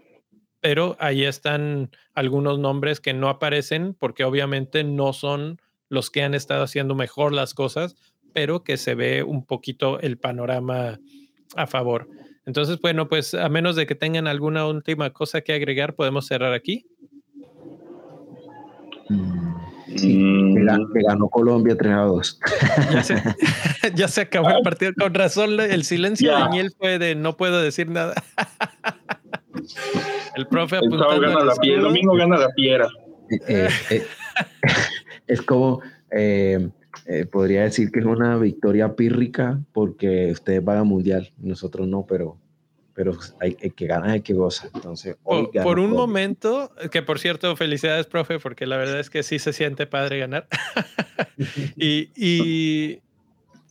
[0.61, 6.35] pero ahí están algunos nombres que no aparecen porque obviamente no son los que han
[6.35, 7.97] estado haciendo mejor las cosas,
[8.32, 11.01] pero que se ve un poquito el panorama
[11.57, 12.09] a favor.
[12.47, 16.53] Entonces, bueno, pues a menos de que tengan alguna última cosa que agregar, podemos cerrar
[16.53, 16.87] aquí.
[19.09, 19.55] Mm,
[19.97, 22.41] sí, que, ganó Colombia 3 a 2.
[23.95, 24.93] Ya se, acabó el partido.
[24.97, 28.15] Con razón, el silencio de Daniel fue de no puedo decir nada.
[30.35, 32.89] El profe el gana la piedra, el domingo gana la piedra.
[33.31, 34.07] Eh, eh,
[35.27, 35.81] es como,
[36.11, 36.69] eh,
[37.31, 42.36] podría decir que es una victoria pírrica porque ustedes van a mundial, nosotros no, pero,
[42.94, 44.70] pero hay, que ganar, hay que gozar.
[44.74, 49.39] Entonces, por, un momento, que por cierto, felicidades, profe, porque la verdad es que sí
[49.39, 50.47] se siente padre ganar.
[51.77, 53.01] y, y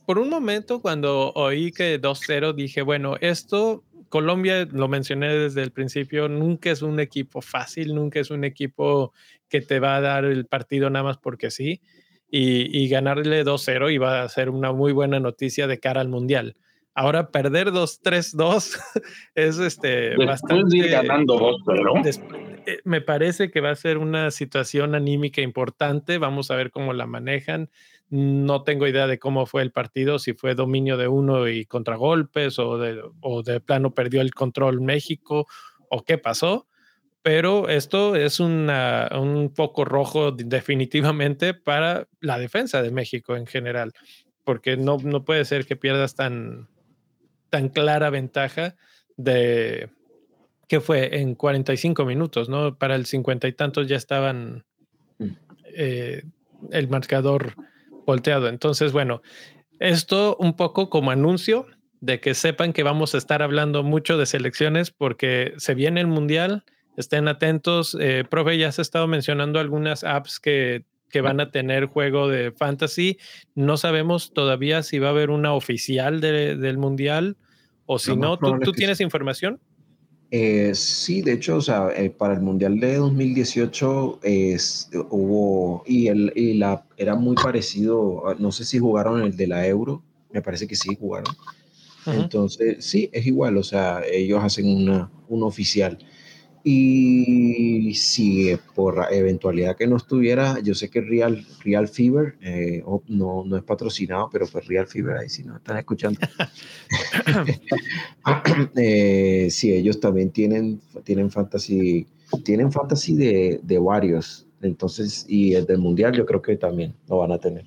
[0.06, 5.70] por un momento, cuando oí que 2-0, dije, bueno, esto Colombia, lo mencioné desde el
[5.70, 9.14] principio, nunca es un equipo fácil, nunca es un equipo
[9.48, 11.80] que te va a dar el partido nada más porque sí.
[12.32, 16.56] Y, ganarle 2-0 iba a ser una muy buena noticia de cara al Mundial.
[16.94, 18.80] Ahora perder 2-3-2
[19.34, 22.62] es este bastante ganando 2-0.
[22.66, 26.18] Eh, me parece que va a ser una situación anímica importante.
[26.18, 27.70] Vamos a ver cómo la manejan.
[28.10, 32.58] No tengo idea de cómo fue el partido, si fue dominio de uno y contragolpes
[32.58, 35.46] o de, o de plano perdió el control México
[35.88, 36.66] o qué pasó.
[37.22, 43.92] Pero esto es un poco rojo definitivamente para la defensa de México en general,
[44.42, 46.68] porque no, no puede ser que pierdas tan,
[47.50, 48.74] tan clara ventaja
[49.18, 49.90] de
[50.66, 52.78] que fue en 45 minutos, ¿no?
[52.78, 54.64] Para el cincuenta y tantos ya estaban
[55.18, 55.26] mm.
[55.74, 56.22] eh,
[56.70, 57.54] el marcador
[58.06, 58.48] volteado.
[58.48, 59.22] Entonces, bueno,
[59.78, 61.66] esto un poco como anuncio
[62.00, 66.06] de que sepan que vamos a estar hablando mucho de selecciones porque se viene el
[66.06, 66.64] mundial.
[66.96, 67.96] Estén atentos.
[68.00, 72.28] Eh, profe, ya se ha estado mencionando algunas apps que, que van a tener juego
[72.28, 73.18] de fantasy.
[73.54, 77.36] No sabemos todavía si va a haber una oficial del mundial
[77.86, 78.38] o si no.
[78.38, 79.60] ¿tú, ¿Tú tienes información?
[80.32, 84.20] Eh, sí, de hecho, o sea, eh, para el Mundial de 2018
[85.10, 89.66] hubo, y, el, y la, era muy parecido, no sé si jugaron el de la
[89.66, 90.02] Euro,
[90.32, 91.34] me parece que sí jugaron.
[92.06, 95.98] Entonces, sí, es igual, o sea, ellos hacen una, un oficial.
[96.62, 103.44] Y si por eventualidad que no estuviera, yo sé que Real, Real Fever eh, no,
[103.46, 106.20] no es patrocinado, pero pues Real Fever, ahí si no están escuchando.
[108.76, 112.06] eh, sí, ellos también tienen, tienen fantasy,
[112.44, 114.46] tienen fantasy de, de varios.
[114.60, 117.64] Entonces, y el del mundial yo creo que también lo van a tener.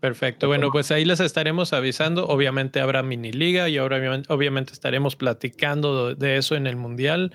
[0.00, 0.46] Perfecto.
[0.46, 2.26] Bueno, pues ahí les estaremos avisando.
[2.28, 7.32] Obviamente habrá mini liga y ahora obviamente estaremos platicando de eso en el mundial.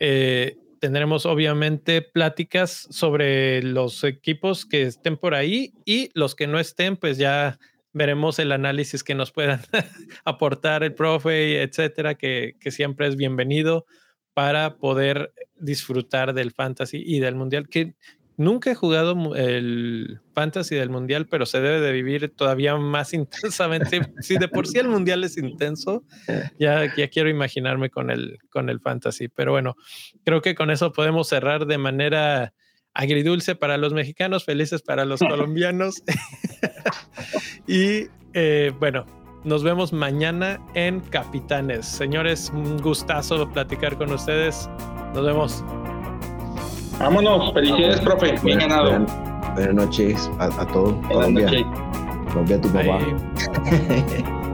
[0.00, 6.58] Eh, tendremos obviamente pláticas sobre los equipos que estén por ahí y los que no
[6.58, 7.58] estén, pues ya
[7.92, 9.60] veremos el análisis que nos puedan
[10.24, 13.84] aportar el profe, etcétera, que, que, siempre es bienvenido
[14.32, 17.68] para poder disfrutar del fantasy y del mundial.
[17.68, 17.94] Que
[18.40, 24.00] Nunca he jugado el Fantasy del Mundial, pero se debe de vivir todavía más intensamente.
[24.20, 26.04] si de por sí el Mundial es intenso,
[26.58, 29.28] ya, ya quiero imaginarme con el, con el Fantasy.
[29.28, 29.76] Pero bueno,
[30.24, 32.54] creo que con eso podemos cerrar de manera
[32.94, 36.02] agridulce para los mexicanos, felices para los colombianos.
[37.66, 39.04] y eh, bueno,
[39.44, 41.84] nos vemos mañana en Capitanes.
[41.84, 44.70] Señores, un gustazo platicar con ustedes.
[45.12, 45.62] Nos vemos.
[47.00, 48.34] Vámonos, felicidades, profe.
[48.42, 49.06] Bien ganado.
[49.54, 50.94] Buenas, noches a, todos.
[51.06, 51.48] Colombia.
[52.28, 52.98] Colombia, tu papá.